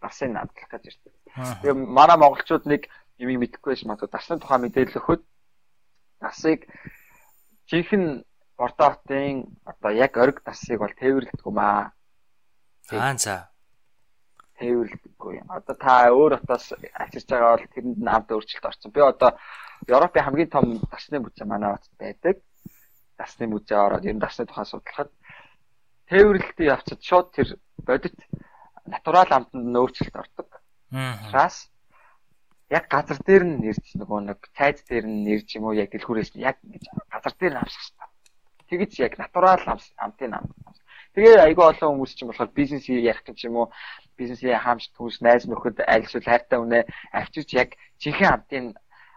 [0.03, 1.14] Басыг надлах гэж ирдэг.
[1.35, 2.87] Тэгээ манай монголчууд нэг
[3.19, 5.23] юм мэдэхгүй байж магадгүй дарсны тухай мэдээлэл өгөхөд
[6.23, 6.71] насыг
[7.71, 8.23] жинхэнэ
[8.57, 11.91] Бордо хотын одоо яг ориг дасыг бол тээвэрлэдэг юм аа.
[12.91, 13.51] Аа за.
[14.59, 15.43] Тээвэрлэдэггүй.
[15.51, 18.95] Одоо та өөр хотоос ачирч байгаа бол тэрэнд нь амт өөрчлөлт орсон.
[18.95, 19.35] Би одоо
[19.91, 22.37] Европын хамгийн том дасны музей манай хотод байдаг.
[23.19, 25.11] Дасны музей ороод ер нь дасны тухай судлахад
[26.07, 28.15] тээвэрлэлтийн явцад шууд тэр бодит
[28.87, 30.49] натурал амтанд нь өөрчлөлт ордог.
[30.95, 31.51] Аа.
[32.71, 36.33] Яг газар дээр нь нэрч нөгөө нэг цайз дээр нь нэрч юм уу яг дэлгүүрээс
[36.41, 38.15] яг ингэж газар дээр нь авсах хэрэгтэй
[38.69, 39.63] тэгэж яг натурал
[39.97, 40.47] амтын ам.
[41.15, 43.67] Тэгээ айгүй олон хүмүүс чинь болохоор бизнес ярих гэж юм уу
[44.19, 46.81] бизнесийн хаамж түүш найз нөхөд альсвал хайртай үнэ
[47.15, 47.71] авчирч яг
[48.03, 48.65] жинхэнэ амтын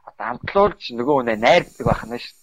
[0.05, 2.37] одоо амтлуулж нөгөө үнэ найрдаг байх нь шүү.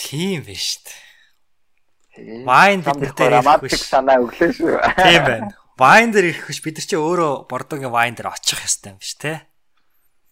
[0.00, 2.48] Тийм биш шүү.
[2.48, 4.72] Вайн бид нар романтик санаа өглөө шүү.
[5.04, 5.52] Тийм байна.
[5.74, 9.42] Дээр ирэх биш бид нар чи өөрөө бордогийн дээр очих ёстой юм биш те.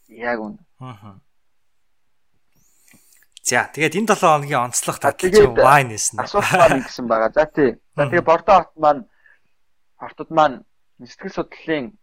[0.07, 0.63] Яг үнэ.
[0.79, 1.19] Аа.
[3.43, 6.23] За тэгээд энэ 7 хоногийн онцлог таталж вайн нэсэн.
[6.23, 7.35] Асуулт ингэсэн байгаа.
[7.35, 7.75] За тий.
[7.99, 9.03] За тэгээд Бордо хот маань
[9.99, 10.63] хортод маань
[11.03, 11.99] сэтгэл судлалын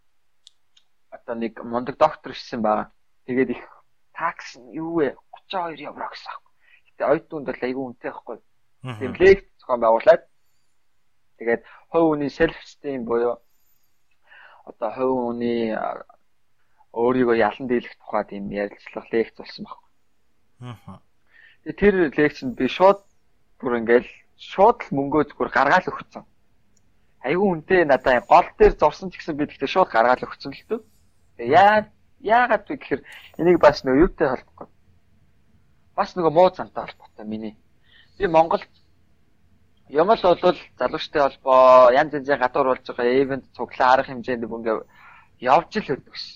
[1.08, 2.92] одоо нэг мундаг доктор ирсэн байгаа.
[3.24, 3.64] Тэгээд их
[4.12, 5.16] такс юу вэ?
[5.48, 6.36] 32 евро гэсэн.
[6.92, 8.36] Гэтэ ойд дунд бол айгүй үнэтэй байхгүй.
[9.00, 10.22] Тийм лекц зохион байгуулад
[11.40, 13.40] тэгээд хувь хүний self esteem буюу
[14.68, 15.72] одоо хувь хүний
[16.92, 19.90] өөрийгөө ялан дийлэх тухай тийм ярилцлага лекц болсон байхгүй.
[20.60, 21.00] Аа
[21.64, 23.04] тэр лекцэнд би шууд
[23.60, 24.08] бүр ингээл
[24.40, 26.24] шууд л мөнгөө зүгээр гаргаал өгсөн.
[27.20, 30.80] Айгүй үнтэй надаа гол дээр зурсан ч гэсэн би тэгтээ шууд гаргаал өгсөн л дөө.
[31.44, 31.84] Яа
[32.24, 33.02] яагаад вэ гэхээр
[33.38, 34.68] энийг бас нөгөө юутай холбохгүй.
[35.96, 37.54] Бас нөгөө муу цантай холбоотой миний.
[38.16, 38.64] Би Монголд
[39.90, 44.78] юм л бол залуучтай холбоо янз янзын гадуур болж байгаа ивент цуглаа арга хэмжээнд ингээ
[45.40, 46.26] явж л өгдөгс.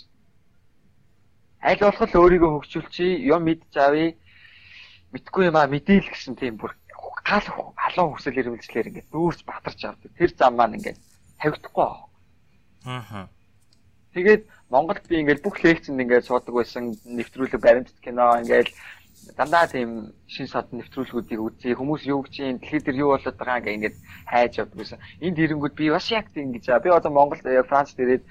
[1.63, 4.13] Аль болох өөрийгөө хөгжүүлчихье, юм мэдж авъя
[5.15, 6.75] мэдгүй юм а мэдээл гэсэн тийм бүр
[7.25, 7.47] гал
[7.79, 10.11] халуун хүсэл эрмэлзлэр ингээд дүүрч батарч авдаг.
[10.19, 10.99] Тэр зам маань ингээд
[11.39, 12.05] тавигдахгүй аа.
[12.85, 13.29] Аа.
[14.13, 18.69] Тэгээд Монголд би ингээд бүх лекцэнд ингээд суудаг байсан нэвтрүүлэг баримтат кино ингээд
[19.37, 21.75] дандаа тийм шин сод нэвтрүүлгүүдийг үзье.
[21.75, 23.97] Хүмүүс юу гэж юм дэлхийд дээр юу болоод байгаа ингээд
[24.31, 24.99] хайж явдаг байсан.
[25.21, 26.71] Энд ирэнгүүд би бас яг тийм гэж.
[26.83, 28.25] Би одоо Монголд Францд ирээд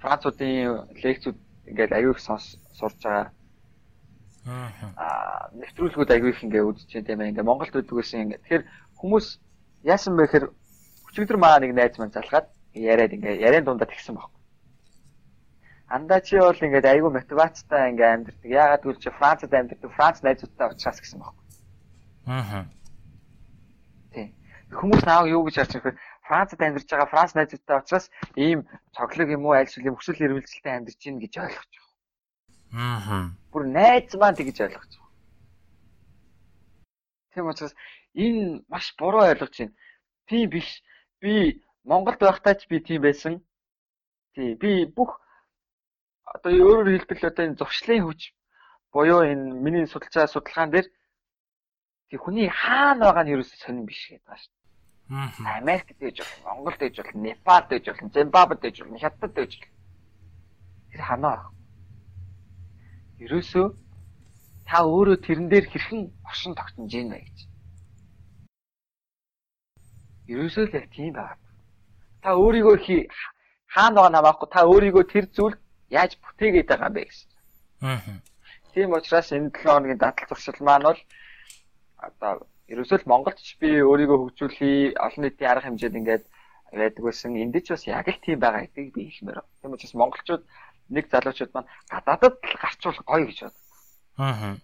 [0.00, 1.36] Француудын лекцүүд
[1.68, 3.28] ингээд аюух сонс сурж байгаа
[4.46, 7.30] Аа нэвтрүүлгүүд аягүй их ингээ үзэж тийм ээ.
[7.36, 8.40] Ингээ Монголд үүдэг гэсэн ингээ.
[8.40, 8.64] Тэгэхээр
[8.96, 9.26] хүмүүс
[9.84, 10.46] яасан бэ гэхээр
[11.12, 14.32] өчигдөр маа нэг найз маань залгаад яриад ингээ яриан дундаа тэгсэн баг.
[15.90, 18.46] Андаа чи бол ингээд айгүй мотивацтай ингээ амьдэрдэг.
[18.46, 19.90] Яагаад гэвэл чи Францад амьдэрдэг.
[19.90, 21.34] Франц найзуудтай уулзахаас гэсэн баг.
[22.30, 22.70] Аа.
[24.14, 24.30] Тийм.
[24.70, 25.98] Хүмүүс нааг юу гэж харж байгаа
[26.30, 28.06] Францад амьдарч байгаа Франц найзуудтай уулзахаас
[28.38, 28.60] ийм
[28.94, 31.90] цоглог юм уу аль эсвэл хүсэл эрмэлзэлтэй амьдарч гин гэж ойлгож байгаа.
[32.70, 33.34] Аа.
[33.50, 35.10] Бүр найз маань тэгж ойлгож байгаа.
[37.34, 37.74] Тийм учраас
[38.14, 39.74] энэ маш буруу ойлгож байна.
[40.30, 40.70] Тийм биш.
[41.18, 43.42] Би Монголд байхдаа ч би тийм байсан.
[44.38, 45.18] Тий, би бүх
[46.34, 48.20] одоо өөрөөр хэлбэл одоо энэ зуршлын хүч
[48.92, 50.86] буюу энэ миний судалж байгаа судалгаан дээр
[52.08, 55.58] тий хүний хаана байгаа нь ерөөсөө сонирн биш гэдэг байна шүү дээ.
[55.60, 59.74] Америкт ээж бол, Монголд ээж бол, Непалд ээж бол, Зимбабвед ээж бол, Хятадд ээж бол.
[60.90, 61.38] Тэр ханаа
[63.24, 63.66] ерөөсөө
[64.68, 67.38] та өөрөө тэрэн дээр хэрхэн оршин тогтнож ийн вэ гэж.
[70.32, 71.36] Ерөөсөө л яг тийм байна.
[72.22, 72.76] Та өөрийгөө
[73.74, 75.56] хаана байгаа намаахгүй та өөрийгөө тэр зүйл
[75.90, 77.28] яаж бүтээгээд байгаа бэ гэсэн.
[77.82, 78.00] Аа.
[78.72, 81.00] Тийм учраас энэ 7 хоногийн дадал зуршил маань бол
[81.98, 82.32] одоо
[82.70, 86.24] ерөөсөө л Монголд ч би өөрийгөө хөгжүүлэе, олон нийтийн арга хэмжээд ингээд
[86.70, 87.34] байдаг байсан.
[87.34, 89.42] Энд ч бас яг л тийм байгаа гэдгийг би хэлмээр.
[89.60, 90.42] Тийм учраас монголчууд
[90.94, 93.56] нэг залуучууд маань гадаадд л гарчвал гоё гэж бод.
[94.18, 94.54] Аа.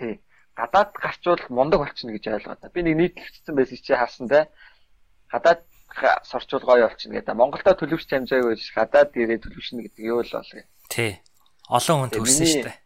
[0.00, 0.14] Тий.
[0.56, 2.72] Гадаад гарчвал мундаг болчихно гэж ойлгоод.
[2.72, 4.48] Би нэг нийтлэгдсэн байсан чи харсан те.
[5.28, 5.60] Гадаад
[6.24, 7.34] сорчвал гоё болчихно гэдэг.
[7.36, 10.52] Монголдо төлөвч хамжаагүй гэж гадаад ирээ төлөвшнө гэдэг юу л бол.
[10.92, 11.12] Тий.
[11.68, 12.78] Олон хүн төрсөн шүү дээ.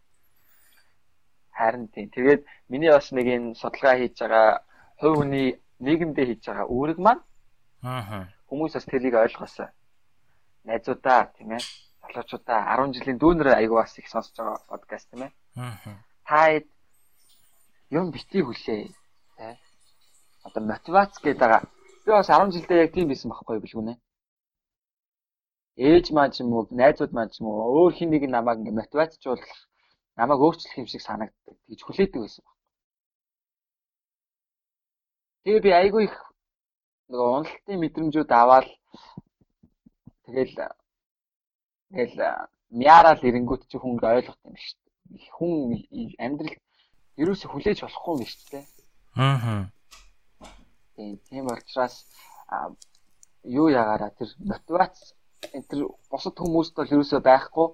[1.55, 2.09] Харин тийм.
[2.15, 2.43] Тэгээд
[2.73, 4.62] миний бас нэг энэ судалгаа хийж байгаа
[5.01, 7.23] хувь хүний нийгэмдээ хийж байгаа үүрэг маань
[7.82, 8.28] Аа.
[8.49, 9.69] Хүмүүс бас тэрийг ойлгосоо.
[10.69, 11.65] Найзуудаа тийм ээ
[12.05, 15.32] залуучуудаа 10 жилийн дүүнэр аягүй бас их сонсож байгаа подкаст тийм ээ.
[15.57, 15.97] Аа.
[16.28, 16.61] Та
[17.89, 18.93] юм битгий хүлээ.
[19.41, 19.57] Тэ.
[20.45, 21.62] Одоо мотивац гэдэг байгаа.
[22.11, 23.95] Би бас 10 жилдээ яг тийм байсан байхгүй билгүнэ.
[25.78, 28.78] Ээж маань ч юм уу, найзууд маань ч юм уу өөр хин нэг намайг ингээ
[28.82, 29.55] мотивацжуулах,
[30.19, 31.55] намайг өөрчлөх юм шиг санагддаг.
[31.70, 32.57] Тэгж хүлээдэг байсан баг.
[35.47, 36.16] Тэгээ би айгүй их
[37.15, 38.69] нөгөө уналтын мэдрэмжүүд аваад
[40.27, 40.55] тэгэл
[41.95, 42.19] тэгэл
[42.74, 44.78] мяарал ирэнгүүт чи хүн ойлгох юм шүү
[45.15, 45.31] дээ.
[45.39, 45.53] Хүн
[46.19, 46.59] амьдрал
[47.23, 48.65] ерөөсө хүлээж болохгүй юм шүү дээ.
[49.15, 49.70] Аа.
[51.01, 51.97] Тийм тийм учраас
[53.59, 54.97] юу ягаараа тэр мотивац
[55.70, 55.81] тэр
[56.12, 57.68] бусад хүмүүст бол ерөөсөө байхгүй.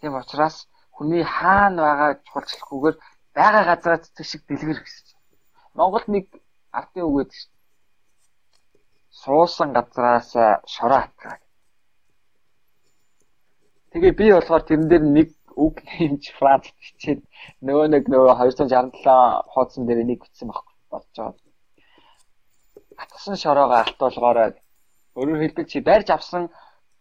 [0.00, 0.56] Тийм учраас
[0.92, 2.96] хүний хаана байгаа чухалчлахгүйгээр
[3.36, 5.16] байгаа газраас зэшиг дэлгэр гэсэн.
[5.78, 6.26] Монголд нэг
[6.78, 7.54] ардын үг гэдэг шүү
[9.22, 10.30] суусан газраас
[10.74, 11.40] шороо хатгаа.
[13.92, 15.28] Тэгээ би болохоор тэрэн дээр нэг
[15.64, 17.20] үг хэмж франц бичээд
[17.64, 21.45] нөгөө нэг нөгөө 267 хуудсан дээр нэг бичсэн байхгүй болж байгаа.
[23.02, 24.48] Атгсан шороогоо алтуулгаараа
[25.18, 26.44] өөрөөр хэлбэл чи барьж авсан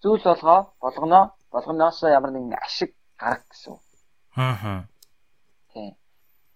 [0.02, 1.20] зүйл болгоо болгоно
[1.54, 2.92] болгоноос ямар нэгэн ашиг
[3.22, 3.76] гарах гэсэн.
[4.36, 4.88] Аа.
[5.72, 5.96] Тийм.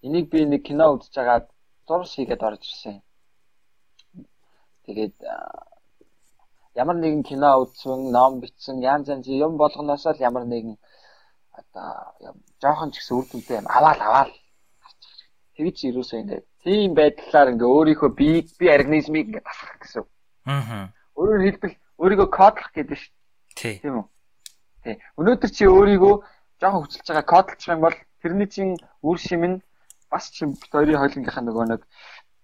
[0.06, 1.40] Энийг би нэг кино үзэж байгаа
[1.88, 2.96] зурс хийгээд орж ирсэн.
[4.86, 5.16] Тэгээд
[6.82, 10.78] ямар нэгэн кино үзсэн, ном бичсэн, янз янз юм болгоноос л ямар нэгэн
[11.60, 11.90] одоо
[12.62, 14.32] жоохон ч гэсэн үр дүнтэй юм аваал аваал
[15.56, 18.30] тэгж юусоо ингэ тийм байдлаар ингээ өөрийнхөө би
[18.60, 20.04] би организмыг ингээ басах гэсэн.
[20.46, 20.92] Аа.
[21.16, 23.14] Өөрөөр хэлбэл өөрийгөө кодлох гэдэг шүү.
[23.56, 23.76] Тий.
[23.84, 24.06] Тийм үү?
[24.84, 24.96] Тий.
[25.20, 26.16] Өнөөдөр чи өөрийгөө
[26.60, 28.70] жоохон хүчилж байгаа кодлчих юм бол тэрний чин
[29.04, 29.62] үр шим нь
[30.12, 31.82] бас чи хоёрын хойлонгийнхаа нөгөө нэг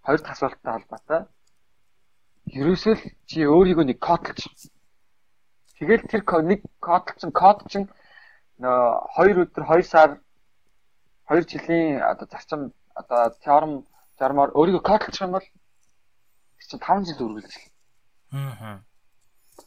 [0.05, 1.21] хоёр асуулттай холбоотой
[2.53, 4.69] ерөөсөө л чи өөрийгөө нэг кодлч.
[5.79, 7.89] Тэгэл тэр нэг кодлчин код чин
[8.61, 10.21] нөө 2 өдөр 2 сар
[11.27, 13.83] 2 жилийн одоо зарчим одоо теорем
[14.19, 15.45] зармаар өөрийгөө кодлчих юм бол
[16.65, 17.53] чи 5 жил үргэлж.
[18.33, 18.81] Аа.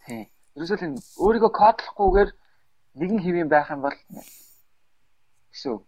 [0.07, 0.27] Тийм.
[0.57, 2.31] Ерөөсөө л өөрийгөө кодлохгүйгээр
[2.99, 3.97] нэгэн хэвэн байх юм бол
[5.53, 5.79] гэсэн.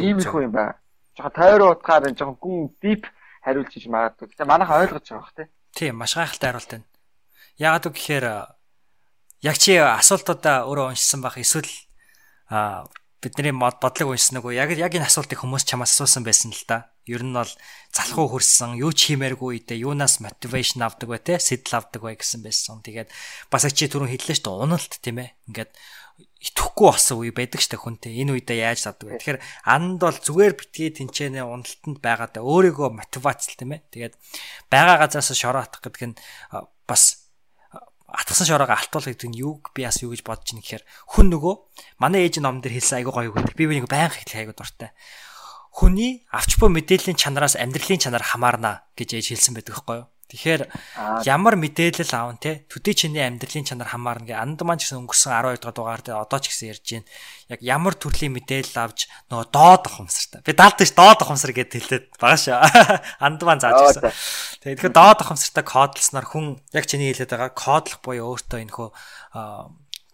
[0.00, 0.80] Ийм их юм байна.
[1.16, 3.06] Жохо тойр утгаар жоохон гүн дип
[3.44, 4.32] хариулж иж магадгүй.
[4.32, 5.46] Тэгээ манайха ойлгож байгаа бох тий.
[5.74, 6.86] Тийм, маш гайхалтай хариулт байна.
[7.58, 8.26] Яагаад үг гэхээр
[9.42, 11.70] яг чи асуултуудаа өөрөө уншсан байх эсвэл
[12.48, 12.86] а
[13.20, 16.90] бидний мод бодлого уншсан уу яг яг энэ асуултыг хүмүүс чамаас асуусан байсан л да.
[17.08, 17.48] Ер нь бол
[17.90, 22.44] залхуу хөрсөн, юу ч хиймээргүй үедээ юунаас мотивашн авдаг вэ те, сэтэл авдаг вэ гэсэн
[22.44, 22.84] байсан.
[22.84, 23.08] Тэгээд
[23.48, 25.30] бас чи түрүүн хэллээ шүү дээ, уналт тийм ээ.
[25.48, 25.72] Ингээд
[26.38, 28.14] итгэхгүй болсон үе байдаг штэ хүнтэй.
[28.22, 29.18] Энэ үедээ яаж авдаг вэ?
[29.18, 33.82] Тэгэхээр анд бол зүгээр битгий тэнцэнэ уналтанд байгаадаа өөрийгөө мотивац тийм ээ.
[33.90, 34.14] Тэгээд
[34.70, 36.16] байгаа газраас шороо атах гэдэг нь
[36.86, 37.28] бас
[38.08, 41.54] атгсан шороогоо алтуул гэдэг нь юу би бас юу гэж бодож ийн гэхээр хүн нөгөө
[42.00, 43.58] манай ээж ном дээр хэлсэн айгуу гоё үг гэдэг.
[43.58, 44.96] Би бинийг байнга хэлэх айгуу дуртай.
[45.78, 50.10] Хүний авч буй мэдээллийн чанараас амьдралын чанар хамаарна гэж ээж хэлсэн байдаг байхгүй юу?
[50.28, 50.62] Тэгэхээр
[51.22, 55.62] ямар мэдээлэл аав те төдий чиний амьдралын чанар хамаарна гэ анд маань гэсэн өнгөрсөн 12
[55.62, 57.08] дахь дугаар дээр одоо ч гэсэн ярьж байна.
[57.46, 60.42] Яг ямар төрлийн мэдээлэл авч нөгөө доод ухамсартай.
[60.42, 62.58] Би даалт ш доод ухамсар гэд хэлээд байгаа шүү.
[63.24, 64.12] Анд маань зааж гисэн.
[64.66, 68.90] Тэгэхээр доод ухамсартай кодлсноор хүн яг чиний хэлээд байгаа кодлох буюу өөртөө энэ хөө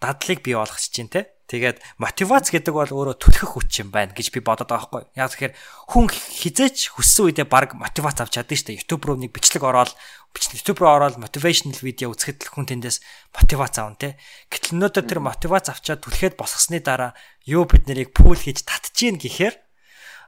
[0.00, 4.32] дадлыг бий болгочих чинь те Тэгээд мотивац гэдэг бол өөрөө түлхэх хүч юм байна гэж
[4.32, 5.02] би бодод байгаа байхгүй.
[5.12, 5.54] Яг тэгэхээр
[5.92, 8.80] хүн хизээч хүссэн үедээ баг мотивац авч чаддаг шүү дээ.
[8.80, 9.92] YouTube руу нэг бичлэг ороод
[10.32, 13.04] YouTube руу ороод motivational видео үзэхэд л хүн тэндээс
[13.36, 14.16] мотивац авна те.
[14.48, 17.12] Гэтэл өнөөдөр тэр мотивац авчаад түлхээд босгосны дараа
[17.44, 19.54] юу бид нарыг пул хийж татчихээн гэхээр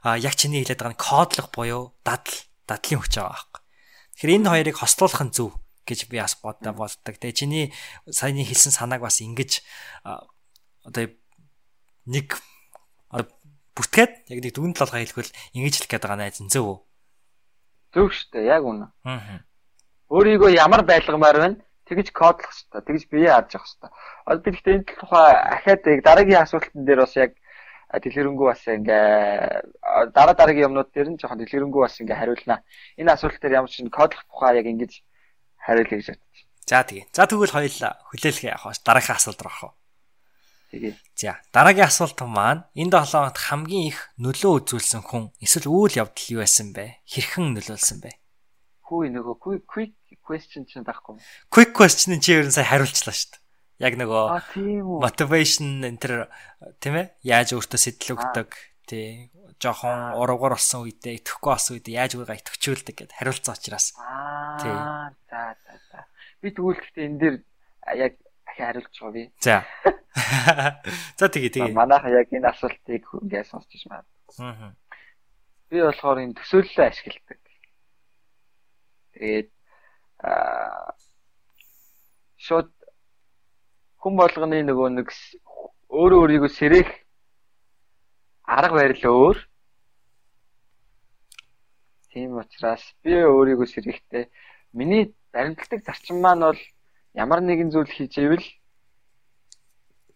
[0.05, 3.61] а яг чиний хэлээд байгаа нь кодлох буюу дадал дадлын хүч байгаа байхгүй.
[4.21, 5.49] Тэгэхээр энэ хоёрыг хослуулах нь зөв
[5.87, 7.15] гэж би бас боддог болдог.
[7.15, 7.65] Тэгээ чиний
[8.11, 9.63] саяны хэлсэн санааг бас ингэж
[10.83, 11.07] одоо
[12.05, 12.35] нэг
[13.71, 16.75] бүтгээд яг нэг дүгнэлт толгой хэлэхвэл ингэж хэлэх гээд байгаа найз үү?
[17.95, 18.91] Зөв шүү дээ, яг үнэ.
[19.07, 19.47] Аа.
[20.11, 21.57] Өөрийгөө ямар байлгамаар байна?
[21.87, 22.81] тэгж кодлох хэрэгтэй.
[22.83, 23.91] Тэгж бие харж явах хэрэгтэй.
[24.27, 27.31] Одоо би гэхдээ энэ тухай ахаад яг дараагийн асуултан дээр бас яг
[27.87, 32.59] дэлгэрэнгүй бас ингээ дараа дараагийн юмнууд дээр нь жоохон дэлгэрэнгүй бас ингээ хариулнаа.
[32.99, 34.91] Энэ асуулт дээр ямар ч кодлох тухай яг ингэж
[35.67, 36.47] хариулъя гэж бодчих.
[36.67, 37.05] За тэгээ.
[37.11, 39.75] За тэгвэл хоёул хүлээлгээ явах дараагийн асуулт руу авах.
[40.71, 40.95] Тэгээ.
[41.15, 46.31] За дараагийн асуулт маань энэ 7 хоногт хамгийн их нөлөө үзүүлсэн хүн эсвэл үйл явдал
[46.31, 47.03] юу байсан бэ?
[47.07, 48.11] Хэрхэн нөлөөлсөн бэ?
[48.87, 51.19] Хүү нөгөө quick question чинь байхгүй.
[51.51, 53.43] Quick question чи ерөн сая хариулчлаа шүү дээ.
[53.87, 54.23] Яг нөгөө
[55.03, 56.13] motivation энэ төр
[56.83, 58.49] тийм ээ яаж өөртөө сэтэл өгдөг
[58.87, 65.11] тий жоохон уруугар болсон үедээ итгэхгүй болсон үедээ яаж өөрийгөө итгэвчүүлдэг гэд хариулцсан учраас Аа
[65.27, 65.99] за за за.
[66.41, 67.35] Би тэгвэл гэхдээ энэ дээр
[67.99, 68.13] яг
[68.47, 69.23] ахи хариулж байгаа би.
[69.43, 69.65] за
[71.19, 74.07] за тэгээ тэгээ Манайха яг энэ асуултыг ингээ сонсч байна.
[74.39, 74.71] аа
[75.67, 77.41] Би болохоор энэ төсөөллөө ашигладаг.
[79.17, 79.49] Тэгээд
[80.23, 80.95] аа
[82.37, 82.69] шууд
[83.99, 85.09] хүн болгоны нөгөө нэг
[85.89, 86.89] өөрөө өөрийгөө сэрэх
[88.55, 89.37] арга барил өөр.
[92.11, 94.25] Тийм учраас би өөрийгөө сэрэхдээ
[94.77, 95.03] миний
[95.33, 96.61] баримтлагдаг зарчим маань бол
[97.13, 98.47] ямар нэгэн зүйл хийж ивэл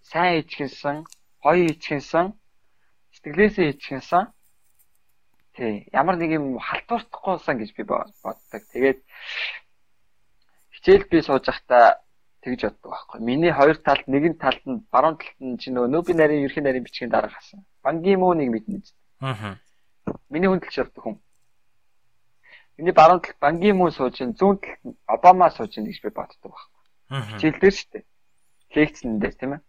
[0.09, 0.97] сайн хийчихсэн,
[1.43, 2.25] гоё хийчихсэн,
[3.13, 4.25] сэтгэлээсээ хийчихсэн
[5.55, 8.63] Тий, ямар нэг юм халтуурдахгүйсэн гэж би бо- боддог.
[8.71, 8.99] Тэгээд
[10.71, 11.99] хичээл би сууж байхдаа
[12.39, 13.19] тэгж боддог байхгүй.
[13.19, 16.87] Миний хоёр талд нэгэн талд нь баруун талд нь чи нөгөө нөби нарийн ерхий нарийн
[16.87, 17.67] бичгийн дарга хасан.
[17.83, 18.81] Банги мууник мэднэ.
[19.21, 19.57] аа
[20.29, 21.17] Миний хүндэлж явдаг хүн.
[22.77, 27.37] Миний баруун талд банги муу сууж, зүүн талд Обама сууж гэж би боддог байхгүй.
[27.37, 28.03] Хичээл дээр шүү дээ.
[28.75, 29.61] Лекцэн дээр тийм ээ.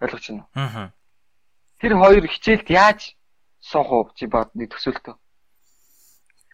[0.00, 0.48] Ойлгож байна уу?
[0.54, 0.92] аа
[1.78, 3.14] Тэр хоёр хичээлд яаж
[3.62, 5.14] суух уу чи бод нэг төсөөлтөө.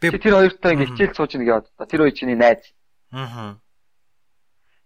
[0.01, 1.87] Би- тэр хоёртой ингээ хичээл сууж ийн гэж боддоо.
[1.89, 2.63] Тэр хоёр чиний найз.
[3.13, 3.57] аа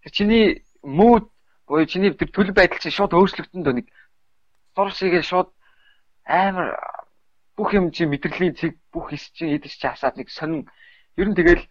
[0.03, 0.45] Тэр чиний
[0.83, 1.27] мууд
[1.67, 3.87] буюу чиний тэр төлөв байдал чинь шууд өөрчлөгдөн дөө нэг
[4.79, 5.51] зур шигээ шууд
[6.23, 6.79] амар
[7.59, 10.71] бүх юм чи мэдрэлийн цэг бүх хэс чи эдэж чи хасаад нэг сонин
[11.19, 11.67] ер нь тэгэл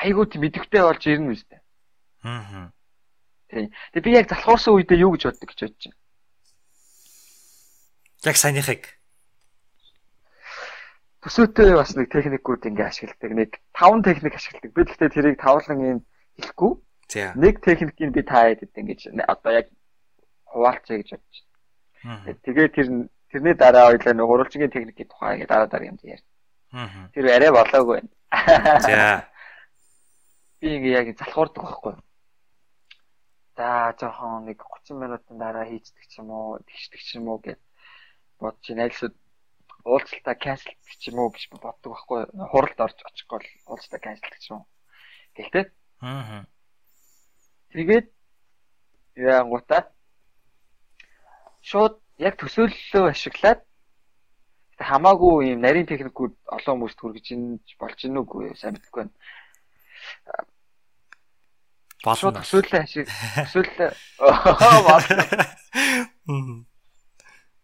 [0.00, 1.60] айгуу тийм мэдвэтэй болж ирнэ үстэй.
[2.24, 2.72] аа
[3.52, 3.68] Тийм.
[3.92, 6.00] Тэгээ би яг залхуурсан үедээ юу гэж боддог гэж бодож байна.
[8.32, 8.82] яг саяныхыг
[11.20, 13.32] Төсөөтэй бас нэг техникүүд ингээ ашигладаг.
[13.36, 14.72] Нэг таван техник ашигладаг.
[14.72, 16.00] Би гэхдээ тэрийг тавлан юм
[16.38, 16.72] хэлэхгүй.
[17.36, 19.66] Нэг техникийг би та хэд ингэж одоо яг
[20.46, 21.47] хуваалцъя гэж бодож
[22.04, 22.38] аа байна.
[22.44, 22.86] Тэгээ тэр
[23.30, 26.26] тэрний дараа хоёлаа нэг уралчгийн техникийн тухай ингээ дараа дараа юм ярьж.
[27.14, 28.10] Тэр арай болоогүй байна.
[28.82, 29.26] за
[30.60, 31.94] Би ингээ яг залхуурдаг байхгүй.
[33.56, 37.58] За жоохон нэг 30 минутын дараа хийцдэг ч юм уу, тэгшдэг ч юм уу гэж
[38.38, 38.86] бодож байна.
[38.86, 39.14] Айлсууд
[39.86, 42.20] уулзалтаа канселддаг ч юм уу гэж боддог байхгүй.
[42.50, 44.66] Хуралд орж очихгүй бол уулзалтаа канселддаг ч юм.
[45.34, 45.64] Гэхдээ
[46.02, 46.46] аа
[47.68, 48.06] Тэгээд
[49.14, 49.92] яангуудаа
[51.68, 53.60] шууд яг төсөөллөө ашиглаад
[54.78, 57.42] хамаагүй юм нарийн техникүүд олон хүмүүст хүргэж ин
[57.80, 59.14] болж ийн үгүй сайн мэдэхгүй байна.
[61.98, 63.90] Шууд болно төсөөллөө ашиг төсөөллөө
[64.88, 65.24] болно.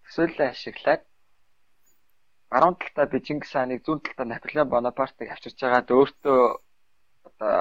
[0.05, 1.03] Төсөөллөө ашиглаад
[2.51, 6.41] баруун талдаа би Чингис хааныг зүүн талдаа Наполеон Бонапартыг авчирч байгаад өөртөө
[7.31, 7.57] одоо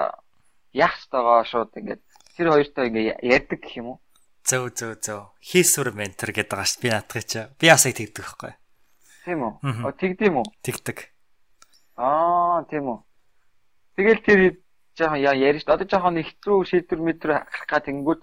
[0.74, 2.02] яах ёстойгоо шууд ингээд
[2.36, 3.98] тэр хоёртой ингээд ярьдаг гэх юм уу?
[4.44, 8.24] Зөө зөө зөө хийсвэр ментор гэдэг байгаа шүү би наадах чи би бас яг тэгдэг
[8.24, 8.54] байхгүй
[9.24, 9.52] Тийм үү?
[9.64, 9.82] Мгм.
[9.88, 10.46] О тэгдэм үү?
[10.60, 10.98] тэгдэг
[11.96, 12.98] Аа, тийм үү.
[13.96, 14.40] Тэгэл тэр
[14.98, 18.20] жоохон яа ярьж одоо жоохон ихтрүү шийдвэр мэдрүү гарах га тэнгүүд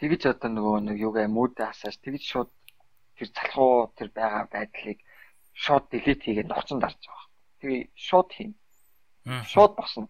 [0.00, 2.50] тэгж одоо нөгөө нэг юугаа мүүдээ хасааж тэгж шууд
[3.20, 4.98] тэр залхуу тэр байгаа байдлыг
[5.52, 7.28] шууд delete хийгээд нуцсан дарж байгаа.
[7.60, 8.52] Тэгээ шууд хийн.
[9.44, 10.08] Шууд босно.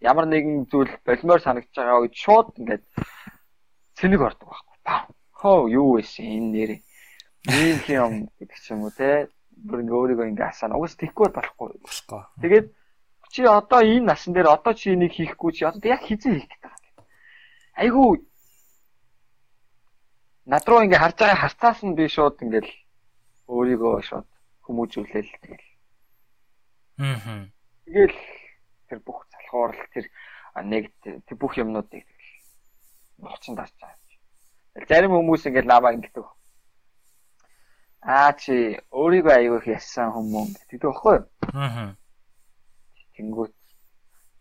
[0.00, 2.84] Ямар нэгэн зүйл болимоор санагдаж байгаа үед шууд ингээд
[3.96, 4.76] цэник ордог байхгүй.
[4.84, 5.00] Баа.
[5.40, 6.80] Хөө юу вэ энэ нэрээ.
[7.48, 9.28] Ийм юм гэдэг ч юм уу те.
[9.56, 10.76] Бүр ингээ өөрийгөө ингээ асаана.
[10.76, 11.80] Угс тийхгүй болохгүй.
[11.80, 12.66] болохгүй Тэгээд
[13.32, 16.72] чи одоо энэ насан дээр одоо чи энийг хийхгүй чи одоо яг хизээ хийх гэдэг.
[17.76, 18.20] Айгу
[20.46, 22.70] над руу ингээ харж байгаа харцаас нь би шууд ингээл
[23.48, 24.28] өөрийгөө шууд
[24.64, 25.66] хүмүүжүүлээл тэгэл.
[27.02, 27.50] аа
[27.84, 28.18] Тэгэл
[28.88, 30.10] тэр бүх залхуурал тэр
[30.54, 32.04] а, нэг тэр бүх юмнуудыг
[33.18, 34.86] нуцсан дарж байгаа.
[34.88, 36.26] Зарим хүмүүс ингээл намаа ингэдэг.
[38.02, 41.24] Аа чи өөрийгөө аягүй их яссан хүмүүс гэдэг байхгүй юу?
[41.54, 41.96] аа
[43.16, 43.54] Тэнгүүт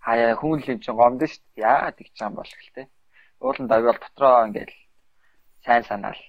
[0.05, 1.63] хаяа хүн л юм чинь гомдсон шүү дээ.
[1.63, 2.87] Яа гэж юм бол гэлтэй.
[3.39, 4.75] Уулын давь бол дотроо ингээл
[5.63, 6.19] сайн санаал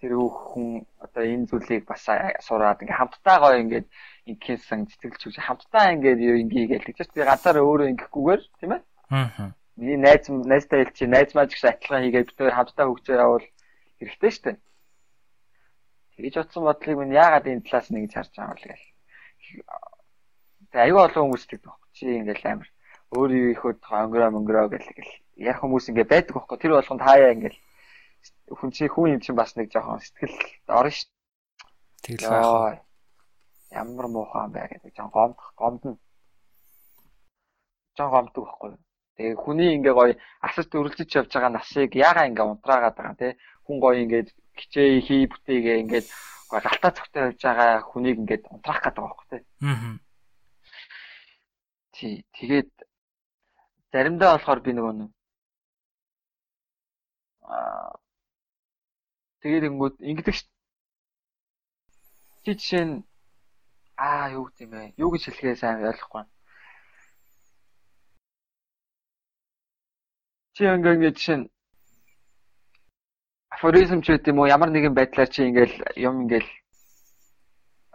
[0.00, 2.08] тэр хүн одоо энэ зүйлийг бас
[2.46, 3.86] сураад ингээ хамтдаа гоё ингээд
[4.30, 8.82] ингэсэн сэтгэлж хүч хамтдаа ингээд юу ингээ гээл тэгж би ганцаараа өөрөө ингэхгүйгээр тийм ээ
[9.10, 9.54] Аа.
[9.76, 13.46] Миний найз найзтай хэл чи найз маа гэсэн адилхан хийгээд бид хоёр хамтдаа хөгжөө явал
[13.98, 14.56] хэрэгтэй шүү дээ.
[16.14, 18.84] Тэгэж утсан бодлыг минь яагаад энэ талаас нэгж харж байгаа юм бэ гэх.
[20.70, 22.68] Тэгээ аюу олон хүмүүс тэгдэг байхгүй чи ингээл амар
[23.18, 23.72] өөрөө их хөө
[24.04, 25.12] онгороо монгороо гэл гэл
[25.42, 27.58] яг хүмүүс ингээ байдаг байхгүй тэр болгонд хаяа ингээл
[28.58, 30.34] хүн чи хүн юм чинь бас нэг жоохон сэтгэл
[30.66, 31.06] орно ш.
[32.02, 32.82] Тэгэл байх.
[33.70, 35.98] Ямар муухан бай гэдэг жоохон гомдох гомдно.
[37.94, 38.70] Жоохон гомддог байхгүй.
[39.16, 43.28] Тэгээ хүний ингээ гоё асарт өрөлдөж явж байгаа насыг яага ингээ унтраагаад байгаа те
[43.64, 44.28] хүн гоё ингээд
[44.58, 46.06] хичээ хий бүтээгээ ингээд
[46.50, 49.38] гоё галтаа цогтой явж байгаа хүнийг ингээд унтраах гэдэг байхгүй те.
[49.62, 49.94] Аа.
[51.94, 52.70] Тий тэгээд
[53.92, 54.94] заримдаа болохоор би нөгөө
[57.50, 57.99] аа
[59.40, 60.36] Тэгээд ингүүд ингэдэг.
[62.44, 62.94] Чи жишээ нь
[63.96, 64.92] аа юу гэдэг юм бэ?
[65.00, 66.24] Юу гэж хэлэхээ сайн ойлгохгүй.
[70.56, 71.46] Чи ингээ ингээ жишээ нь
[73.52, 76.50] афоризм ч гэдэг юм уу ямар нэгэн байдлаар чи ингээл юм ингээл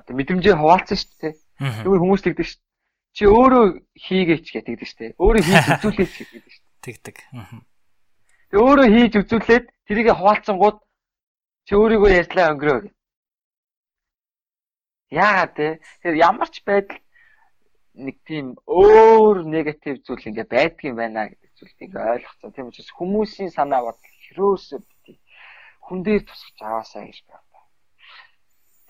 [0.02, 1.34] одоо мэдрэмжээ хуваалцсан шүү дээ.
[1.82, 2.62] Тэгвэл хүмүүс тэгдэг шүү.
[3.16, 3.66] Чи өөрөө
[3.98, 5.12] хийгээч гэдэг шүү дээ.
[5.18, 6.64] Өөрөө хийж үзүүлээч гэдэг шүү.
[6.86, 7.18] Тэгдэг.
[8.50, 10.78] Тэг өөрөө хийж үзүүлээд тэрийг хуваалцсангууд
[11.66, 12.94] Чи өөрийгөө ярьслаа өнгөрөө.
[15.10, 15.68] Яагаад те?
[16.06, 17.02] Тэр ямар ч байдал
[17.98, 22.54] нэг тийм өөр негатив зүйл ингээ байдгийн байна гэдэг зүйлийг ингээ ойлгоцсон.
[22.54, 25.14] Тийм учраас хүмүүсийн санаа бодол хөрөөсөө бити.
[25.90, 27.60] Хүн дээр тусгаж аваасаа гэж байна.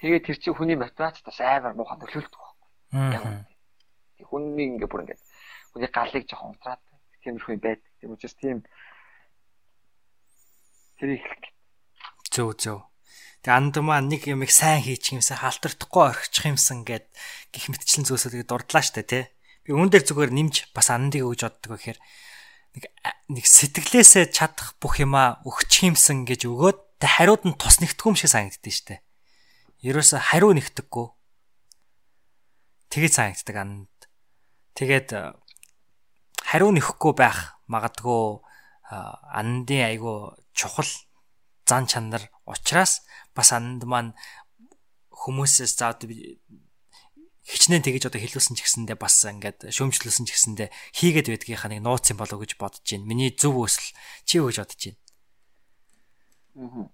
[0.04, 2.70] Тэгээ тэр чинь хүний мотивацд бас амар муухан төлөвлөлдөг байхгүй.
[4.20, 5.20] Яг хүний ингээ бүр ингээ
[5.72, 6.84] хүний галыг жоохон унтраад
[7.24, 7.92] тиймэрхүү байдаг.
[8.04, 8.58] Тийм учраас тийм
[11.00, 11.55] тэрийг хэлэх
[12.36, 12.80] Зөө зөө.
[13.48, 17.08] Тэгээ андмаа нэг юм их сайн хийчих юмсан халтардахгүй орхичих юмсан гэд
[17.56, 19.24] гих мэтчлэн зөөсөө тэгээ дурдлаа штэ тий.
[19.64, 22.00] Би үүн дээр зүгээр нэмж бас андыг өгж боддог гэхээр
[22.76, 22.84] нэг
[23.32, 28.20] нэг сэтгэлээсээ чадах бүх юмаа өгчих юмсан гэж өгөөд тэ хариуд нь тус нэгтгэх юм
[28.20, 28.96] шиг санагддээ штэ.
[29.80, 31.08] Ерөөсө хариу нэгтгэхгүй.
[32.92, 33.96] Тэгээ санагддаг анд.
[34.76, 35.08] Тэгээд
[36.44, 38.44] хариу нэхгүй байх магадгүй
[38.92, 40.90] андын айгу чухал
[41.66, 43.02] зан чанар учраас
[43.36, 44.14] бас анд маань
[45.12, 45.98] хүмүүсээс за
[47.46, 52.10] хичнээн тэгэж одоо хэлүүлсэн ч гэсэндээ бас ингээд шөөмжлүүлсэн ч гэсэндээ хийгээд байдгийнхаа нэг нууц
[52.10, 53.06] юм болов гэж бодож байна.
[53.06, 53.94] Миний зөв өсөл
[54.26, 54.98] чи юу гэж бодож байна?
[56.58, 56.90] Аа.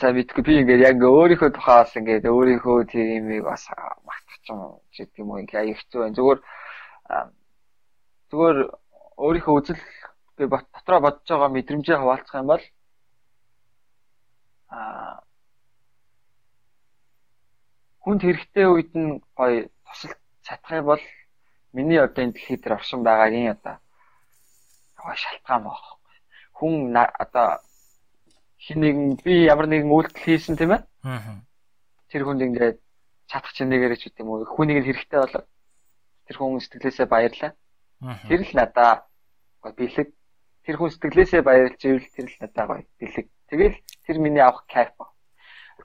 [0.00, 3.70] За мэдгүй би ингээд яг өөрийнхөө тухаас ингээд өөрийнхөө тийм юмыг бас
[4.02, 6.16] магтах ч юм гэдэг юм уу ингээд аяг хэцүү байна.
[6.18, 6.40] Зүгээр
[8.34, 8.58] зүгээр
[9.14, 9.82] өөрийнхөө үзэл
[10.36, 12.64] би дотроо бодож байгаа мэдрэмжээ хуваалцах юм бол
[14.68, 15.24] аа
[18.04, 21.02] хүнд хэрэгтэй үед нь гоё тусалж чадах юм бол
[21.72, 23.76] миний одоо энэ дэлхий дээр оршин байгаагийн одоо
[25.00, 25.80] гоё шалтгаан баг.
[26.58, 27.48] Хүн одоо
[28.64, 30.82] хин нэгэн би ямар нэгэн үйлдэл хийсэн тийм ээ.
[32.10, 32.78] Тэр хүнд ингээд
[33.30, 34.44] чадах чинь нэгэрэг ч гэдэм үү.
[34.52, 35.42] Хүнийг хэрэгтэй болоо.
[36.26, 37.52] Тэр хүн сэтгэлээсээ баярлаа.
[38.28, 39.08] Тэр л надаа
[39.64, 40.08] бэлэг
[40.64, 43.26] тэр хүн сэтгэлээсээ баярлж ивэл тэр л надад гоё бэлэг.
[43.48, 43.76] Тэгэл
[44.08, 45.12] тэр миний авах кайф ба.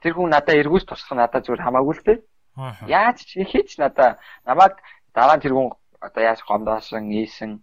[0.00, 2.18] Тэр хүн надад эргүүлж туслах надад зүгээр хамаагүй л дээ.
[2.88, 4.16] Яаж ч хийж надад
[4.48, 4.80] намайг
[5.12, 5.68] дараа нь тэр хүн
[6.00, 7.60] одоо яаж гомдоосон, ийсэн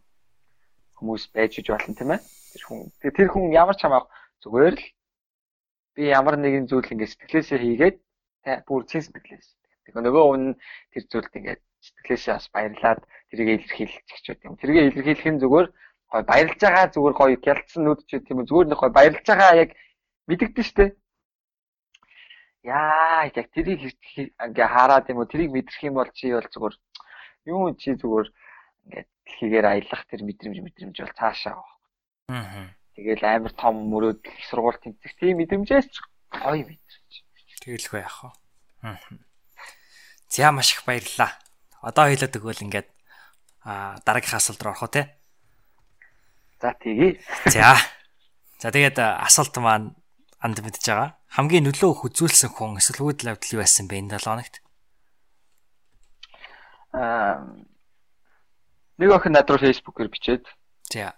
[0.97, 2.21] хүмүүс байж иж болно тийм ээ.
[2.53, 4.07] Тэр хүн тэр хүн ямар ч хамаах
[4.45, 4.85] зүгээр л
[5.97, 7.97] би ямар нэгэн зүйл ингэ сэтгэлээсээ хийгээд
[8.69, 9.47] бүр чин сэтгэлээс.
[9.89, 10.43] Тэгэхээр нөгөө хүн
[10.93, 14.53] тэр зүйлд ингэ сэтгэлээсээ бас баярлаад тэрийг илэрхийлчих ч юм.
[14.61, 15.67] Тэрийг илэрхийлэх нь зүгээр
[16.11, 19.69] гой баярлж байгаа зүгээр гоё гялцсан нүд ч тийм зүгээр нэг гоё баярлж байгаа яг
[20.27, 20.85] мэдэгдэн штэ.
[22.63, 23.81] Яа яг тэрийг
[24.15, 26.75] ингээ хараад юм уу тэрийг мэдрэх юм бол чи бол зүгээр
[27.51, 28.27] юу чи зүгээр
[28.87, 31.59] ингээд дэлхийгээр аялах тэр мэдрэмж мэдрэмж бол цаашаа.
[32.31, 32.71] Аа.
[32.95, 35.91] Тэгэл амар том мөрөөд их сургууль тэмцэх тийм мэдрэмжээс
[36.31, 37.13] гоё мэдрэмж.
[37.63, 38.31] Тэгэлгүй яах вэ?
[38.83, 38.99] Аа.
[40.31, 41.35] За маш их баярлалаа.
[41.83, 42.89] Одоо хэлээд өгвөл ингээд
[43.63, 45.16] аа дараагийн асуулт руу орох уу те?
[46.61, 47.21] За тэгье.
[47.45, 47.77] За.
[48.57, 49.93] За тэгээд асуулт маань
[50.41, 51.13] анд мэдж байгаа.
[51.29, 54.55] Хамгийн нөлөө их үзүүлсэн хүн эсвэл үүдл авдал юу байсан бэ энэ 7 хоногт?
[56.97, 57.45] Аа
[58.97, 60.43] нэг охин над руу фэйсбүүкээр бичээд.
[60.89, 61.13] За.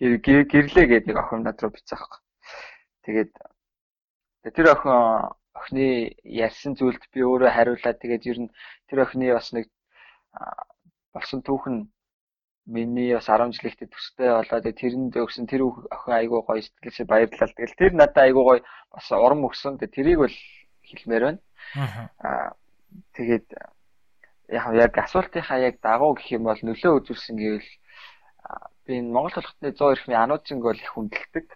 [0.00, 2.20] Гэрлээ гэдэг охин над руу бичсэн аахгүй.
[3.04, 3.32] Тэгээд
[4.56, 8.52] тэр охин охины ярьсан зүйлд би өөрөө хариулаад тэгээд ер нь
[8.88, 9.68] тэр охины бас нэг
[11.12, 11.91] болсон түүхэн
[12.66, 17.50] миний бас 10 жил ихтэй төстэй болоод тэрэнд өгсөн тэр охин айгуу гоё сэтгэлээсээ баярлалаа.
[17.58, 18.60] Тэгэл тэр надад айгуу гоё
[18.94, 19.78] бас урам өгсөн.
[19.82, 20.36] Тэгээ тэрийг бол
[20.86, 21.40] хэлмээр байна.
[22.22, 22.54] Аа
[23.16, 23.46] тэгээд
[24.52, 27.70] яг асуултынхаа яг дагуу гэх юм бол нөлөө үзүүлсэн гэвэл
[28.86, 31.46] би энэ Монгол толготны 100 эрхмийн ануучинг бол их хүндэлдэг.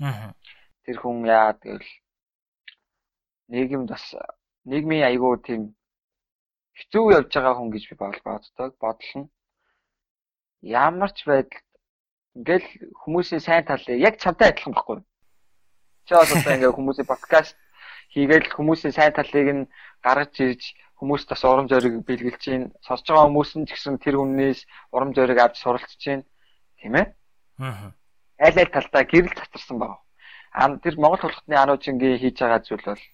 [0.00, 0.34] Аа.
[0.84, 1.90] Тэр хүн яа гэвэл
[3.52, 4.04] нийгэмд бас
[4.64, 5.76] нийгмийн айгуу тийм
[6.78, 8.70] хэцүү явж байгаа хүн гэж би боддог.
[8.80, 9.28] Бодол нь
[10.64, 11.64] ямар ч байдалд
[12.34, 12.68] ингээл
[13.04, 14.98] хүмүүсийн сайн талыг яг чамтай адилхан байхгүй.
[16.08, 17.56] Чи бас одоо ингээ хүмүүсийн подкаст
[18.16, 19.68] хийгээл хүмүүсийн сайн талыг нь
[20.00, 20.62] гаргаж ирж
[20.98, 24.60] хүмүүст бас урам зориг бэлгэлж чинь сонсож байгаа хүмүүс нь ч гэсэн тэр хүнээс
[24.94, 26.24] урам зориг авч суралцж чинь
[26.80, 27.06] тийм ээ.
[27.60, 27.92] Аа.
[28.40, 30.00] Аль аль талдаа гэрэл татарсан баг.
[30.56, 33.04] Аа тэр Монгол хулгатны ануужингийн хийж байгаа зүйл бол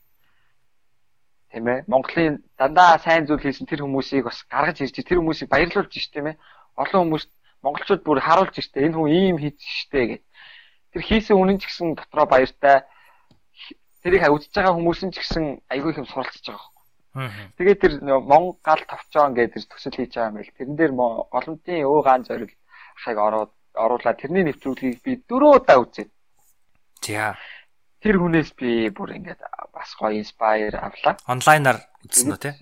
[1.50, 1.84] тийм ээ.
[1.90, 6.30] Монголын дандаа сайн зүйл хийсэн тэр хүмүүсийг бас гаргаж ирж тэр хүмүүсийг баярлуулж ш тийм
[6.30, 6.40] ээ.
[6.76, 7.30] Олон хүмүүст
[7.62, 10.22] монголчууд бүр харуулж штэ энэ хүн ийм хийсэн штэ гэж.
[10.92, 12.84] Тэр хийсэн үнэн ч гэсэн дотроо баяртай.
[14.02, 16.80] Тэрийг үзэж байгаа хүмүүс нь ч гэсэн айгүй их юм суралцж байгаа байхгүй.
[17.58, 20.56] Тэгээд тэр Монгол товчоон гэдэг төсөл хийж байгаа юм байл.
[20.56, 20.92] Тэрэн дээр
[21.28, 22.56] голомтын өө гаан зориг
[22.96, 26.10] ахыг ороод оруулаад тэрний нэвтрүүлгийг би дөрөв удаа үзээд.
[27.02, 27.36] За.
[28.00, 29.40] Тэр хүнээс би бүр ингээд
[29.74, 31.20] бас гоё инспайр авлаа.
[31.28, 32.56] Онлайнаар үзсэн үү те?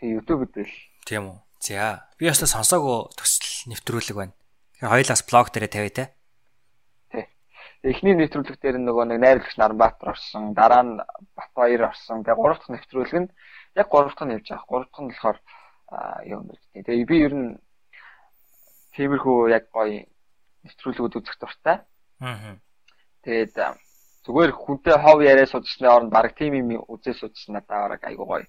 [0.00, 0.70] Тэг YouTube дээр.
[1.06, 1.38] Тийм үү.
[1.62, 2.08] За.
[2.18, 3.08] Би бас сонсоогүй
[3.70, 4.34] нэвтрүүлэг байна.
[4.74, 6.04] Тэгэхээр хоёлаас блог дээрээ тавиа те.
[7.12, 7.24] Тий.
[7.82, 10.94] Эхний нэвтрүүлэг дээр нөгөө нэг найруулагч Наранбаатар орсон, дараа нь
[11.36, 12.24] Батбаяр орсон.
[12.24, 13.28] Тэгээ гурав дахь нэвтрүүлэг нь
[13.76, 14.68] яг гурав дахь нь явж байгаа.
[14.68, 15.38] Гурав дахь нь болохоор
[16.24, 16.82] юу юм бэ?
[16.84, 17.50] Тэгээ би ер нь
[18.94, 20.04] тиймэрхүү яг гоё
[20.64, 21.76] нэвтрүүлгүүд үзэх дуртай.
[22.20, 22.56] Аа.
[23.24, 23.56] Тэгээд
[24.24, 28.46] зүгээр хүнтэй хов яриа судалсны оронд баг тим юм үзээ судалсан надаа бараг айгуу гоё.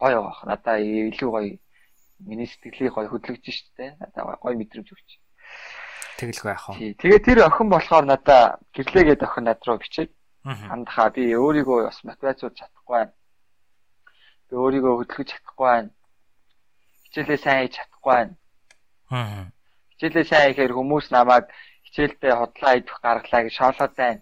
[0.00, 0.44] Гоё явах.
[0.48, 1.52] Надаа илүү гоё
[2.24, 3.96] миний сэтгэлийг гоё хөдөлгөж штэ.
[4.00, 5.10] Надад гоё мэдрэмж өгч.
[6.18, 6.98] Тэгэлгүй яах вэ?
[6.98, 10.10] Тэгээ тэр охин болохоор надаа гэрлээгээд охин над руу бичээд
[10.42, 13.14] хандхаа би өөрийгөө бас мотивацууд чадахгүй байна.
[14.50, 15.90] Би өөрийгөө хөдөлгөж чадахгүй байна.
[17.06, 18.34] Хичээлээ сайн хийж чадахгүй байна.
[19.14, 19.46] Аа.
[19.94, 21.46] Хичээлээ сайн хийхээр хүмүүс намайг
[21.86, 24.20] хичээлдээ хотлоо идэх гаргалаа гэж шоолоод байна.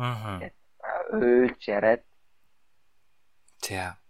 [0.00, 0.40] Аа.
[1.12, 2.02] Ойлж яриад.
[3.60, 4.00] За.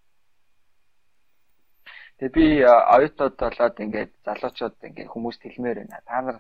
[2.21, 6.05] Тэгээ би оюутнууд болоод ингээд залуучууд ингээд хүмүүст хэлмээр байна.
[6.05, 6.37] Та нар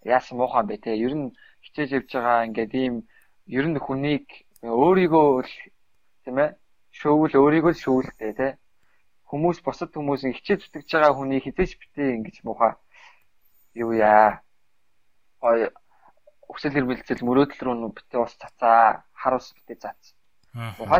[0.00, 0.96] яасан муухан бэ те?
[0.96, 2.94] Ер нь хичээж явж байгаа ингээд ийм
[3.52, 4.24] ер нь хүнийг
[4.64, 5.54] өөрийгөө л
[6.24, 6.56] тийм ээ
[6.96, 8.48] шүүвэл өөрийгөө л шүүлтэй те.
[9.28, 12.72] Хүмүүс бусад хүмүүсийн хичээж зүтгэж байгаа хүнийг хизээч битээ ингэж муухай
[13.76, 14.40] юу яа.
[15.44, 15.68] Ой
[16.48, 20.16] өсөл хэрмэлцэл мөрөөдөл рүү битээ ус цацаа, хар ус битээ цац.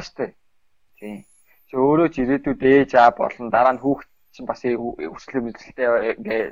[0.05, 0.37] Штэ.
[1.01, 1.25] Тийм.
[1.69, 6.43] Чи өөрөө ч ирээдүйд ээж аа болон дараа нь хүүхд чинь бас өсөл мэдлэлтэй ингээ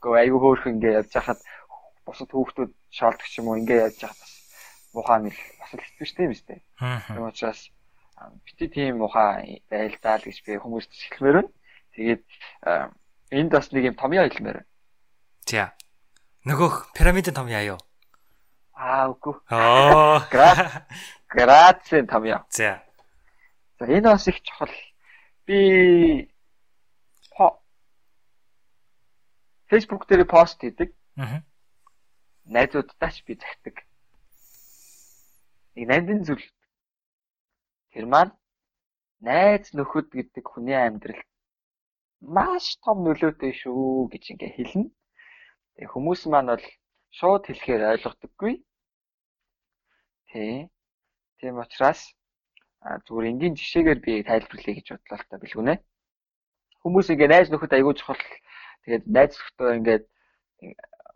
[0.00, 1.40] гоо аюу хөөрх ингээ явж хахад
[2.04, 4.32] бусад хүүхдүүд шаалдаг ч юм уу ингээ явж хахад бас
[4.96, 6.60] мухаа мэл бас л хэвчтэй юм штэ.
[6.80, 7.70] Тийм учраас
[8.44, 11.52] бити тийм мухаа байлдаа л гэж би хүмүүст хэлмээр байна.
[11.94, 12.24] Тэгээд
[13.30, 14.68] энд бас нэг юм томьёо хэлмээр байна.
[15.46, 15.72] За.
[16.44, 17.80] Нөгөөх пирамидын томьёо юу?
[18.74, 19.36] Аа үгүй.
[19.52, 20.24] Аа.
[21.32, 22.44] Грацийн томьёо.
[22.50, 22.82] За.
[23.78, 24.72] За энэ бас их чухал.
[25.46, 26.30] Би
[29.70, 30.90] Facebook дээр пост хийдэг.
[31.16, 31.46] Аа.
[32.44, 33.76] Найзуудтаач би захидаг.
[35.78, 36.46] Нэг найзын зүйл.
[37.94, 38.34] Тэр маань
[39.22, 41.28] найз нөхөд гэдэг хүний амьдралд
[42.20, 44.90] маш том нөлөөтэй шүү гэж ингээ хэлнэ.
[45.78, 46.66] Тэгээ хүмүүс маань бол
[47.14, 48.54] шууд хэлэхээр ойлгодоггүй.
[50.28, 50.68] Тэ.
[51.38, 52.00] Тийм учраас
[52.82, 55.74] зүгээр энгийн жишээгээр би тайлбарлая гэж бодлоо л та бэлгүнэ.
[56.82, 58.20] Хүмүүс ингээ найз нөхөд аягүй чухал
[58.84, 60.04] Тэгээд найз зөвхөн ингээд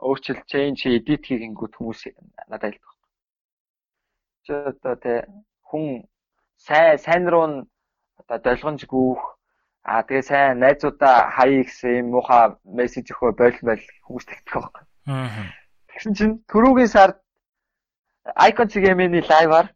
[0.04, 2.00] өөрчил change edit хийгэнгүүт хүмүүс
[2.48, 2.92] надад байна.
[4.44, 5.12] Чи одоо тэ
[5.68, 6.04] хүн
[6.60, 7.56] сайн сайн руу нь
[8.20, 9.22] одоо долгонж гүүх
[9.84, 14.80] аа тэгээ сайн найзуудаа хаяа гэсэн юм муухай мессеж өгөө бойл бойл хүмүүс тэгдэг байна.
[15.08, 15.44] Аа.
[15.92, 17.16] Тэгсэн чинь түрүүгийн сард
[18.48, 19.68] Icon Game-ийн лайваар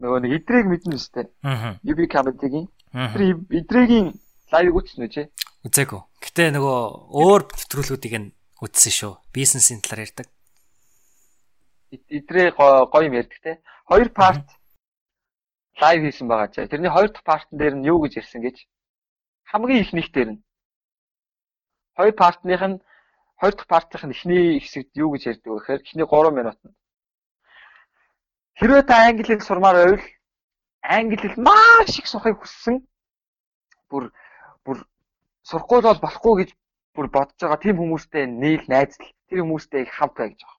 [0.00, 1.28] нөгөө нэг идрийг мэднэ үстэй.
[1.44, 1.76] Аа.
[1.84, 2.66] UB Comedy-гийн.
[3.12, 3.22] Тэр
[3.60, 4.16] идрэгийн
[4.52, 5.22] лайвыг үзсэн үү чи?
[5.60, 6.00] Үзээгүй.
[6.24, 6.78] Гэтэ нөгөө
[7.20, 8.32] өөр нэвтрүүлгүүдийг нь
[8.64, 9.12] үзсэн шүү.
[9.28, 10.26] Бизнесийн талаар ярьдаг.
[11.92, 13.52] Идрээ гоё юм ярьдаг те.
[13.84, 14.48] Хоёр парт
[15.76, 16.64] лайв хийсэн байгаа чаа.
[16.64, 18.56] Тэрний хоёр дахь партн дээр нь юу гэж ярьсан гэж
[19.50, 20.42] хамгийн ихнийх дээр нь.
[21.96, 22.80] Хоёр партных нь
[23.40, 26.74] хоёр дахь партных нь эхний хэсэгт юу гэж ярьдаг вэ гэхээр эхний 3 минутанд.
[28.56, 30.04] Хэрвээ та англи хэл сурмаар байвал
[30.80, 32.84] англи хэл маш их сухыг хүссэн
[33.90, 34.12] бүр
[35.50, 36.50] сурахгүй бол болохгүй гэж
[36.94, 40.58] бүр бодож байгаа тийм хүмүүстэй нийл найзлал тэр хүмүүстэй их хамт бай гэж байгаа.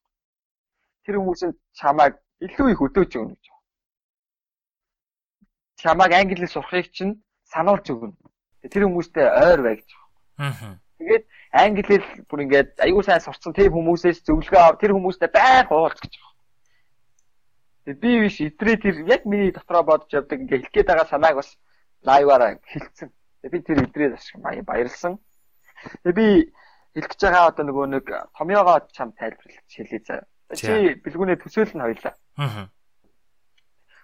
[1.06, 2.14] Тэр хүмүүсэнд чамайг
[2.46, 3.64] илүү их өдөөж өгнө гэж байна.
[5.82, 7.14] Чамайг англиар сурахыг чинь
[7.48, 8.16] сануулж өгнө.
[8.68, 9.90] Тэр хүмүүстэй ойр бай гэж
[10.38, 10.56] байна.
[10.60, 10.76] Аа.
[11.00, 16.00] Тэгээд англиэр бүр ингээд аягүй сайн сурцсан тийм хүмүүсээс зөвлөгөө ав тэр хүмүүстэй байх уулз
[16.00, 16.36] гэж байна.
[17.86, 21.36] Тэгээд би биш итрээ тэр яг миний дотроо бодож явдаг ингээд хэлэх гээд байгаа санааг
[21.42, 21.50] бас
[22.06, 23.10] лайваараа хэлсэн.
[23.42, 24.26] Тэгээд би тэр идрээ бас
[24.66, 25.18] баярлсан.
[26.04, 26.28] Тэгээд би
[26.94, 28.06] хэлэх гэж байгаа одоо нөгөө нэг
[28.38, 30.22] томьёогоо чам тайлбарлаж хэлээ заа.
[30.54, 32.14] Чи бэлгүүнээ төсөөлнө хоёлаа.
[32.38, 32.68] Аа.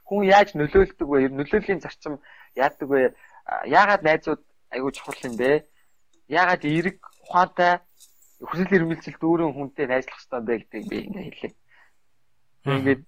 [0.08, 1.28] Хүн яаж нөлөөлдөг вэ?
[1.36, 2.24] Нөлөөллийн зарчим
[2.56, 3.12] яадаг вэ?
[3.68, 4.42] Яагаад найзууд
[4.72, 5.68] айгүй чухал юм бэ?
[6.32, 6.98] Яагаад эерэг
[7.28, 7.84] ухаантай
[8.40, 11.54] хүсэл эрмэлзэл дүүрэн хүнтэй найзлах хэрэгтэй бэ гэдгийг би ингээ хэлээ.
[12.64, 13.02] Тэгээд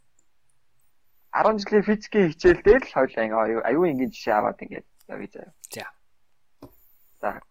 [1.32, 5.54] 10 жилийн физикийн хичээлдээ л хоёлаа ингээ аюу ингийн жишээ аваад ингээ явъя заяа.
[5.72, 5.86] За.
[7.20, 7.41] За.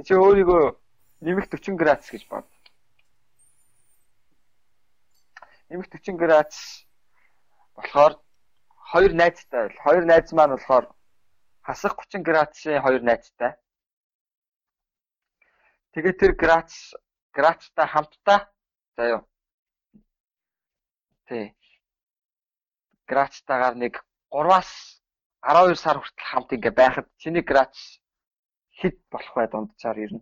[0.00, 0.64] Чи өөрийгөө
[1.20, 2.48] нэмэх 40 градус гэж бод.
[5.70, 6.86] нэмэх 40 градус
[7.76, 8.18] болохоор
[8.90, 9.82] хоёр найзтай байл.
[9.86, 10.90] Хоёр найз маань болохоор
[11.62, 13.54] хасах 30 градусын хоёр найзтай.
[15.94, 16.94] Тэгээд тэр градус
[17.32, 18.50] градустай хамтдаа
[18.96, 19.22] заяа.
[21.26, 21.54] Тэ.
[23.06, 24.02] Градустайгаар нэг
[24.34, 24.70] 3-аас
[25.46, 27.99] 12 сар хүртэл хамт ингээ байхад чиний градус
[28.80, 30.20] хэд болох бай дунджаар ирнэ.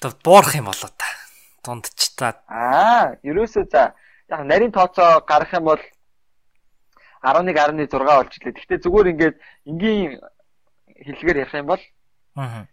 [0.00, 1.08] Тэг буурах юм болоо та
[1.64, 2.38] дундчтаад.
[2.48, 3.94] Аа, ерөөсөө за
[4.28, 5.82] яг нарийн тооцоо гарах юм бол
[7.22, 8.54] 11.6 болж ирлээ.
[8.54, 9.36] Гэхдээ зүгээр ингээд
[9.66, 10.20] энгийн
[11.06, 11.82] хэлгээр ярих юм бол
[12.38, 12.66] аа.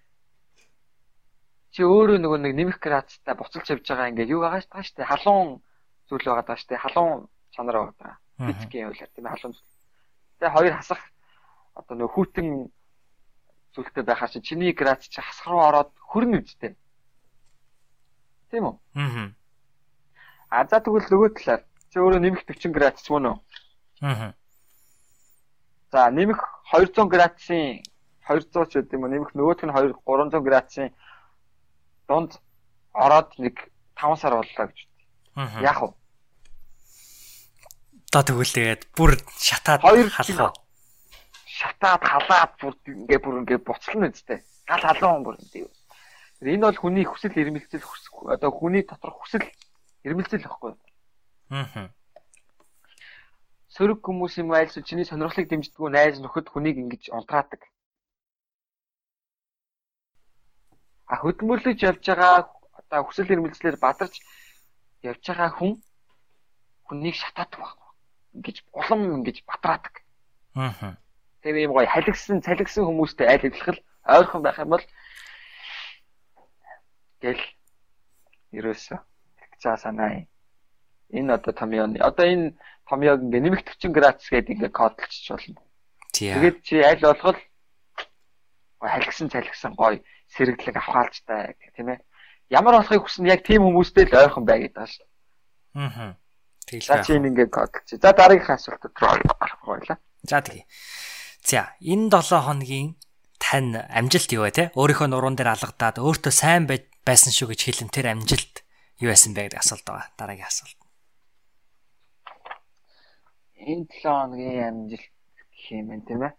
[1.73, 5.09] Чи өөрөө нөгөө нэг нэмэх градустай буцалж явж байгаа ингээд юу байгаа шүү дээ.
[5.09, 5.49] Халуун
[6.05, 6.83] зүйл байгаа даа шүү дээ.
[6.85, 7.19] Халуун
[7.49, 8.15] чанар байгаа даа.
[8.45, 9.57] Физикийн хувьлаар тийм халуун.
[10.37, 11.01] Тэгээ хоёр хасах
[11.73, 12.47] одоо нөгөө хүүтэн
[13.73, 16.77] зүйлтэй байхаар чи чиний градус чи хасах руу ороод хөрнө үстэй.
[18.53, 18.75] Тийм үү?
[18.93, 19.33] Аа.
[20.53, 23.37] А за тэгвэл нөгөө талаар чи өөрөө нэмэх 40 градус ч мөн үү?
[24.05, 24.37] Аа.
[25.89, 26.37] За нэмэх
[26.69, 27.81] 200 градусын
[28.29, 30.93] 200 ч гэдэг юм уу нэмэх нөгөөх нь 2 300 градусын
[32.05, 32.37] дунд
[32.93, 34.79] ороод нэг 5 сар боллоо гэж
[35.33, 35.61] байна.
[35.65, 35.93] Яг уу.
[38.13, 40.62] Одоо тэгвэл тэгээд бүр шатаад халах уу?
[41.63, 44.43] Шатаад халаад бүр ингээ бүр ингээ буцлана үстэй.
[44.67, 45.71] Гал халуун бүр ингээ.
[46.43, 47.87] Энэ бол хүний хүсэл эрмэлзэл
[48.35, 49.47] одоо хүний доторх хүсэл
[50.03, 50.75] эрмэлзэл байхгүй.
[51.55, 51.87] Аа.
[53.71, 57.63] Сөрөг хүмүүс юм айлс чиний сонирхлыг дэмждэггүй найз нөхөд хүнийг ингэж унтраадаг.
[61.07, 64.19] А хөдөлмөрлөж явж байгаа одоо хүсэл эрмэлзлээр бадарч
[64.99, 65.79] явж байгаа хүн
[66.91, 67.89] хүнийг шатаадаг байхгүй.
[68.35, 69.95] Ингэж улам ингэж батраадаг.
[70.59, 70.99] Аа.
[71.43, 74.85] Тэгээ юм гоё халигсан, цалигсан хүмүүстэй айл хэвлэх л ойрхон байх юм бол
[77.19, 77.43] гэл
[78.55, 78.99] ерөөсөө
[79.59, 80.23] за санаа
[81.11, 82.55] энэ одоо томьёоны одоо энэ
[82.87, 85.61] томьёог ингээ нэмэх 40 градус гэдэг ингээ кодлчих болно.
[86.11, 87.39] Тэгээд чи аль болгол
[88.79, 90.03] халгсан цалгсан гоё
[90.35, 91.99] сэргэлэг авахалжтай тийм ээ.
[92.51, 95.07] Ямар болохыг хүснэ яг тийм хүмүүстэй л ойрхон бай гэдэг шүү.
[95.79, 96.15] Аа.
[96.67, 96.87] Тэгэл.
[96.87, 97.99] За чи ингээ кодлчих.
[98.03, 99.97] За дараагийн асуултад руу гарах байлаа.
[100.23, 100.67] За тэгье.
[101.43, 102.95] За энэ 7 хоногийн
[103.35, 104.63] тань амжилт юу вэ те?
[104.79, 106.63] Өөрийнхөө нуруунд дээр алгадаад өөртөө сайн
[107.03, 108.63] байсан шүү гэж хэлэн тэр амжилт
[109.03, 110.07] юу байсан бэ гэдэг асуулт байгаа.
[110.15, 110.79] Дараагийн асуулт.
[113.59, 115.11] Энэ 7 хоногийн амжилт
[115.51, 116.33] гэх юм байна тийм ээ.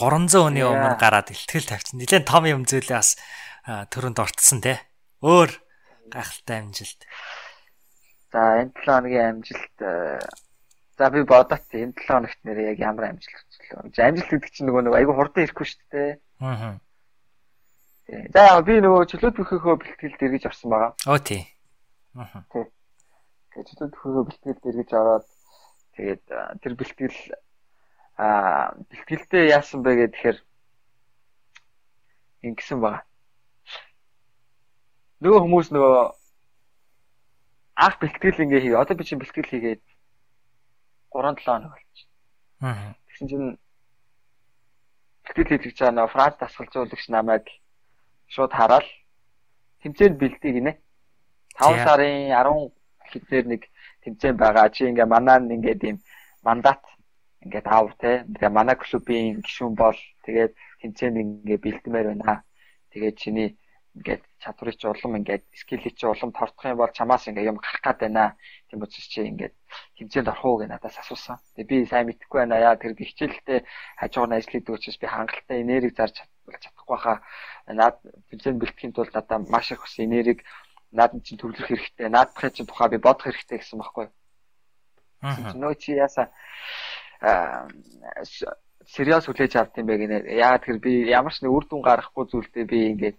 [0.00, 2.00] 300 өний өмнө гараад ихтгэл тавьчихсан.
[2.00, 3.20] Нилээн том юм зүйлээ бас
[3.92, 4.80] төрөнд ортсон те.
[5.20, 5.52] Өөр
[6.08, 7.04] гахалтай амжилт.
[8.32, 9.76] За энэ 7 хоногийн амжилт
[11.00, 13.88] за би бодоод энэ 7 хоногт нэр яг ямар амжилт болчихлоо.
[13.88, 16.12] Амжилт гэдэг чинь нөгөө нэг айгүй хурдан ирэхгүй шүү дээ.
[16.44, 16.76] Аа.
[18.36, 20.92] За би нөгөө чөлөөт бүхөхөө бэлтгэлд эргэж орсон байгаа.
[21.08, 21.48] Оо тий.
[22.12, 22.44] Аа.
[22.52, 22.68] Тий.
[23.48, 25.26] Тэгээд чөлөөт бүхөхөө бэлтгэлд эргэж ороод
[25.96, 26.24] тэгээд
[26.60, 27.18] тэр бэлтгэл
[28.20, 30.38] аа бэлтгэлдээ яасан бэ гэхээр
[32.44, 33.08] ингэсэн байгаа.
[35.24, 36.04] Нөгөө хүмүүс нөгөө
[37.88, 38.76] анх бэлтгэл ингээ хий.
[38.76, 39.80] Одоо би чинь бэлтгэл хийгээд
[41.12, 42.08] 3 7 хоног болчих.
[42.60, 42.94] Аа.
[43.06, 43.58] Тэгсэн чинь
[45.34, 47.44] бэлтгэл хийж байгаа нөгөө Франц дасгалжуулагч намайг
[48.34, 48.86] шууд хараад
[49.82, 50.72] тэмцээнд бэлдээ гинэ.
[51.58, 52.72] 5 сарын 10
[53.10, 53.62] хэдээр нэг
[54.02, 54.68] тэмцээн байгаа.
[54.74, 55.98] Чи ингээ манаа ингээд ийм
[56.46, 56.82] мандат
[57.44, 58.24] ингээд аав те.
[58.32, 62.44] Тэгээ манай клубын гишүүн бол тэгээд тэмцээнд ингээ бэлдмээр байна.
[62.92, 63.48] Тэгээд чиний
[63.96, 67.82] ингээд чадварыг чи улам ингээд скиллийг чи улам тордох юм бол чамаас ингээд юм гарах
[67.82, 68.36] гад байна.
[68.70, 69.54] Тийм учраас чи ингээд
[69.98, 71.38] хэмжээнд орох уу гэж надаас асуусан.
[71.58, 72.62] Тэгээ би сайн мэдэхгүй байна.
[72.62, 73.66] Яа тэр би хичээлдээ
[73.98, 76.14] хажуугаар ажил хийдэг учраас би хангалттай энерги зарж
[76.46, 77.18] чадахгүй хаа.
[77.66, 77.98] Наад
[78.30, 80.46] хэмжээнд бэлтгэхийн тулд надаа маш их ус энерги
[80.94, 82.08] наад чинь төвлөрөх хэрэгтэй.
[82.10, 84.06] Наадахын чинь тухай би бодох хэрэгтэй гэсэн байхгүй.
[85.22, 85.54] Аа.
[85.54, 86.30] Нөө чи яаса
[87.20, 87.68] аа
[88.86, 90.18] сериал хүлээж авд юм бэ гинэ.
[90.34, 93.18] Яагаад тэр би ямар ч нэг үр дүн гаргахгүй зүйлдээ би ингээд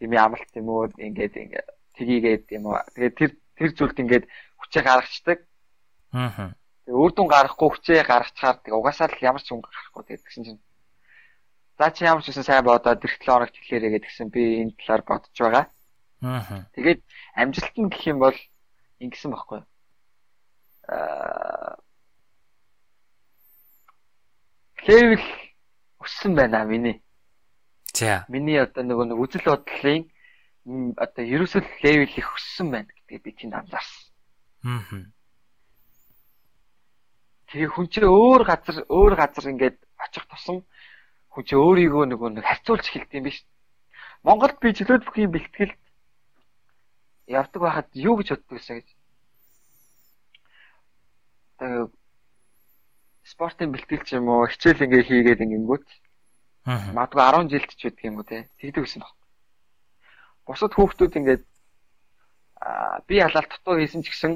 [0.00, 2.78] юм амлалт юм уу ингээд ингээд тгийгээд юм уу.
[2.94, 4.24] Тэгээд тэр тэр зүйлд ингээд
[4.60, 5.38] хүчээ гаргацдаг.
[6.14, 6.54] Аа.
[6.86, 10.44] Тэгээд үр дүн гаргахгүй хүчээ гаргацгаар тэг угаасаа л ямар ч хүн гарахгүй тэгээд тэгсэн
[10.46, 10.60] чинь
[11.78, 15.02] За чи ямар ч үсэн сайн бодоод эх 7 хоногт хэлээрээ гэдгсэн би энэ талаар
[15.06, 15.64] бодож байгаа.
[16.26, 16.66] Аа.
[16.74, 17.00] Тэгээд
[17.38, 18.38] амжилт нь гэх юм бол
[18.98, 19.62] ингэсэн баггүй.
[20.90, 21.78] Аа
[24.88, 25.22] левел
[26.00, 27.02] өссөн байна миний.
[27.98, 28.24] За.
[28.30, 30.06] Миний одоо нөгөө нэг үзэл бодлын
[31.02, 34.04] одоо ерөөсөө левел их өссөн байна гэдгийг би тэнд анзаарсан.
[34.62, 35.02] Аа.
[37.50, 40.62] Тэгээ хүн чинь өөр газар өөр газар ингээд очих тусам
[41.34, 43.42] хүн чинь өөрийгөө нөгөө нэг харьцуулж эхэлдэг юм биш.
[44.22, 45.80] Монголд би чөлөөт бүхий бэлтгэлд
[47.26, 48.88] явдаг байхад юу гэж боддог вэ гэж.
[51.58, 51.84] Тэгээ
[53.26, 55.86] спортын бэлтгэл ч юм уу хичээл ингээ хийгээд ингэнгүүт
[56.68, 59.16] магадгүй 10 жилд ч үдг юм уу те тэгдэг гэсэн баг.
[60.44, 61.44] Бусад хүүхдүүд ингээд
[62.60, 64.32] аа би халаалт дутуу хийсэн ч гэсэн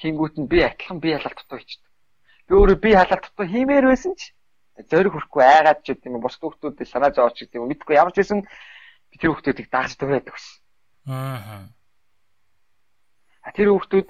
[0.00, 1.92] хингүүт нь би адилхан би халаалт дутуу хийчихдэг.
[2.48, 4.32] Би өөрөө би халаалт дутуу хиймээр байсан ч
[4.88, 8.20] зориг хүрхгүй айгаад ч гэдэг юм бусад хүүхдүүд санаа зовооч гэдэг юм мэдгүй ямар ч
[8.20, 10.54] байсан би тэр хүүхдүүдийг дааж дөрөөд өгсөн.
[11.08, 11.68] Аа.
[13.56, 14.08] Тэр хүүхдүүд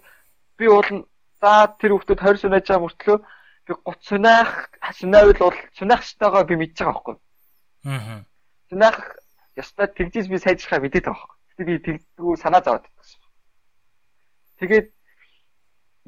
[0.58, 1.06] би уул
[1.38, 3.18] за тэр хүүхдүүд 20 сунаж байгаа мөртлөө
[3.66, 4.50] би 30 сунах
[4.98, 7.16] сунавал бол сунах штайгаа би мэдж байгаа байхгүй.
[7.86, 8.26] Аа.
[8.68, 8.98] Сунах
[9.54, 11.30] ястаа тэгжиж би сайжрахаа мэдээд байгаа.
[11.54, 13.20] Гэтэ би тэгдэггүй санаа зовоод байсан.
[14.58, 14.88] Тэгээд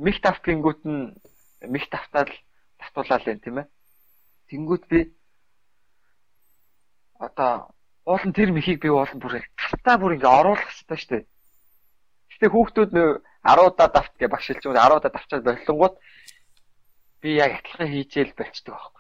[0.03, 1.15] мих тавтгингүүт нь
[1.71, 2.35] мих тавтаал
[2.83, 3.67] татуулаад байна тийм ээ.
[4.51, 4.99] Тэнгүүт би
[7.19, 7.75] одоо
[8.05, 11.25] уулын тэр михийг би уулын бүр гартаа бүр ингээ оруулах хэрэгтэй шүү дээ.
[12.33, 13.11] Гэтэ хүүхдүүд нөө
[13.47, 15.95] 10 удаа давт гэж багшилж байгаа 10 удаа давчаад боллонгууд
[17.23, 18.98] би яг адилхан хийжээл болчдөг байхгүй.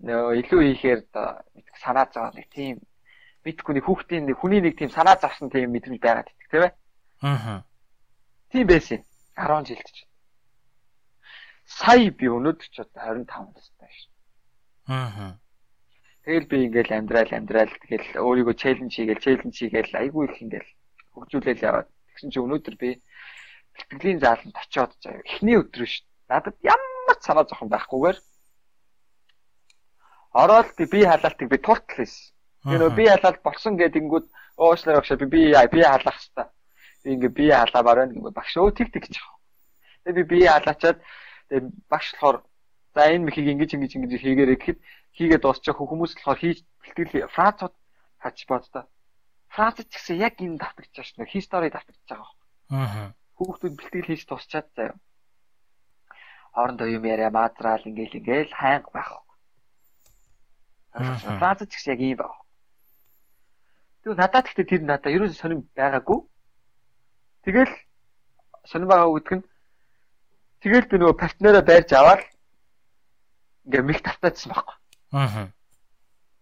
[0.00, 1.00] Нөө илүү хийхээр
[1.82, 2.80] санаа зовоо нэг тийм
[3.44, 6.72] мэдхгүй нэг хүүхдийн нэг хүний нэг тийм санаа завсан тийм мэдрэмж байгаад идэх тийм ээ.
[7.20, 7.64] Аа.
[8.52, 9.00] Тийм байсан.
[9.36, 9.98] 10 жилд ч.
[11.64, 14.12] Сая би өнөөдөр ч одоо 25 настай шин.
[14.88, 15.36] Аа.
[16.24, 20.70] Тэгэл би ингээл амьдрал амьдрал тэгэл өөрийгөө челленж хийгээл челленж хийгээл айгүй их ингээл
[21.16, 22.90] хөгжүүлэл яваад тэгсэн чинь өнөөдөр би
[23.76, 25.24] бэлтгэлийн зааланд очиод заяа.
[25.24, 28.18] Эхний өдөр шүү надад ямар ч санаа зовхон байхгүйгээр
[30.32, 32.34] ороод би халаалтыг би тултал хийсэн.
[32.64, 34.26] Би нөө би халаалт болсон гэдэнгүүт
[34.56, 36.48] уушлаар багш би би би халаах хэвээр.
[37.04, 39.16] Ингээ би халаамаар байна гэмээр багш өө тэг тэг гэж.
[40.04, 40.98] Тэгээ би би халаачаад
[41.48, 42.36] тэгээ багш болохоор
[42.94, 44.78] за энэ мөхийг ингэж ингэж ингэж хийгээрэй гэхэд
[45.16, 47.74] хийгээд дуусчих хүмүүс болохоор хийж бэлтгэл Францууд
[48.22, 48.84] хач боддоо.
[49.50, 52.30] Францд ч гэсэн яг энэ давтагч шаш нөө хистори давтагч байгаа.
[52.70, 53.10] Аа.
[53.34, 54.94] Хүүхдүүд бэлтгэл хийж дуусчаад заяа
[56.54, 59.10] хоорондоо юм яриа маазраал ингээл ингээл хайнг байх.
[60.92, 62.34] Франц ч гэсэн яг ийм байх.
[64.02, 66.18] Тэгвэл надад гэхдээ тэр надад ерөөсөө сонирм байгаагүй.
[67.46, 67.74] Тэгэл
[68.66, 69.44] сонирм байгаа гэдэг нь
[70.60, 72.22] тэгэл би нөгөө партнераа байрж аваад
[73.66, 74.76] ингээ мих тавтаадсан байхгүй.
[75.14, 75.48] Аа.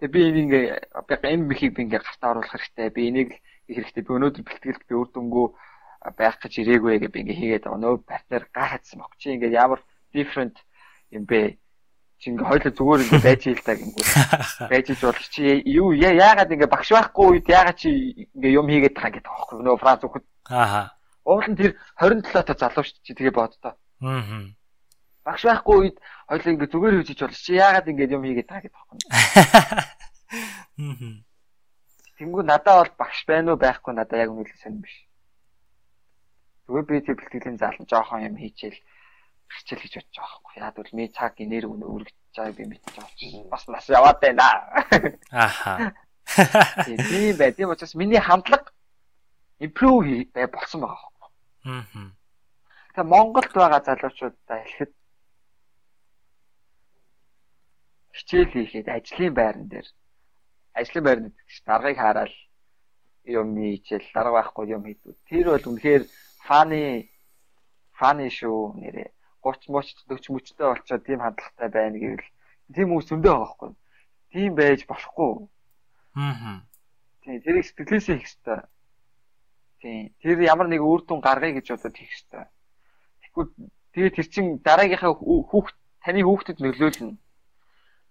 [0.00, 0.64] Тэгээ би ингээ
[1.12, 2.88] энэ михийг би ингээ гартаа оруулах хэрэгтэй.
[2.94, 3.30] Би энийг
[3.68, 4.02] хэрэгтэй.
[4.06, 5.46] Би өнөөдөр бэлтгэлд би үр дүнгөө
[6.14, 7.82] байх гэж ирээгүй гэж би ингээ хийгээд байгаа.
[7.82, 9.12] Нөө партнер гайхацсан баг.
[9.18, 9.82] Чи ингээ ямар
[10.14, 10.56] different
[11.10, 11.58] юм бэ?
[12.18, 14.02] Чи ингээ хоёул зүгээр ингээ байж ийл та гингүү.
[14.74, 18.98] Байж иж болох чи юу яагаад ингээ багш байхгүй үед яагаад чи ингээ юм хийгээд
[18.98, 20.26] байгаа гэдэг байхгүй нөө Франц хүүхэд.
[20.50, 20.98] Аа.
[21.22, 23.78] Уул нь тэр 27 та залуу шүү чи тэгээ боддоо.
[24.02, 24.50] Аа.
[25.22, 28.66] Багш байхгүй үед хоёул ингээ зүгээр хийж иж болох чи яагаад ингээ юм хийгээд байгаа
[28.66, 28.98] гэдэг байхгүй.
[29.14, 31.22] Аа.
[32.18, 35.06] Тэнгүү надаа бол багш байна уу байхгүй надаа яг үнэхээр сонирм биш.
[36.66, 38.82] Зүгээр би тэр бэлтгэлийн заалан жоохон юм хийчихэл
[39.48, 40.54] хичээл гэж бодож байгаа байхгүй.
[40.62, 44.46] Яг бол ми цаг өнө өргөж байгааг би мэдчихэж байгаа чинь бас нас яваад байна.
[45.32, 45.94] Ааха.
[46.84, 47.52] Тийм бай.
[47.52, 48.70] Тийм учраас миний хандлага
[49.60, 51.30] improve бай болсон байгаа байхгүй.
[51.64, 52.12] Аа.
[52.94, 54.92] Тэгээ Монголд байгаа залуучуудаа хэлэхэд
[58.18, 59.88] хичээл хийхэд ажлын байран дээр
[60.74, 62.34] ажлын байранд гэж даргаыг хараад
[63.24, 65.14] юм хийчихэл дарга байхгүй юм хийдүү.
[65.28, 66.04] Тэр бол үнэхээр
[66.46, 66.82] фаны
[67.98, 69.10] фаны шүү нэрээ
[69.42, 72.28] 30 моч 40 мөчтэй болчоод тийм хандлагатай байна гэвэл
[72.74, 73.70] тийм хүмүүс зөндөө байгаа байхгүй.
[74.32, 75.32] Тийм байж болохгүй.
[76.18, 76.60] Аа.
[77.22, 78.60] Тийм, тэрийг сэтгэлээсээ хийх хэрэгтэй.
[79.80, 80.02] Тийм.
[80.20, 82.44] Тэр ямар нэг үр дүн гаргая гэж бодоод хийх хэрэгтэй.
[83.22, 83.44] Тэгэхгүй
[83.94, 87.16] тэгээд тэр чин дараагийнхаа хүүхд таны хүүхдэд нөлөөлнө.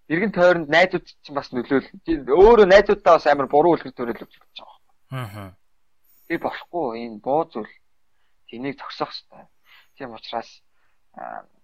[0.07, 2.31] Иргэн тойронд найзууд чинь бас нөлөөлнө.
[2.31, 4.77] Өөрөө найзуудаа бас амар буруу үлгэр төрөлөж болж байгаа.
[5.11, 5.49] Аа.
[6.27, 7.73] Тэр болохгүй энэ боо зүйл.
[8.47, 9.45] Тэнийг зогсоох хэрэгтэй.
[9.97, 10.63] Тийм учраас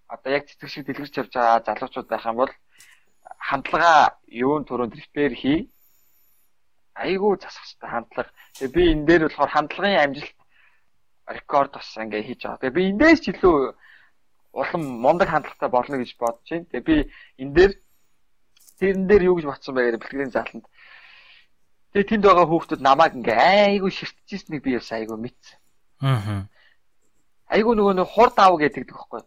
[0.07, 2.53] одоо яг цэцэг шиг дэлгэрч явж байгаа залуучууд байх юм бол
[3.39, 5.69] хандлага юун төрөнд репер хий.
[6.93, 8.31] Айгуу засах хэрэгтэй хандлага.
[8.57, 10.37] Тэгээ би энэ дээр болохоор хандлагын амжилт
[11.27, 12.61] рекорд бас ингээ хийж байгаа.
[12.61, 13.57] Тэгээ би эндээс ч илүү
[14.53, 16.69] улам мундаг хандлагатай болно гэж бодож байна.
[16.69, 16.95] Тэгээ би
[17.41, 17.71] энэ дээр
[18.79, 20.65] тэрэн дээр юу гэж батсан гэдэг бэлтгэлийн заалтанд.
[21.93, 23.37] Тэгээ тэнд байгаа хүүхдүүд намайг ингээ
[23.73, 25.57] айгуу ширтчихсэн нэг би бас айгуу мэдсэн.
[26.01, 26.45] Аа.
[27.49, 29.21] Айгуу нөгөө нэг хурд аав гэдэг байхгүй.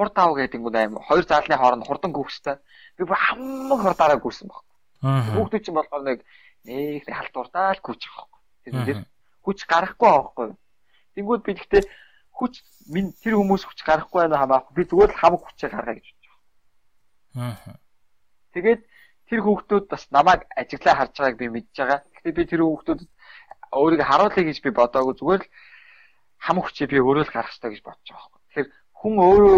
[0.00, 2.56] Хурд аав гэдэг нь аим хоёр заалны хооронд хурдан гүөхстэй.
[2.96, 4.64] Би бүр хамаг хурдаараа гүсэн баг.
[5.04, 6.24] Хүүхдүүд чинь болохоор нэг
[6.64, 8.40] нэг халтуурдаа л гүчих байхгүй.
[8.64, 9.00] Тэр дээр
[9.44, 10.48] хүч гарахгүй байхгүй.
[11.20, 11.84] Тэнгүүд би гэхдээ
[12.32, 12.54] хүч
[12.88, 14.72] минь тэр хүмүүс хүч гарахгүй байна хамаагүй.
[14.72, 16.28] Би зүгээр л хамаг хүчээ гаргая гэж бодож
[17.36, 17.52] байгаа.
[17.60, 17.76] Аа.
[18.56, 18.80] Тэгээд
[19.28, 22.00] тэр хүүхдүүд бас намайг ажиглаа харж байгааг би мэдж байгаа.
[22.08, 23.10] Гэхдээ би тэр хүүхдүүдэд
[23.76, 25.50] өөрийгөө харуулъя гэж би бодоагүй зүгээр л
[26.40, 28.40] хамаг хүчээ би өөрөө л гаргах хэрэгтэй гэж бодож байгаа байхгүй.
[28.48, 28.68] Тэгэхээр
[29.00, 29.56] хүн өөрөө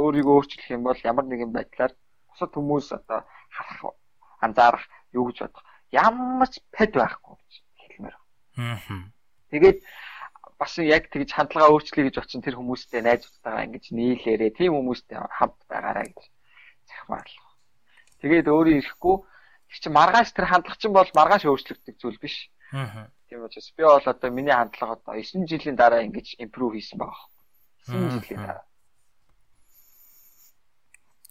[0.00, 1.92] өөрийгөө өөрчлөх юм бол ямар нэгэн байдлаар
[2.32, 3.20] бусад хүмүүс одоо
[3.52, 3.92] харах
[4.40, 7.52] анзаарах юу гэж бодох ямар ч пэд байхгүй гэж
[7.84, 8.80] хэлмээр байна.
[8.80, 9.12] Аа.
[9.52, 9.78] Тэгээд
[10.60, 15.58] бас яг тэгж хандлагаа өөрчлөе гэж очин тэр хүмүүстэй найзуудтайгаа ингэж нийлээрээ тийм хүмүүстэй хамт
[15.68, 16.24] байгаарай гэж
[16.88, 17.40] захимаар л.
[18.24, 19.16] Тэгээд өөрөө ирэхгүй
[19.68, 22.50] тэр чинь маргааш тэр хандлага чинь бол маргааш өөрчлөгдөх зүйл биш.
[22.72, 23.08] Аа.
[23.28, 27.24] Тийм учраас би бол одоо миний хандлага одоо 9 жилийн дараа ингэж импрув хийсэн байгаа.
[27.88, 28.67] 9 жилийн дараа.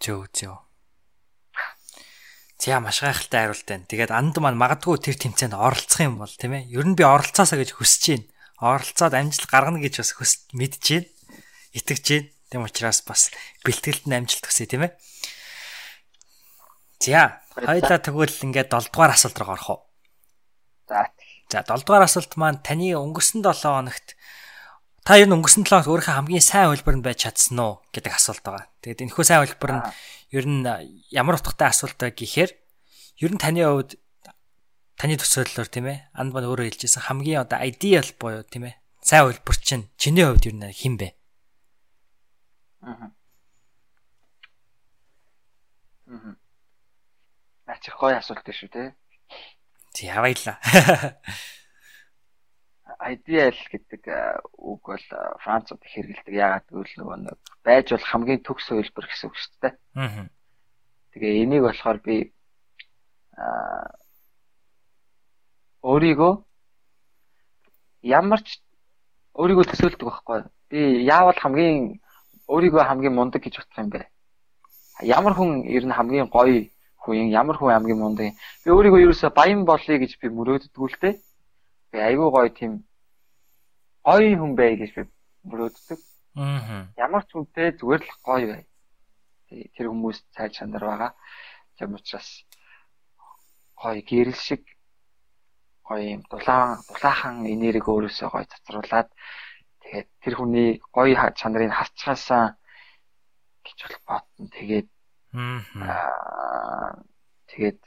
[0.07, 0.55] Зөө зөө.
[2.63, 3.83] За маш гайхалтай хариулт байна.
[3.91, 6.71] Тэгээд анд маань магадгүй тэр тэмцээнд оролцох юм бол тийм ээ.
[6.71, 8.27] Ер нь би оролцоосаа гэж хүсэж байна.
[8.63, 11.11] Оролцоод амжилт гаргана гэж бас хүс мэдж байна.
[11.75, 12.31] Итгэж байна.
[12.47, 13.35] Тийм учраас бас
[13.67, 14.95] бэлтгэлд нь амжилт хүсье тийм ээ.
[17.03, 19.79] За, хоёлаа тэгвэл ингээд 7 дугаар асуулт руу орох уу?
[20.87, 21.11] За.
[21.51, 24.15] За 7 дугаар асуулт маань таны өнгөрсөн 7 хоногт
[25.07, 28.11] та ер нь өнгөрсөн 7 хоногт өөрийнхөө хамгийн сайн хөлбөр нь байж чадсан уу гэдэг
[28.11, 28.67] асуулт байгаа.
[28.83, 29.83] Тэгээд энэхүү сайн хөлбөр нь
[30.35, 30.67] ер нь
[31.15, 32.51] ямар утгатай асуулт вэ гэхээр
[33.23, 33.95] ер нь таны хувьд
[34.99, 39.31] таны төсөөллөөр тийм ээ анд бод өөрөө хэлжсэн хамгийн одоо ideal буюу тийм ээ сайн
[39.31, 41.07] хөлбөр чинь чиний хувьд ер нь хэн бэ?
[42.83, 43.07] Аа.
[46.11, 46.35] Аа.
[47.63, 48.91] Наач гоё асуулт шүү те.
[49.95, 50.59] За баярлаа.
[53.01, 54.01] Ideal гэдэг
[54.57, 55.05] үг бол
[55.43, 56.33] Францад их хэрэгэлдэг.
[56.33, 59.73] Яагаад гэвэл нөгөө нэг байж бол хамгийн төгс хөлбөр гэсэн үг шүү дээ.
[59.95, 60.25] Аа.
[61.13, 62.33] Тэгээ энийг болохоор би
[63.37, 63.93] аа
[65.85, 66.33] өөрийгөө
[68.03, 68.59] ямар ч
[69.37, 70.41] өөрийгөө төсөөлдөг байхгүй.
[70.73, 72.01] Би яавал хамгийн
[72.49, 74.01] өөрийгөө хамгийн мундаг гэж бодох юм бэ?
[75.05, 76.65] Ямар хүн ер нь хамгийн гоё
[76.97, 78.33] хүн ямар хүн хамгийн мундаг.
[78.65, 81.15] Би өөрийгөө ерөөсө баян болъё гэж би мөрөөддөг дээ.
[81.91, 82.86] Би айгүй гоё тийм
[84.07, 85.03] гоё хүн бай гэж би
[85.49, 85.99] мөрөөддөг.
[86.39, 86.87] Аа.
[86.95, 88.63] Ямар ч хүнтэй зүгээр л гоё бай.
[89.75, 91.11] Тэр хүмүүс цай чанар байгаа.
[91.75, 92.29] Тийм учраас
[93.75, 94.63] гоё гэрэл шиг
[95.87, 99.09] гоё юм дулаан дулаахан энерги өөрөөсөө гоё цацруулад
[99.83, 102.55] тэгээд тэр хүний гоё чанарыг харцгаасаа
[103.65, 104.47] гэж бол бодно.
[104.55, 104.87] Тэгээд
[105.37, 106.95] Аа
[107.51, 107.79] тэгээд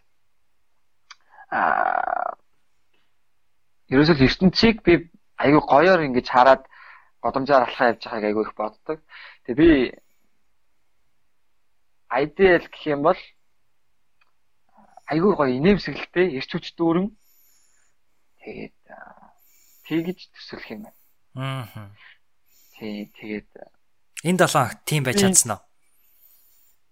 [1.50, 2.36] аа
[3.90, 5.10] ерөөсөө ертөнцийг би
[5.40, 6.62] айгүй гоёор ингэж хараад
[7.24, 8.98] годомжаар алхаа явж байгааг айгүй их боддог.
[9.44, 9.70] Тэгээ би
[12.12, 13.20] ideal гэх юм бол
[15.08, 17.08] айгүй гоё инээмсэглэлтэй эрч хүч дүүрэн
[18.44, 18.76] тэгээд
[19.88, 20.98] тэгж төсөлөх юм байна.
[21.34, 21.90] Аа.
[22.76, 23.48] Тий, тэгээд
[24.28, 25.62] энэ долоон тийм байж чадсан уу?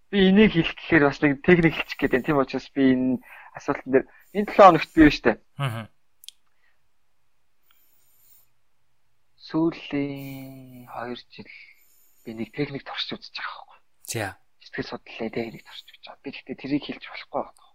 [0.09, 2.25] би энийг хэлэх гэхээр бас нэг техник хэлчих гээд байна.
[2.25, 3.21] Тийм учраас би энэ
[3.53, 5.37] асуултан дээр энэ 7 хоногт бий штэ.
[5.61, 5.85] Аа.
[9.49, 11.49] Сүүлийн 2 жил
[12.21, 13.79] би нэг техник туршиж үзэж байгаа байхгүй.
[14.05, 14.37] За.
[14.61, 16.21] Сэтгэл судлалын техник туршиж үзэж байгаа.
[16.21, 17.65] Би гэхдээ тэрийг хэлж болохгүй байна.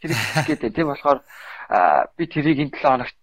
[0.00, 1.20] Тэрийг хэлгээд тийм болохоор
[2.16, 3.20] би тэрийг энэ 7 хоногт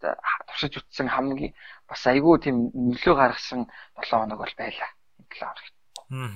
[0.54, 1.54] туршиж үзсэн хамгийн
[1.90, 3.66] бас айгүй тийм нөлөө гаргасан
[3.98, 4.91] 7 хоног бол байлаа.
[5.18, 5.76] Энэ 7 хоногт.
[6.14, 6.30] Аа.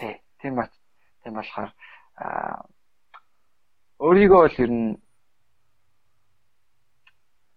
[0.00, 0.14] Тий.
[0.40, 0.72] Тийм бат.
[1.20, 1.70] Тийм болохоор
[4.00, 4.96] өөрийгөө бол ер нь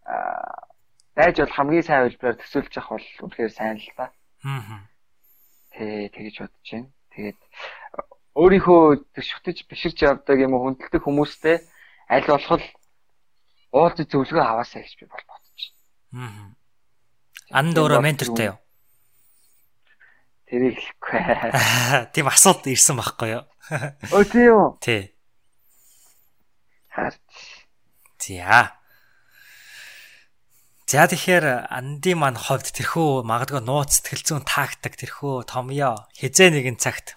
[0.03, 0.68] аа
[1.19, 4.07] дайж бол хамгийн сайн хэлбэрээр төсөөлж явах бол үнэхээр сайн л та.
[4.47, 4.87] Аа.
[5.75, 6.87] Тэ тэгэж бодож байна.
[7.11, 7.39] Тэгээд
[8.39, 8.83] өөрийнхөө
[9.19, 11.59] шүтэж биширч явдаг юм уу хүндэлдэг хүмүүстэй
[12.07, 12.63] аль болох
[13.75, 15.59] уулзаж зөвлөгөө аваасаа гэж би бол бодож
[16.15, 16.23] байна.
[16.23, 16.47] Аа.
[17.59, 18.57] Анд өөрөө ментортай юу?
[20.47, 21.19] Тэрийг хэлэхгүй.
[22.15, 23.43] Тийм асуулт ирсэн байхгүй юу?
[24.15, 24.69] Өө тийм үү?
[24.79, 25.03] Тий.
[26.95, 27.19] Харт.
[28.23, 28.78] За.
[30.89, 36.81] За тэгэхээр анди маань ховд тэрхүү магадгүй нууц сэтгэл зүйн тактик тэрхүү томьёо хизээ нэгэн
[36.81, 37.13] цагт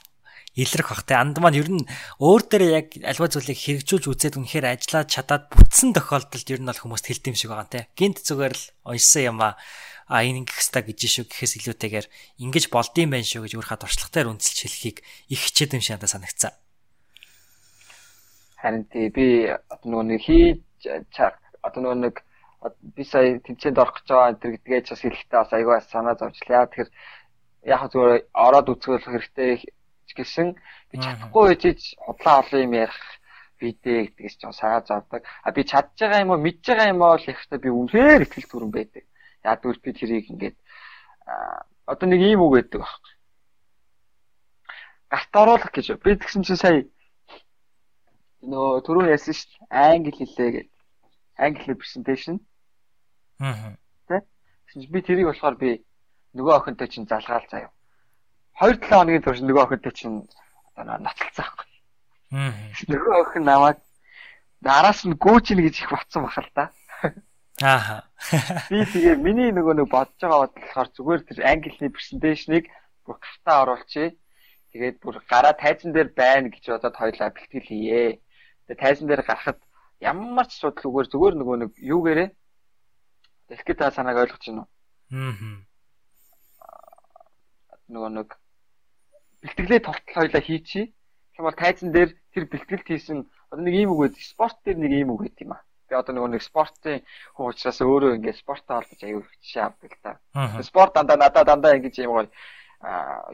[0.52, 1.88] илрэх бах те анд маань ер нь
[2.20, 6.82] өөр дээр яг альва зүйлийг хэрэгжүүлж үзээд үнэхээр ажиллаад чадаад бүтсэн тохиолдолд ер нь бол
[6.84, 7.88] хүмүүст хэлдэм шиг байгаа те.
[7.96, 9.56] Гинт зүгээр л уншсан юм а
[10.04, 12.06] а энэ ингэх хэвээр гэж шүү гэхээс илүүтэйгээр
[12.44, 15.00] ингэж болдсон байх шүү гэж өөрийнхөө туршлагатаар үнэлж хэлхийг
[15.32, 16.52] их хичээд юм шиг надад санагцсан.
[18.60, 19.48] Харин тий би
[19.88, 20.60] нөгөө нэг хийж
[21.64, 22.20] одоо нөгөө нэг
[22.97, 26.66] би сая тэнцээнд орох гэж байгаа энэ гэдгээ ч бас хэлэхдээ бас аягүй санаа зовчлаа.
[26.70, 26.90] Тэгэхээр
[27.66, 29.52] яг зүгээр ороод үзвэл хэрэгтэй
[30.12, 30.48] гэсэн
[30.93, 31.62] би чадахгүй байж
[32.05, 33.01] худлаа олон юм ярих
[33.59, 35.22] бидээ гэдгээс ч санаа зовдөг.
[35.43, 38.51] А би чадж байгаа юм уу мэдж байгаа юм уу л ихтэй би үнэхээр ихтгэл
[38.51, 39.05] түрэн байдаг.
[39.43, 40.56] Яг үл би тэрийг ингээд
[41.86, 43.12] одоо нэг ийм үг гэдэг байхгүй.
[45.10, 46.84] Гарт оруулах гэж би тэгсэн чинь сая
[48.43, 49.70] нөө түрүү ярьсан шүү дээ.
[49.70, 50.68] Англи хэлээ гэж.
[51.39, 52.39] Англи презентацийн.
[53.43, 53.74] Аа.
[54.06, 54.23] Тэ?
[54.86, 55.70] Би тэрийг болохоор би
[56.39, 57.74] нөгөө охинтой чинь залгаал заяа.
[58.62, 60.23] 2-7 хоногийн турш нөгөө охинтой чинь
[60.78, 61.66] одоо ноцолцсон байхгүй.
[62.39, 62.55] Аа.
[62.86, 63.78] Нөгөө охин намайг
[64.62, 66.70] араас нь гүүчнэ гэж их батсан бахал та.
[67.66, 68.06] Аа.
[68.70, 72.70] Би тэгээ миний нөгөө нэг бодож байгаа болохоор зүгээр тэр англи презентацийг
[73.02, 74.14] бүр гартаа оруулчихъя.
[74.70, 78.23] Тэгээд бүр гараа тайзан дээр байна гэж бодоод хоёлаа бэлтгэл хийе.
[78.70, 79.59] Тэгээд тайзан дээр гарахад
[80.01, 82.28] ямар ч судал үгээр зүгээр нөгөө нэг юугээрээ
[83.48, 84.70] Дэлхийд та санааг ойлгож байна уу?
[85.12, 85.62] Аа.
[87.93, 88.28] Нөгөө нэг
[89.43, 90.93] бэлтгэлээ толтол хоёлаа хийчихье.
[90.93, 93.19] Тэгэхээр бол тайзан дээр тэр бэлтгэлт хийсэн
[93.51, 94.23] одоо нэг ийм үг байдаг.
[94.23, 95.62] Спорт дээр нэг ийм үг байдаг юм аа.
[95.89, 97.05] Би одоо нөгөө нэг спортын
[97.36, 100.12] хүн учраас өөрөө ингээд спорттой холбож аягүй хичээ авдаг л та.
[100.64, 102.28] Спорт дандаа надад дандаа ингэж юм гоё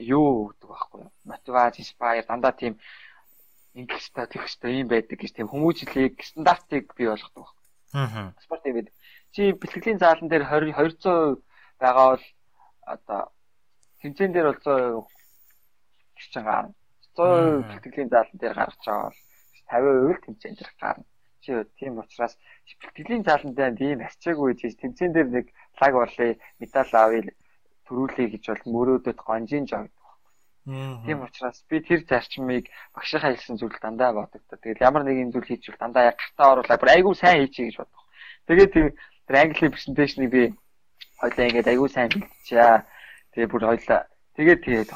[0.00, 1.12] юу гэдэг байхгүй юу?
[1.24, 2.74] Мотивац, inspire дандаа тийм
[3.78, 7.64] ингэх хэвээр тэгэх хэвээр юм байдаг гэж тийм хүмүүжлийг стандартыг бий болгодог байхгүй.
[7.94, 8.34] Аа.
[8.42, 8.90] Спорт гэдэг
[9.34, 11.42] чи бэлтгэлийн заалан дээр 20 200%
[11.80, 12.26] байгаа бол
[12.94, 13.20] одоо
[14.00, 15.06] тэмцээн дээр бол 100%
[16.18, 16.74] гिचэн гарна.
[17.16, 19.20] 100% бэлтгэлийн заалан дээр гарч байгаа бол
[19.70, 21.04] 50% л тэмцээн дээр гарна.
[21.42, 22.34] Чи тийм учраас
[22.80, 25.46] бэлтгэлийн заалан дээр тийм арчаагүй гэж тэмцээн дээр нэг
[25.80, 27.22] лаг болъё, медаль авъя,
[27.86, 30.08] төрүүлэе гэж бол мөрөөдөд гонжин жогддог.
[30.68, 34.58] Тийм учраас би тэр зарчмыг багшийнхаа хэлсэн зүйл дандаа бодогдоо.
[34.60, 38.04] Тэгэл ямар нэгэн зүйл хийчихвэл дандаа яг гартаа оруулаад бүр айгүй сайн хийчихье гэж боддог.
[38.46, 38.86] Тэгээд тийм
[39.28, 40.42] тэр англи презентацийг би
[41.20, 42.88] хоёлаа ингээд айгүй сайн хийчихээ.
[43.36, 44.00] Тэгээ бүр хоёлаа
[44.40, 44.90] тэгээд тэгээд.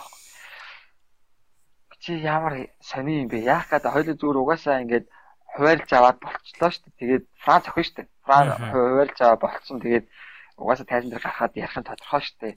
[2.01, 3.45] Чи ямар сони юм бэ?
[3.45, 5.07] Яах гэдэг хоёлаа зүгээр угаасаа ингээд
[5.53, 6.99] хуваарлж аваад болчлоо шүү дээ.
[6.99, 8.09] Тэгээд Франц охин шүү дээ.
[8.25, 9.79] Франц хуваарлж аваад болцсон.
[9.85, 10.07] Тэгээд
[10.57, 12.55] угаасаа тайзан дээр гарахад ярих нь тодорхой шүү дээ.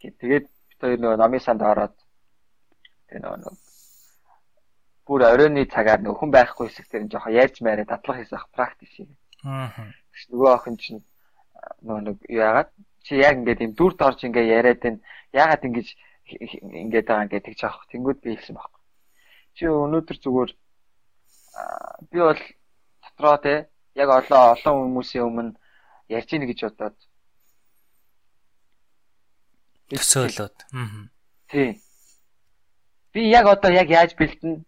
[0.00, 1.94] Тэгээд бид хоёр нөгөө номын санд ороод
[3.12, 3.54] тэгээ нөгөө
[5.04, 8.88] бүр оройны цагаар нөгөө хүн байхгүй хэсэг дээр нь жоохон ярьж мээрээ дадлах хийх практик
[8.88, 9.08] шиг.
[9.44, 9.68] Аа.
[10.14, 11.02] Тэгш нөгөө охин чинь
[11.82, 12.70] нөгөө нэг яагаад
[13.02, 15.02] чи яг ингээд юм дүрд орж ингээ яриад байна.
[15.34, 15.88] Яагаад ингэж
[16.30, 17.90] ингээд байгаа ингээд тэгж авах.
[17.90, 18.82] Тэнгүүд би хэлсэн байхгүй.
[19.58, 20.50] Чи өнөөдөр зүгээр
[22.14, 22.42] би бол
[23.02, 23.54] дотроо те
[23.98, 25.58] яг олон олон хүмүүсийн өмнө
[26.14, 26.96] ярьж ийн гэж бодоод
[29.90, 30.56] төсөөлөд.
[30.72, 31.10] Аа.
[31.50, 31.80] Тий.
[33.12, 34.64] Би яг одоо яг яаж бэлтэн?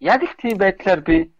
[0.00, 1.32] Яг их тийм байдлаар би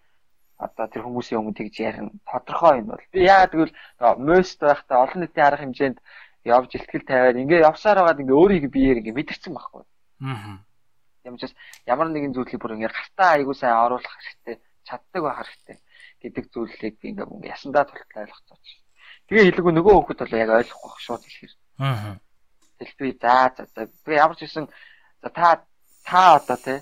[0.60, 2.12] одоо тэр хүмүүсийн өмнө тэгж ярина.
[2.28, 3.04] Тодорхой юм бол.
[3.12, 3.74] Би яагаад гэвэл
[4.20, 5.98] мост байхдаа олон нийтийн арга хэмжээнд
[6.44, 9.84] явж ихтгэл тавиад ингээ явсаар байгаад ингээ өөрийг биеэр ингээ мэдэрсэн байхгүй.
[10.20, 10.60] Аа.
[11.24, 11.52] Ямчаас
[11.88, 15.76] ямар нэгэн зүйлийг бүр ингээ гартаа айгуу сайн оруулах хэрэгтэй, чаддаг байх хэрэгтэй
[16.20, 18.66] гэдэг зүйлийг би ингээ ингээ ясандаа тултлаа ойлгоцооч.
[19.28, 21.52] Тэгээ хэлэхгүй нөгөө хүүхэд бол яг ойлгохгүй шууд хэлэхэр.
[21.80, 22.16] Аа.
[22.76, 24.68] Тэгэл би за за би ямар ч гэсэн
[25.24, 25.64] за та
[26.04, 26.80] та одоо тий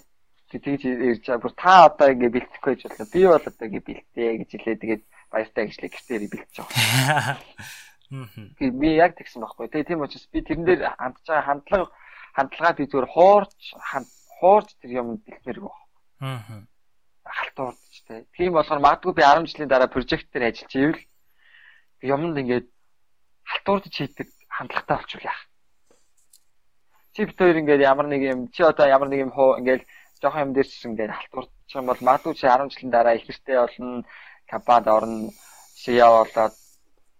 [0.49, 4.31] тэгж ирж байгаа бүр та одоо ингэ бэлтгэхгүй гэж бодлоо би бол одоо ингэ бэлтээ
[4.41, 7.37] гэж хэлээ тэгээд баяртай гэжлээ гэртээр бэлтэж байгаа.
[8.09, 8.81] Аа.
[8.81, 11.87] Би яг тэгсэн байхгүй тий тийм учраас би тэрэн дээр хандж байгаа хандлага
[12.33, 13.61] хандлагаа би зүгээр хуурч
[14.41, 16.41] хуурч тэр юм бэлтмээргүй байна.
[16.41, 16.65] Аа.
[17.29, 18.25] Халтуурч тий.
[18.33, 21.03] Тийм болохоор магадгүй би 10 жилийн дараа прожект дээр ажиллаж ивэл
[22.01, 22.67] юмд ингээд
[23.45, 25.49] халтуурч хийдэг хандлагатай болчихвол яах
[27.19, 29.83] чи хоёр ингээд ямар нэг юм чи одоо ямар нэг юм хуу ингээд
[30.23, 33.57] жоохон юм дээр ч ингээд халтурчих юм бол магадгүй чи 10 жилийн дараа их хэрэгтэй
[33.59, 34.05] болно
[34.47, 35.31] компанид орно
[35.81, 36.55] CEO болоод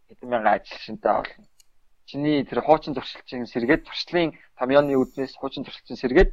[0.09, 1.45] хэдэн мянган ажилчинтай болно
[2.09, 6.31] чиний тэр хуучин зуршилчин сэргээд туршлын томьёоны үүднээс хуучин зуршилчин сэргээд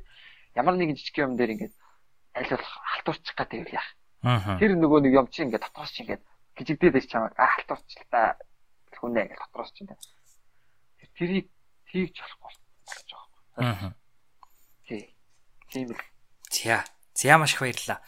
[0.55, 1.73] ямар нэгэн жижиг юм дээр ингээд
[2.37, 3.89] аль болох халтурчих гэдэг юм яах
[4.59, 6.23] тэр нөгөө нэг юм чи ингээд дотоос чи ингээд
[6.55, 8.39] гжигдээд байж чамаа а халтуурч л та
[8.95, 9.91] хүнээ гэж дотроос чинь.
[11.19, 11.47] Тэрийг
[11.91, 12.51] тийгч болохгүй
[12.87, 13.91] болж байгаа.
[13.91, 13.93] Аа.
[14.87, 15.03] Тий.
[15.69, 16.01] Тийм л.
[16.56, 16.88] За.
[17.15, 17.99] За маш их баярлалаа.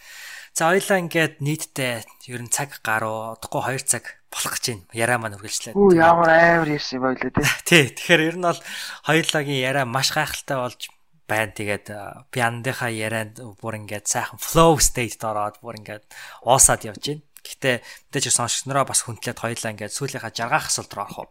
[0.56, 1.94] За хоёлаа ингээд нийтдээ
[2.34, 4.86] ер нь цаг гаруй удахгүй 2 цаг болох гэж байна.
[4.95, 5.76] Яраа маань үргэлжлээд.
[5.78, 7.45] Үу ямар амар ирсэн юм байлээ тий.
[7.69, 7.84] Тий.
[7.94, 8.61] Тэгэхээр ер нь бол
[9.06, 10.82] хоёулагийн яраа маш гайхалтай болж
[11.30, 11.53] байна.
[11.53, 11.86] Тэгээд
[12.34, 16.06] пиандынхаа ярианд бүр ингээд сайхан flow state-д ороод бүр ингээд
[16.48, 17.24] уусаад явж байна.
[17.45, 17.76] Гэхдээ
[18.11, 21.30] мэдээж сонсогч нараа бас хүндлээд хоёлаа ингээд сүүлийнхаа жаргаах асуулт руу орох уу?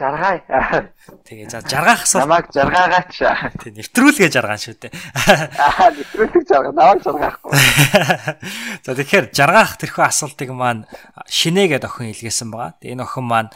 [0.00, 0.40] Жаргай.
[1.28, 2.24] Тэгээ за жаргаах асуулт.
[2.24, 3.20] Намайг жаргаагаач.
[3.60, 4.92] Тэг нэвтрүүлгээ жаргаан шүү дээ.
[5.60, 6.72] Аа нэвтрүүлэг жаргаа.
[6.72, 7.52] Намайг жаргаахгүй.
[8.80, 10.88] За тэгэхээр жаргаах тэрхүү асуултыг маань
[11.28, 12.80] шинээгээд охин илгээсэн байгаа.
[12.80, 13.52] Тэгээ энэ охин маань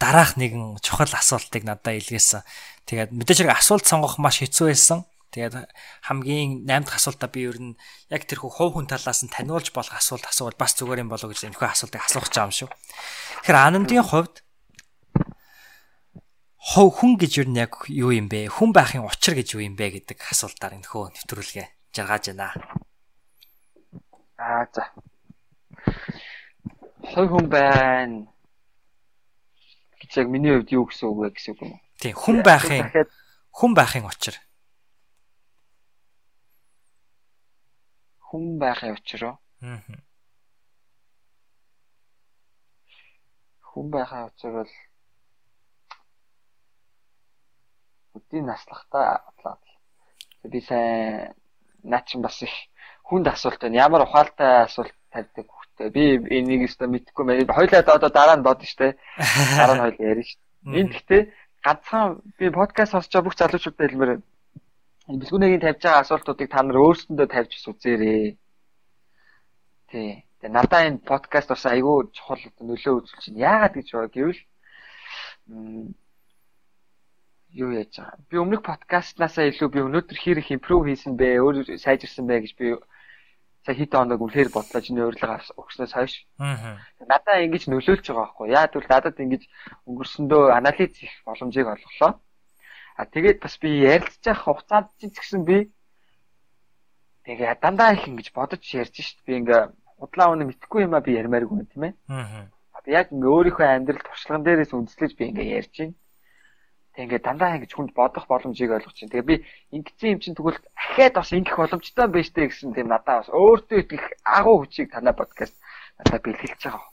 [0.00, 2.40] дараах нэгэн чухал асуултыг надад илгээсэн.
[2.88, 5.04] Тэгээд мэдээж хэрэг асуулт сонгох маш хэцүү байсан.
[5.34, 5.66] Тэгээд
[6.08, 7.76] хамгийн 8 дахь асуултаа би ер нь
[8.06, 11.50] яг тэрхүү хувь хүн талаас нь таниулж болох асуулт асуувал бас зүгээр юм болоо гэж
[11.50, 12.70] энэхүү асуултыг асуух гэж байгаа юм шүү.
[13.42, 14.46] Тэгэхээр анандын хувьд
[16.64, 18.48] хов хүн гэж нь яг юу юм бэ?
[18.48, 22.56] Хүн байхын учир гэж юу юм бэ гэдэг асуултаар энэхүү нэвтрүүлгээ жаргаж байна.
[24.40, 24.88] Аа за.
[27.04, 28.24] Хой хүн байна
[30.00, 31.80] гэж яг миний хувьд юу гэсэн үг вэ гэсэн үг юм уу?
[32.00, 32.88] Тийм, хүн байхын
[33.52, 34.40] хүн байхын учир.
[38.24, 39.36] Хүн байхын учир уу?
[39.60, 39.84] Аа.
[43.68, 44.72] Хүн байхын учир бол
[48.14, 49.58] өдийн наслахтаа бодлоо.
[50.44, 51.34] Би сайн
[51.82, 52.54] наа чин бас их
[53.02, 53.76] хүнд асуулт байна.
[53.76, 55.90] Ямар ухаалтай асуулт тавьдаг хөхтэй.
[55.90, 56.04] Би
[56.38, 57.46] энийг өстө мэдэхгүй мэй.
[57.46, 58.96] Хойлоо одоо дараа нь бодно штэ.
[59.58, 60.42] Дараа нь хойл ярина штэ.
[60.78, 61.22] Энд гэхдээ
[61.64, 64.26] ганцхан би подкаст сонсож байгаа бүх залуучуудад хэлмээр байна.
[65.20, 68.38] Бэлгүүнэгийн тавьж байгаа асуултуудыг та нар өөрсөндөө тавьж үзээрэй.
[69.90, 70.24] Тий.
[70.40, 73.44] Тэгээ надаа энэ подкаст бас айгүй чухал нөлөө үзүүлж байна.
[73.48, 74.40] Яагаад гэж байгаа гэвэл
[77.54, 78.18] юу яаж байгаа.
[78.30, 82.74] Би өмнөх подкастнаасаа илүү би өнөөдөр их импрув хийсэн бэ, өөр сайжирсан бэ гэж би
[83.64, 86.26] сая хэд хоног үнэхээр бодлоо чиний урилга өгснөөс хойш.
[86.36, 86.76] Аа.
[87.00, 88.46] Надаа ингэж нөлөөлж байгаа байхгүй.
[88.52, 89.42] Яа тэгвэл надад ингэж
[89.88, 92.20] өнгөрсөндөө анализ хийх боломжийг олголоо.
[93.00, 95.72] А тэгээд бас би ярилцж явах хугацаанд ч гэсэн би
[97.24, 99.24] тэгээ дандаа их ингэж бодож ярьж шít.
[99.24, 101.92] Би ингээ худлаа өнө мэдхгүй юмаа би ярмааргүй юм тийм ээ.
[102.12, 102.52] Аа.
[102.84, 105.96] Яг ингээ өөрийнхөө амьдрал туршлаган дээрээс үндэслэж би ингээ ярьж байна.
[106.94, 109.10] Тэг ингээд дандаа ингэж хүнд бодох боломжийг ойлгож чинь.
[109.10, 109.36] Тэгээ би
[109.74, 113.78] ингэсэн юм чинь тэгвэл ахаад бас ингэх боломжтой байж тээ гэсэн тийм надаа бас өөртөө
[113.82, 115.58] итгэх агуу хүчийг танай подкаст
[115.98, 116.86] надад бэлгэлж байгаа.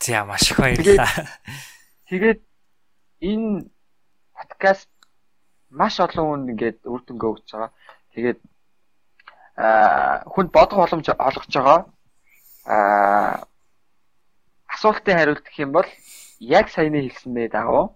[0.00, 1.12] За маш их баярлалаа.
[2.08, 2.40] Тэгээд
[3.20, 3.68] энэ
[4.32, 4.88] подкаст
[5.68, 7.72] маш олон хүн ингээд үр дүнгээ өгч байгаа.
[8.16, 8.40] Тэгээд
[9.60, 11.80] аа хүнд бодох боломж олгож байгаа.
[12.64, 13.44] Аа
[14.72, 15.88] асуултын хариулт гэх юм бол
[16.40, 17.92] яг саяны хэлсэн бэ дагуу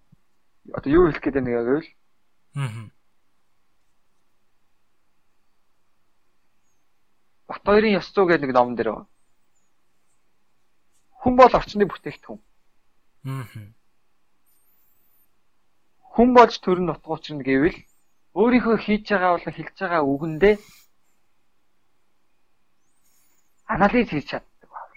[0.77, 1.89] одоо юу хэлэх гээд байна гэвэл
[2.57, 2.91] аа
[7.49, 9.09] Бат хоёрын ёс зүй гэдэг нэг номон дээр байна.
[11.21, 12.41] Хүн бол орчны бүтээгдэхүүн.
[13.25, 13.73] Аа.
[16.13, 17.79] Хүн болж төрн нутгуучрна гэвэл
[18.37, 20.55] өөрийнхөө хийж байгаа болон хэлж байгаа үгэндээ
[23.75, 24.97] анализ хийж чаддаг байна.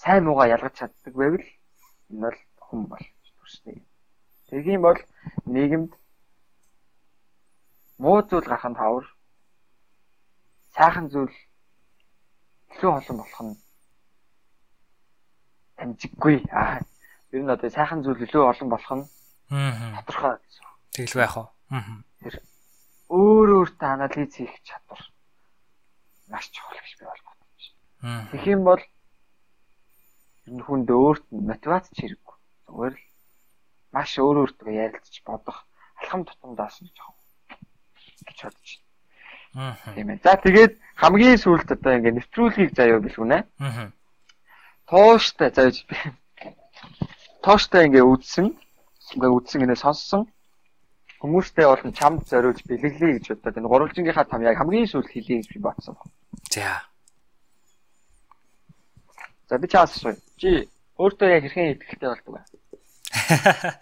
[0.00, 1.44] Сайн муугаа ялгаж чаддаг байвал
[2.10, 3.04] энэ бол хүн бол
[3.54, 3.86] хүснэ.
[4.50, 4.98] Тэгхийн бол
[5.46, 5.92] нийгэмд
[8.02, 9.06] муу зүйл гарах нь хавар
[10.74, 11.34] сайхан зүйл
[12.74, 13.54] илүү олон болох нь
[15.78, 16.36] амжиггүй.
[16.50, 16.82] Аа.
[17.30, 19.06] Ер нь одоо сайхан зүйл илүү олон болох нь
[19.94, 20.66] тодорхой гэсэн.
[20.98, 21.48] Тэгэл байх уу?
[21.70, 22.02] Аа.
[22.18, 22.34] Тэр
[23.14, 25.02] өөр өөртөө анализ хийх чадвар
[26.26, 27.62] маш чухал гэж би бол бодож
[28.02, 28.28] байна.
[28.34, 28.82] Тэгэх юм бол
[30.50, 32.36] энэ хүнд өөрт нь мотивац хэрэггүй.
[32.66, 33.13] Зүгээр л
[33.94, 35.62] маш өөр өөртөө ярилцж бодох
[36.02, 37.14] алхам тутамдаас нь жоохон
[38.26, 38.70] гэж бодож
[39.54, 39.78] байна.
[39.86, 39.94] Аа.
[39.94, 40.18] Тийм ээ.
[40.24, 43.38] За тэгээд хамгийн сүүлд одоо ингээ нэвтрүүлгийг заяа бэлгүнэ.
[43.62, 43.94] Аа.
[44.90, 45.72] Тууштай заяа
[47.44, 48.50] тууштай ингээ үзсэн.
[49.14, 50.26] Ингээ үзсэн гинэ сонссон.
[51.22, 55.48] Хүмүүстэй болон чамд зориулж бэлгэлээ гэж бодоод энэ гурвалжингийнхаа там яг хамгийн сүүлд хэлье гэж
[55.54, 55.96] би бодсон.
[56.50, 56.82] За.
[59.48, 60.18] За би чаас шүү.
[60.36, 60.68] Чи
[60.98, 62.42] өөртөө яг хэрхэн ихтэй болдог вэ?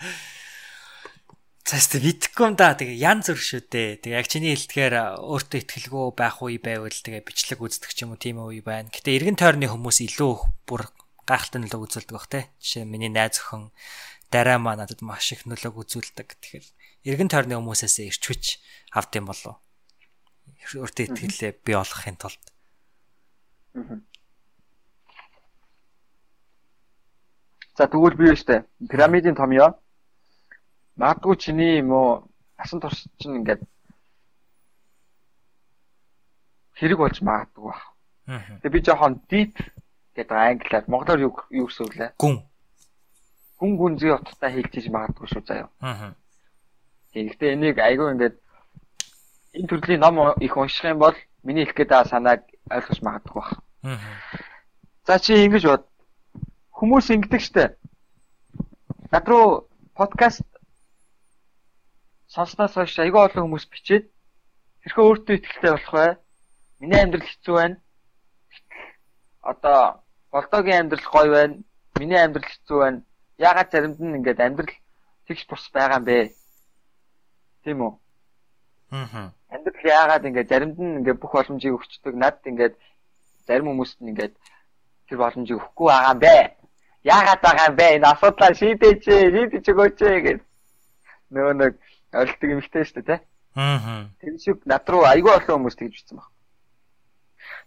[1.63, 2.75] Цаст мэдхгүй юм да.
[2.75, 4.03] Тэгээ ян зүр шүү дээ.
[4.03, 8.21] Тэгээ яг чиний хэлдгээр өөртөө ихтгэлгүй байх үе байвал тэгээ бичлэг үздэг ч юм уу
[8.21, 8.93] тийм үе байна.
[8.93, 10.33] Гэтэ эргэн тойрны хүмүүс илүү
[10.69, 10.91] бүр
[11.25, 12.51] гайхалтай нөлөөг үзүүлдэг бах те.
[12.61, 13.71] Жишээ миний найз охин
[14.29, 16.29] дараа маа надад маш их нөлөөг үзүүлдэг.
[16.45, 16.67] Тэгэхээр
[17.09, 18.59] эргэн тойрны хүмүүсээс ирчвч
[18.93, 19.63] авд юм болов.
[20.77, 22.43] Өөртөө ихтгэлээ бий болгохын тулд.
[27.77, 29.79] За тэгвэл би өштэй пирамидын томьёо
[30.97, 33.63] магадгүй чиний юм уу асан турш чинь ингээд
[36.77, 37.81] хэрэг болж магадгүй баг.
[38.61, 39.55] Тэгээ би жоохон deep
[40.17, 42.11] гэдэг англиар монголоор юу юу гэсэн үг лээ?
[42.21, 42.37] Гүн.
[43.59, 45.69] Гүн гүнзгий утгатай хэлж магадгүй шүү заяа.
[45.81, 46.13] Аа.
[47.17, 48.37] Тэгэхдээ энийг айгүй ингээд
[49.57, 53.51] энэ төрлийн ном их унших юм бол миний хэлэх гээд байгаа санааг ойлгож магадгүй баг.
[53.85, 53.99] Аа.
[55.07, 55.92] За чи ингэж бод.
[56.83, 57.65] Хүмүүс ингэдэг штэ.
[59.15, 60.43] Над руу подкаст
[62.27, 64.11] сонсноос хойш айгүй олон хүмүүс бичээд
[64.83, 66.11] тэрхүү өөртөө ихтэй болох бай.
[66.83, 67.77] Миний амьдрал хэцүү байна.
[69.47, 70.03] Одоо
[70.35, 71.55] болдогийн амьдрал гоё байна.
[72.03, 73.07] Миний амьдрал хэцүү байна.
[73.39, 74.75] Яагаад заримд нь ингээд амьдрал
[75.31, 76.35] тэгш бус байгаа юм бэ?
[77.63, 77.93] Тийм үү?
[78.91, 79.31] Аа.
[79.55, 82.19] Амьдрал яагаад ингээд заримд нь ингээд бүх боломжийг өгчдөг.
[82.19, 82.75] Над ингээд
[83.47, 84.35] зарим хүмүүст нь ингээд
[85.07, 86.62] тэр боломжийг өгөхгүй байгаа юм бэ?
[87.03, 87.87] Яагаад байгаа юм бэ?
[87.99, 90.39] Энэ асуудлаа шийдээч, шийдэж өгөөч гэж.
[91.35, 91.75] Нөгөө нэг
[92.15, 93.27] ойлтог юмхтэй шүү дээ, тэ?
[93.59, 94.07] Аа.
[94.23, 96.31] Тэр шиг над руу айгүй олон хүмүүс тэгж бичсэн баг.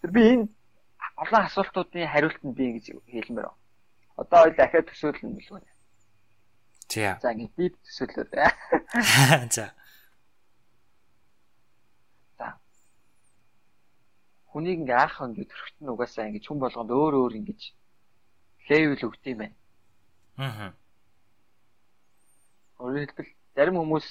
[0.01, 0.47] Тэр би энэ
[1.19, 3.59] олон асуултуудын хариултанд би ингэж хэлмээр байна.
[4.15, 5.61] Одоо дахиад төсөөлнө билгүй.
[6.87, 7.19] За.
[7.21, 8.25] За ингэ дип төсөөлөө.
[9.55, 9.75] За.
[14.55, 17.61] Хүнийг ингээ аах ингээ төрхтөн угаасаа ингээ хүн болгонд өөр өөр ингэж
[18.69, 19.55] левел өгд юм байна.
[20.37, 20.73] Аа.
[22.81, 24.07] Өөрөөр хэлбэл зарим хүмүүс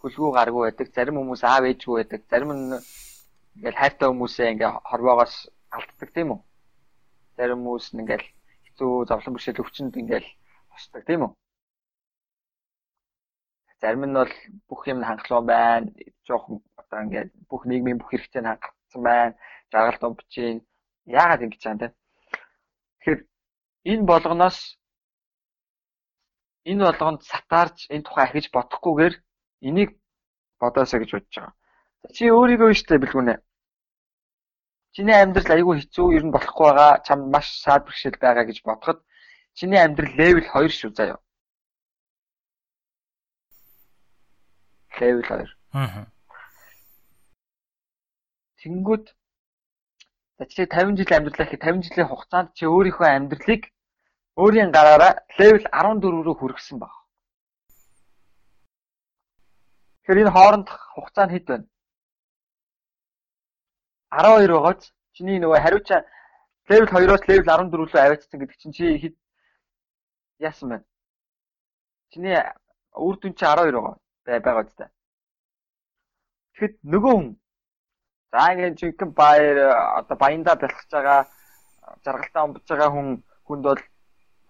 [0.00, 2.76] хөлгөө гаргүй байдаг, зарим хүмүүс аав ээжгүй байдаг, зарим нь
[3.56, 5.34] ингээл хайртай хүмүүсээ ингээ хорвоогоос
[5.76, 6.40] алддаг тийм үү?
[7.36, 8.26] Зарим хүмүүс нь ингээл
[8.66, 10.28] хэцүү зовлон бэрхшээл өвчнөд ингээл
[10.70, 11.32] босдог тийм үү?
[13.80, 14.34] Зарим нь бол
[14.68, 15.92] бүх юм хангалуун байна.
[16.26, 19.36] Жохон одоо ингээд бүх нийгмийн бүх хэрэгцээнд хангалтсан байна.
[19.70, 20.56] Жаргал думбчийн
[21.04, 21.88] яагаад ингэж чаана те.
[23.04, 23.20] Тэгэхээр
[23.90, 24.58] энэ болгоноос
[26.70, 29.14] энэ болгонд сатаарч энэ тухай ахиж бодохгүйгээр
[29.68, 29.90] энийг
[30.60, 31.54] бодоосоо гэж бодож байгаа.
[32.14, 33.34] Чи өөрийгөө штэ бэлгүнэ.
[34.94, 37.02] Чиний амьдрал айгүй хэцүү ер нь болохгүй байгаа.
[37.06, 38.98] Чам маш саад бэрхшээл байгаа гэж бодоход
[39.58, 41.18] чиний амьдрал левел 2 шүү заяа.
[44.98, 45.50] Левел 2.
[45.74, 46.06] Аа.
[48.60, 49.04] Тэнгүүд
[50.38, 53.73] за чи 50 жил амьдралаа гэхэд 50 жилийн хугацаанд чи өөрийнхөө амьдралыг
[54.36, 56.90] өөрийн гараараа левел 14 рүү хүргэсэн баг.
[60.02, 61.66] Тэгэхээр энэ хооронд хугацаа нь хэд байна?
[64.10, 66.00] 12 байгааз чиний нөгөө хариуцаа
[66.68, 69.16] левел 2-оос левел 14 рүү аваачсан гэдэг чинь чи хэд
[70.42, 70.86] яасан байна?
[72.10, 72.36] Чиний
[73.06, 74.90] үр дүн чи 12 байгаа байгаа үстэй.
[76.54, 77.28] Тэгэхэд нөгөө хүн
[78.34, 79.58] за ингэ жинхэнэ баяр
[79.98, 81.20] одоо баяндаа бэлгэж байгаа
[82.04, 83.08] жаргалтаа омбож байгаа хүн
[83.46, 83.82] хүнд бол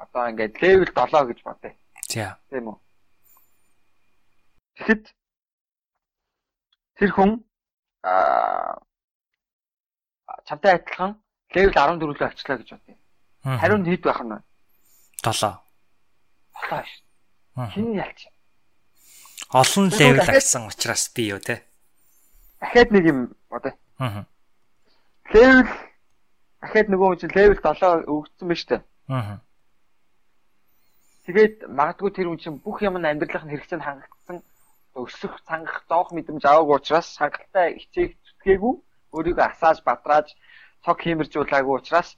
[0.04, 1.72] одоо ингээд левел 7 гэж бодъё.
[2.08, 2.36] За.
[2.50, 2.76] Тийм үү?
[4.76, 5.02] Тэгэхэд
[7.00, 7.30] тэр хүн
[8.04, 8.78] аа
[10.44, 11.16] чамтай адилхан
[11.54, 12.96] левел 14 рүү очлоо гэж бодъё.
[13.44, 14.38] Хариу нь хэд байх нь вэ?
[15.24, 15.58] 7.
[16.68, 17.04] 7 шүү.
[17.72, 18.28] Хин ялч.
[19.50, 21.64] Олон левел агсан учраас би юу те.
[22.60, 23.18] Дахиад нэг юм
[23.50, 23.72] одоо.
[23.98, 24.26] Аа.
[25.32, 25.68] Левел
[26.60, 28.76] дахиад нөгөө хүн чинь левел 7 өгсөн ба штэ.
[29.08, 29.38] Аа.
[31.24, 34.38] Тэгээд магадгүй тэр хүн чинь бүх юм нь амьдралын хэрэгцээнд хангагдсан
[34.92, 38.74] өсөх цангах доох мэдрэмж аваагүй учраас хангалттай хичээх зүтгээгүй
[39.16, 40.28] өөрийгөө асааж бадрааж
[40.84, 42.14] цог хиймэржүүлээгүй учраас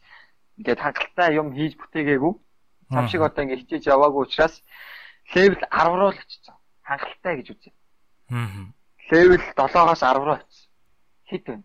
[0.58, 2.34] ингээд хангалттай юм хийж бүтээгээгүй.
[2.92, 4.54] Цам шиг одоо ингээд хичээж яваагүй учраас
[5.34, 6.56] левел 10 руу л очсон.
[6.82, 7.72] Хангалттай гэж үзье.
[8.30, 8.74] Аа.
[9.10, 10.66] Левел 7-оос 10 руу очсон.
[11.30, 11.56] Хэд вэ?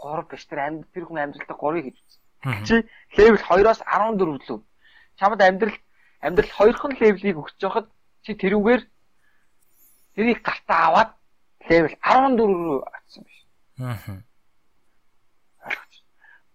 [0.00, 2.20] 3 биш тэр амьд тэр хүн амьдралдаа 3-ыг гэж үзсэн.
[2.68, 2.74] Чи
[3.16, 4.60] левел 2-оос 14 лөө.
[5.18, 5.76] Чамд амьдрал
[6.20, 7.86] амьдрал хоёрхан левелийг өгч жоход
[8.24, 8.82] чи тэрүүгээр
[10.14, 11.10] тэрийг гартаа аваад
[11.68, 13.38] левел 14 рүү очсон биш.
[13.80, 14.22] Аа.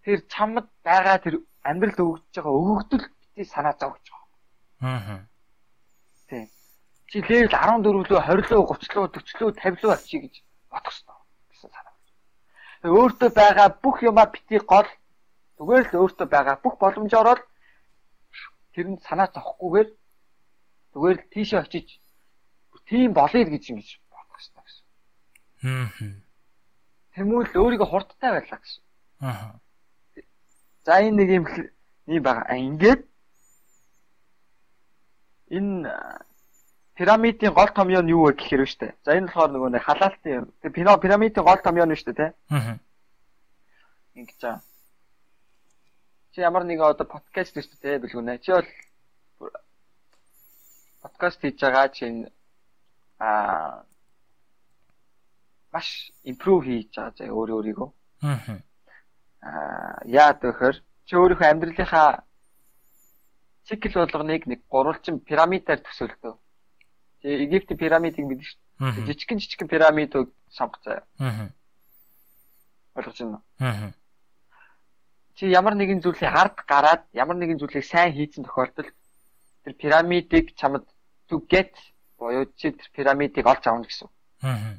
[0.03, 4.05] Тэр чамд байгаа тэр амьдрал өгч байгаа өгөгдөл бити санаа зовж
[4.81, 4.99] Аа.
[4.99, 5.19] байгаа.
[6.29, 6.47] Тийм.
[7.09, 10.35] Чи левел 14 лөө 20 лөө 30 лөө 40 лөө 50 лөө очие гэж
[10.71, 11.17] бодох хэрэгтэй
[11.51, 11.95] гэсэн санаа.
[12.83, 14.87] Өөртөө байгаа бүх юмаа бити гол
[15.57, 17.41] зүгээр л өөртөө байгаа бүх боломж ороод
[18.79, 19.89] тэр нь санаа зовхгүйгээр
[20.95, 21.99] зүгээр л тийшээ очиж
[22.87, 24.85] тийм болъё гэж ингэж бодох хэрэгтэй гэсэн.
[25.67, 25.91] Аа.
[27.11, 28.83] Тэмүүл өөрийгөө хурдтай байлаа гэсэн.
[29.19, 29.59] Аа.
[30.87, 31.45] За энэ нэг юм
[32.07, 32.47] юм байгаа.
[32.47, 33.03] А ингээд
[35.51, 35.91] энэ
[36.95, 38.87] пирамидын гол томьёо нь юу вэ гэхээр вэ штэ.
[39.03, 40.47] За энэ болохоор нөгөө нэг халаалтын
[41.03, 42.31] пирамидын гол томьёо нь штэ тий.
[42.47, 42.79] Аа.
[44.15, 44.68] ингэж байгаа.
[46.31, 48.37] Чи ямар нэг одоо подкаст хийх үү бэлгүнэ.
[48.45, 48.69] Чи бол
[51.01, 52.29] подкаст хийж байгаа чинь
[53.17, 53.83] аа
[55.73, 57.89] маш импрув хийж байгаа заа өөрөө өөрийгөө.
[58.21, 58.61] Аа.
[60.05, 60.75] Яад вэхэр
[61.07, 62.23] чи өөрийнхөө амьдралынхаа
[63.65, 66.33] цикл болгоныг нэг гурвалжин пирамидаар төсөөлдөө.
[67.21, 69.05] Чи Египт пирамидыг мэднэ шүү дээ.
[69.09, 71.01] Жижигхэн жижигхэн пирамидыг сонгоц заа.
[71.17, 71.49] Аа.
[72.97, 73.43] Ойлгож байна уу?
[73.65, 73.93] Аа.
[75.39, 78.91] Чи ямар нэгэн зүйлийг ард гараад ямар нэгэн зүйлийг сайн хийсэн тохиолдолд
[79.63, 80.83] тэр пирамидыг чамд
[81.31, 81.71] to get
[82.19, 84.11] буюу чи тэр пирамидыг олж авна гэсэн.
[84.43, 84.75] Аа.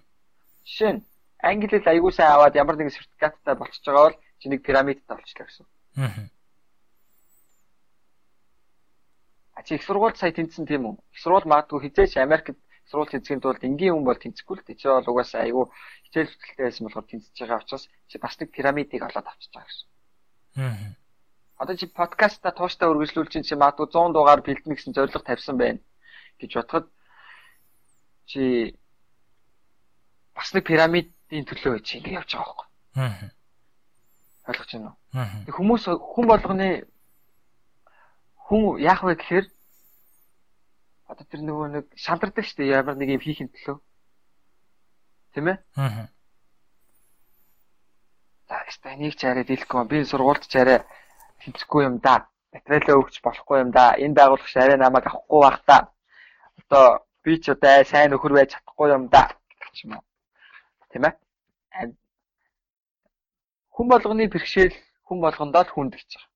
[0.69, 1.05] Жишээ нь
[1.41, 5.49] англи хэл аягүй сайн аваад ямар нэгэн сертификаттай болчихж байгаа бол чи нэг пирамидтай болчихлоо
[5.49, 5.67] гэсэн.
[5.97, 6.29] Аа.
[9.57, 10.95] А чи их сургууль сая тэнцсэн тийм үү?
[11.09, 14.77] Их сургууль магадгүй хизээч Америкт сургууль тэнцэхийн тулд энгийн хүн бол тэнцэхгүй л дээ.
[14.77, 15.73] Чи бол угаасаа аягүй
[16.05, 19.90] хичээл хөтөлтэй байсан болохоор тэнцэж байгаа учраас чи бас нэг пирамидыг олоод авчиж байгаа гэсэн.
[20.61, 20.77] Аа.
[21.61, 25.81] Одоо чи подкастта тууштай үргэлжлүүл чинь чи магадгүй 100 дугаар бэлдэнэ гэсэн зорилго тавьсан байна
[26.41, 26.87] гэж бодоход
[28.29, 28.77] чи
[30.37, 32.69] бас нэг пирамидын төлөө чи ингэ явж байгаа байхгүй.
[32.97, 33.29] Аа.
[34.49, 34.97] Ойлгож байна уу?
[35.17, 35.45] Аа.
[35.57, 36.69] Хүмүүс хүн болгоны
[38.49, 39.47] хүн яах вэ гэхээр
[41.13, 43.79] одоо тэр нөгөө нэг шантардаг шүү дээ ямар нэг юм хийхин төлөө.
[45.35, 45.55] Тэ мэ?
[45.77, 46.09] Аа.
[48.71, 50.79] За яста энийг ч арай дийлэхгүй би сургуульд ч арай
[51.43, 52.31] тэнцэхгүй юм да.
[52.55, 53.99] Материалаа өгч болохгүй юм да.
[53.99, 55.77] Энэ байгууллага арай намайг авахгүй байх та.
[56.63, 60.05] Одоо би ч одоо сайн нөхөр байж чадахгүй юм да гэх юм уу.
[60.91, 61.11] Тэ мэ?
[63.75, 66.31] Хүн болгоны бэрхшээл хүн болгондоо л хүнд гэж байгаа.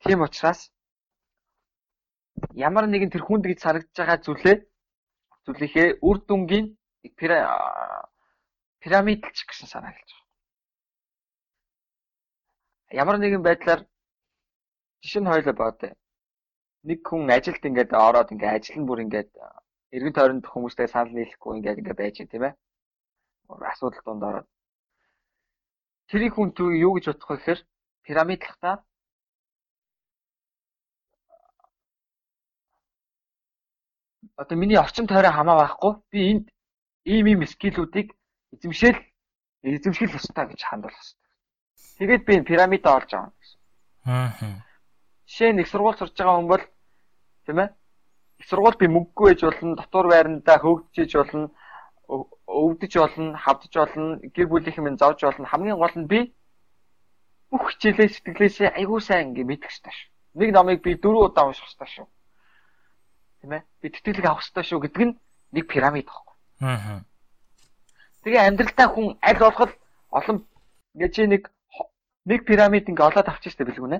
[0.00, 0.72] Тийм учраас
[2.56, 4.56] ямар нэгэн тэр хүнд гэж санагдаж байгаа зүйлээ
[5.44, 6.66] зүйлийнхээ үр дүнгийн
[8.80, 10.19] пирамидч гэсэн санаа хэлж.
[12.90, 13.80] Ямар нэгэн байдлаар
[15.02, 15.78] жишээ нь хоёлоо бод.
[16.88, 19.30] Нэг хүн ажилд ингээд ороод ингээд ажил нь бүр ингээд
[19.94, 22.54] эргэн тойронд хүмүүстэй санал нийлэхгүй ингээд ингээд байж тийм ээ.
[23.70, 24.48] Асуудал донд ороод.
[26.10, 26.50] Тэрийг хүн
[26.86, 27.60] юу гэж бодох вэ гэхээр
[28.04, 28.74] пирамидлахтаа
[34.40, 36.46] одоо миний орчин тойроо хамаа байхгүй би энд
[37.04, 38.08] ийм ийм скиллүүдийг
[38.54, 38.98] эзэмшээл
[39.62, 40.96] эзэмшил ёстой гэж хандвал.
[41.98, 43.58] Тэгээд би энэ пирамидаа олж авна гэсэн.
[44.06, 44.64] Аа.
[45.26, 46.64] Жишээ нь их сургууль сурж байгаа хүн бол
[47.46, 47.68] тийм ээ
[48.40, 51.46] их сургууль би мөнгөгүй байж болно, дотор байрандаа хөөгдөж болно,
[52.46, 55.46] өвдөж болно, хавдж болно, гэр бүлийнхэн минь зовж болно.
[55.46, 56.20] Хамгийн гол нь би
[57.50, 60.10] бүх хичээлээ сэтгэлээсээ аягүй сайн ингэ мэдэх хэрэгтэй шүү.
[60.40, 62.06] Нэг номыг би дөрөв удаа унших хэрэгтэй шүү
[63.40, 65.16] тийм ээ би тэтгэлэг авах хэрэгтэй шүү гэдэг нь
[65.56, 66.36] нэг пирамид баггүй.
[66.60, 67.00] Аа.
[68.22, 69.72] Тэгээ амьдралдаа хүн аль болох
[70.12, 70.38] олон
[71.14, 71.48] чи нэг
[72.24, 73.98] нэг пирамид ингээ олоод авчих штэ бэлгүнэ.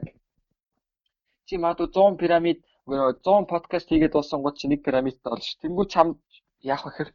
[1.46, 5.46] Чи магадгүй 100 пирамид 100 подкаст хийгээд дууссан гот чи нэг пирамидтай олж.
[5.62, 6.18] Тэнгүү чам
[6.60, 7.08] яах вэ хэр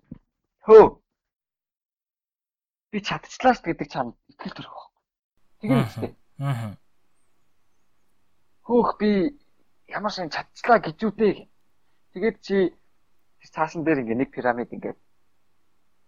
[0.65, 0.85] хөө
[2.91, 5.01] би чадчихлаа ш гэдэг чам итгэл төрөх байхгүй.
[5.61, 6.11] Тэгээ үстэй.
[6.39, 6.73] Аа.
[8.65, 9.11] Хөөх би
[9.91, 11.33] ямар сан чадчихлаа гэж үтэй
[12.15, 12.71] Тэгээд чи
[13.51, 14.95] цаасан дээр ингээ нэг пирамид ингээ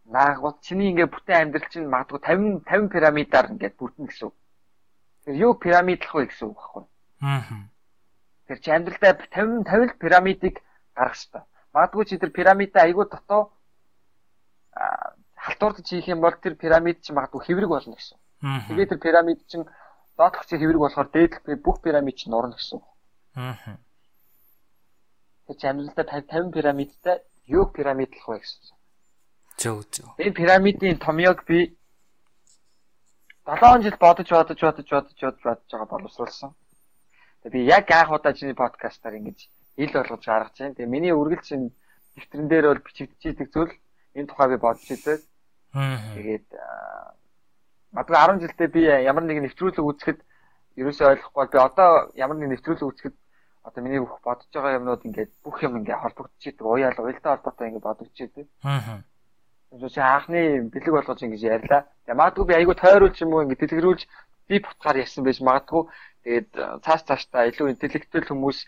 [0.07, 4.31] наагвал чиний ингээ бүтэн амьдрал чинь магадгүй 50 50 пирамидаар ингээ бүтнэ гэсэн.
[5.27, 6.83] Тэр юу пирамидлах вэ гэсэн үг байхгүй.
[7.19, 7.67] Аа.
[8.47, 10.63] Тэр чи амьдралдаа 50 50 пирамидыг
[10.95, 11.43] гаргах хэрэгтэй.
[11.75, 13.51] Магадгүй чи тэр пирамидаа айгүй дотоо
[15.35, 18.17] халтуурд хийх юм бол тэр пирамид чи магадгүй хэврэг болно гэсэн.
[18.67, 19.65] Тэгээд тэр пирамид чинь
[20.17, 22.79] доотлох чи хэврэг болохоор дээдлэх бүх пирамид чинь нурна гэсэн.
[23.35, 23.77] Аа.
[25.47, 28.75] Тэг амьдралдаа 50 пирамидтай юу пирамидлах вэ гэсэн.
[29.57, 30.07] Зөв зөв.
[30.17, 31.76] Энэ пирамидын томьёог би
[33.47, 36.51] 7 жил бодож бодож бодож бодож бодож бодож байгаа боловсруулсан.
[37.43, 39.47] Тэг би яг анх удаа чиний подкастаар ингэж
[39.77, 40.75] ил болгож гаргаж байна.
[40.75, 41.71] Тэг миний үргэлж энэ
[42.19, 43.71] дэвтэрэн дээр бол бичигдчихийдэг зүйл
[44.19, 45.23] энэ тухай би бодож идэв.
[45.71, 46.47] Тэгээд
[47.95, 50.19] магадгүй 10 жилдээ би ямар нэгэн нэвтрүүлэг үзэхэд
[50.75, 53.15] ерөөсөй ойлгохгүй бол би одоо ямар нэг нэвтрүүлэг үзэхэд
[53.63, 56.67] одоо миний бүх бодож байгаа юмнууд ингээд бүх юм ингээд холбогдчихийдэг.
[56.67, 58.45] Уяал уялдаа холбоотой ингээд бодогдчихийдэг.
[58.67, 59.07] Аа.
[59.71, 61.81] Тэгээс анхны бэлэг болгож ингэж ярьлаа.
[62.07, 64.01] Тэгээ магадгүй би айгүй тойруулж юм уу ингээд дэлгэрүүлж
[64.47, 65.83] би бутгаар ярьсан байж магадгүй.
[66.23, 66.49] Тэгээд
[66.83, 68.59] цааш цаашдаа илүү интеллектуал хүмүүс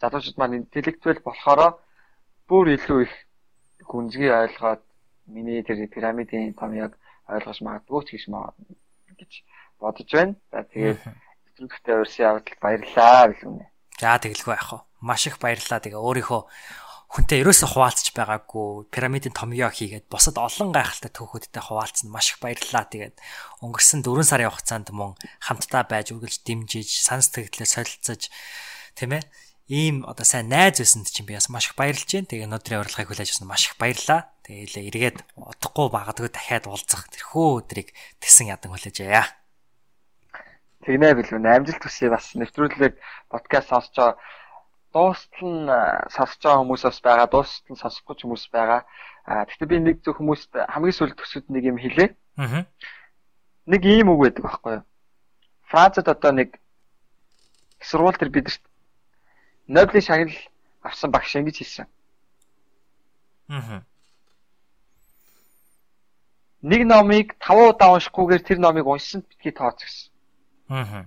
[0.00, 1.68] залуучууд маань интеллектуал болохоро
[2.46, 3.14] бүр илүү их
[3.90, 4.82] гүнзгий ойлгоод
[5.26, 6.94] миний тэр пирамидын томьёог
[7.26, 8.54] ойлгож магадгүй ч гэж маа
[9.18, 9.32] гэж
[9.82, 10.34] бодож байна.
[10.52, 11.02] За тэгээд
[11.58, 13.66] өдрөгтэй урьсан явдал баярлалаа гэлүнэ.
[13.98, 14.78] За тэгэлгүй яах вэ?
[15.00, 15.80] Маш их баярлалаа.
[15.82, 16.42] Тэгээ өөрийнхөө
[17.06, 22.84] хүнтэй ерөөсө хуваалцж байгаагүй пирамидын томьёо хийгээд босод олон гайхалтай түүхүүдтэй хуваалцсан маш их баярлалаа.
[22.90, 23.16] Тэгээд
[23.62, 28.26] өнгөрсөн 4 сарын хугацаанд мөн хамтдаа байж үргэлж дэмжиж, санс тэгтлээ солилцож
[28.98, 29.24] тийм ээ
[29.70, 32.30] ийм одоо сайн найз байсанд чинь би бас маш их баярлж байна.
[32.30, 34.30] Тэгээ өнөөдрийн урилгыг хүлээж авсан маш их баярлаа.
[34.46, 37.90] Тэгээ илээ эргээд удахгүй багадгүй дахиад уулзах тэрхүү өдрийг
[38.22, 39.26] тесэн ядан хүлээж яа.
[40.86, 42.94] Тэгнэ билүү амжилт хүсье бас нэвтрүүлэг
[43.26, 44.14] подкаст сонсож
[44.96, 45.68] дуустал нь
[46.08, 48.80] сонсож байгаа хүмүүс бас байгаа, дуустал нь сонсохгүй хүмүүс байгаа.
[49.28, 52.16] А гэхдээ би нэг зөв хүмүүст хамгийн сүүлд төсөд нэг юм хэлээ.
[52.40, 52.64] Аа.
[53.68, 54.84] Нэг ийм үг байдаг байхгүй юу?
[55.68, 56.56] Францад одоо нэг
[57.84, 58.64] сургууль төр бидэрт
[59.68, 60.40] Нобелийн шагнал
[60.80, 61.86] авсан багш ингэж хэлсэн.
[63.52, 63.84] Аа.
[66.62, 70.08] Нэг номыг 5 удаа уншихгүйгээр тэр номыг уншсанд битгий тооц гэсэн.
[70.72, 71.04] Аа.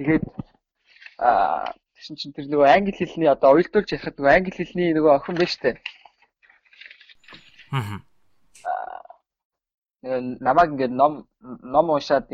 [0.00, 0.24] Тэгээд
[1.18, 5.36] аа тэгсэн чинь тэр нөгөө англи хэлний одоо уйлдуулж ярихад нөгөө англи хэлний нөгөө охин
[5.38, 5.70] байна штэ.
[7.72, 8.02] Аа.
[10.46, 12.28] намайг ингээд ном ном уншаад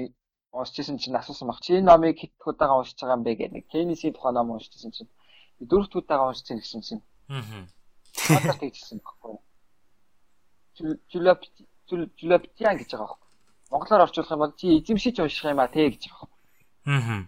[0.52, 1.60] уншижсэн чинь асуусан баг.
[1.60, 4.90] Чи энэ номыг хэд удаага уншиж байгаа юм бэ гэх нэг Кеннисийн тухайн ном уншижсэн
[4.90, 5.10] чинь
[5.60, 7.02] дөрөвт удаага уншиж байгаа гэсэн чинь.
[7.28, 7.68] Аа.
[8.36, 9.38] Одоо тэгчихсэн баггүй.
[11.12, 11.40] Жулап
[11.90, 13.22] жулаптиан гэж байгаа баг.
[13.70, 16.28] Монголоор орчуулах юм бол чи эзэмшиж унших юм а те гэж байгаа.
[16.86, 17.22] Аа.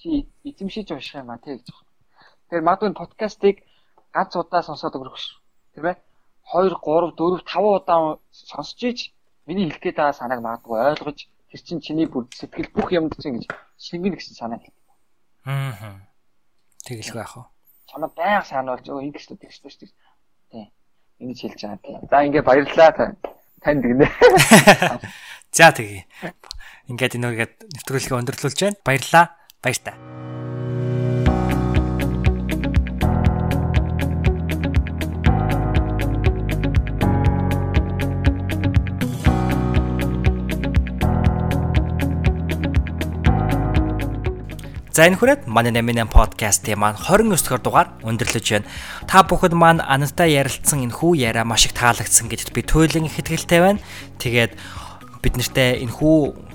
[0.00, 1.68] Чи эзэмшиж унших юм а те гэж.
[1.68, 3.56] Тэгэхээр магадгүй подкастыг
[4.16, 5.36] ганц удаа сонсоод өнгөрөх шүү.
[5.76, 5.96] Тэр бай.
[6.56, 9.12] 2 3 4 5 удаа сонсож ич
[9.46, 13.42] миний хэлэх гээд байгаа санааг магадгүй ойлгож Тэр чинь чиний бүр сэтгэл бүх юмд чинь
[13.42, 14.70] гэж шингэн гэсэн санаа хэл.
[15.50, 15.98] Аа.
[16.86, 17.44] Тэгэлгүй яах вэ?
[17.90, 19.90] Чамаа байнга санаалж өө ингэс л тэгс шүү дээ.
[20.54, 20.66] Тий.
[21.18, 21.96] Ингэж хэлж байгаа тий.
[22.06, 22.90] За ингээ баярлалаа
[23.66, 24.06] танд гинэ.
[25.58, 26.06] За тэгье.
[26.86, 28.78] Ингээд энэ үргээд нэвтрүүлгээ өндөрлүүлж байна.
[28.86, 29.26] Баярлалаа.
[29.62, 29.92] Баяр та.
[44.96, 48.68] За энэ хүрээд манай 88 подкастын маань 29 дахь дугаар өндөрлөж байна.
[49.04, 53.20] Та бүхэд маань анантай ярилцсан энэ хүү яриа маш их таалагдсан гэдэгт би туйлын их
[53.20, 53.84] ихтэй байна.
[54.16, 54.56] Тэгээд
[55.20, 56.49] бид нартэй энэ хүү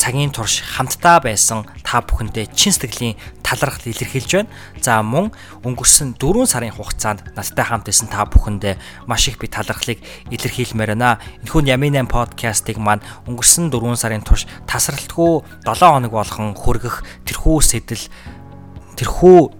[0.00, 4.48] цагийн турш хамтдаа байсан та бүхэндээ чин сэтгэлийн талархал илэрхийлж байна.
[4.80, 5.28] За мөн
[5.60, 10.00] өнгөрсөн 4 сарын хугацаанд надтай хамт байсан та бүхэндээ маш их би талархлыг
[10.32, 11.20] илэрхийлмээр байна.
[11.44, 17.60] Энэхүү Ямин 8 подкастыг маань өнгөрсөн 4 сарын турш тасралтгүй 7 хоног болгон хүргэх тэрхүү
[17.60, 18.08] сэтэл
[18.96, 19.59] тэрхүү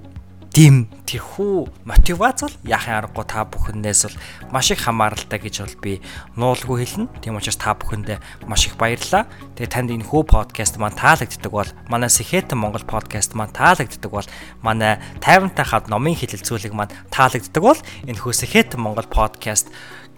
[0.51, 4.16] дэм тэрхүү мотивац бол яахын аргагүй та бүхэндээс бол
[4.51, 5.93] маш их хамааралтай гэж бол би
[6.35, 7.06] нуулгүй хэлнэ.
[7.22, 8.18] Тийм учраас та бүхэндээ
[8.51, 9.31] маш их баярлалаа.
[9.55, 14.27] Тэгээ танд энэ хүү подкаст маань таалагддаг бол манай Сэхэтэн Монгол подкаст маань таалагддаг бол
[14.59, 17.78] манай тайвантай хад номын хэлэлцүүлэг маань таалагддаг бол
[18.10, 19.70] энэ хүү Сэхэтэн Монгол подкаст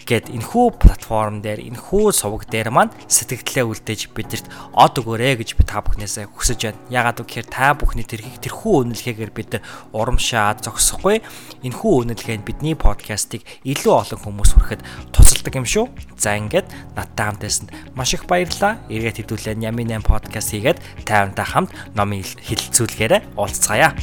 [0.07, 5.63] гэд энэхүү платформ дээр энэхүү суваг дээр маань сэтгэлдээ үлдээж бидэрт од өгөөрэй гэж би
[5.63, 6.81] та бүхнээсээ хүсэж байна.
[6.91, 9.53] Ягаад гэвэл та бүхний тэрхийг тэрхүү үнэлгээгээр бид
[9.95, 11.23] урамшаад зогсохгүй.
[11.63, 14.83] Энэхүү үнэлгээ нь бидний подкастыг илүү олон хүмүүс хүрэхэд
[15.15, 15.87] тусалдаг юм шүү.
[16.19, 16.67] За ингээд
[16.99, 18.83] надтай хамт байсанд маш их баярлалаа.
[18.91, 23.95] Эргээд хэдүүлээ Ями 8 подкаст хийгээд тайвантай хамт номын хилцүүлгээрээ уулзцаая.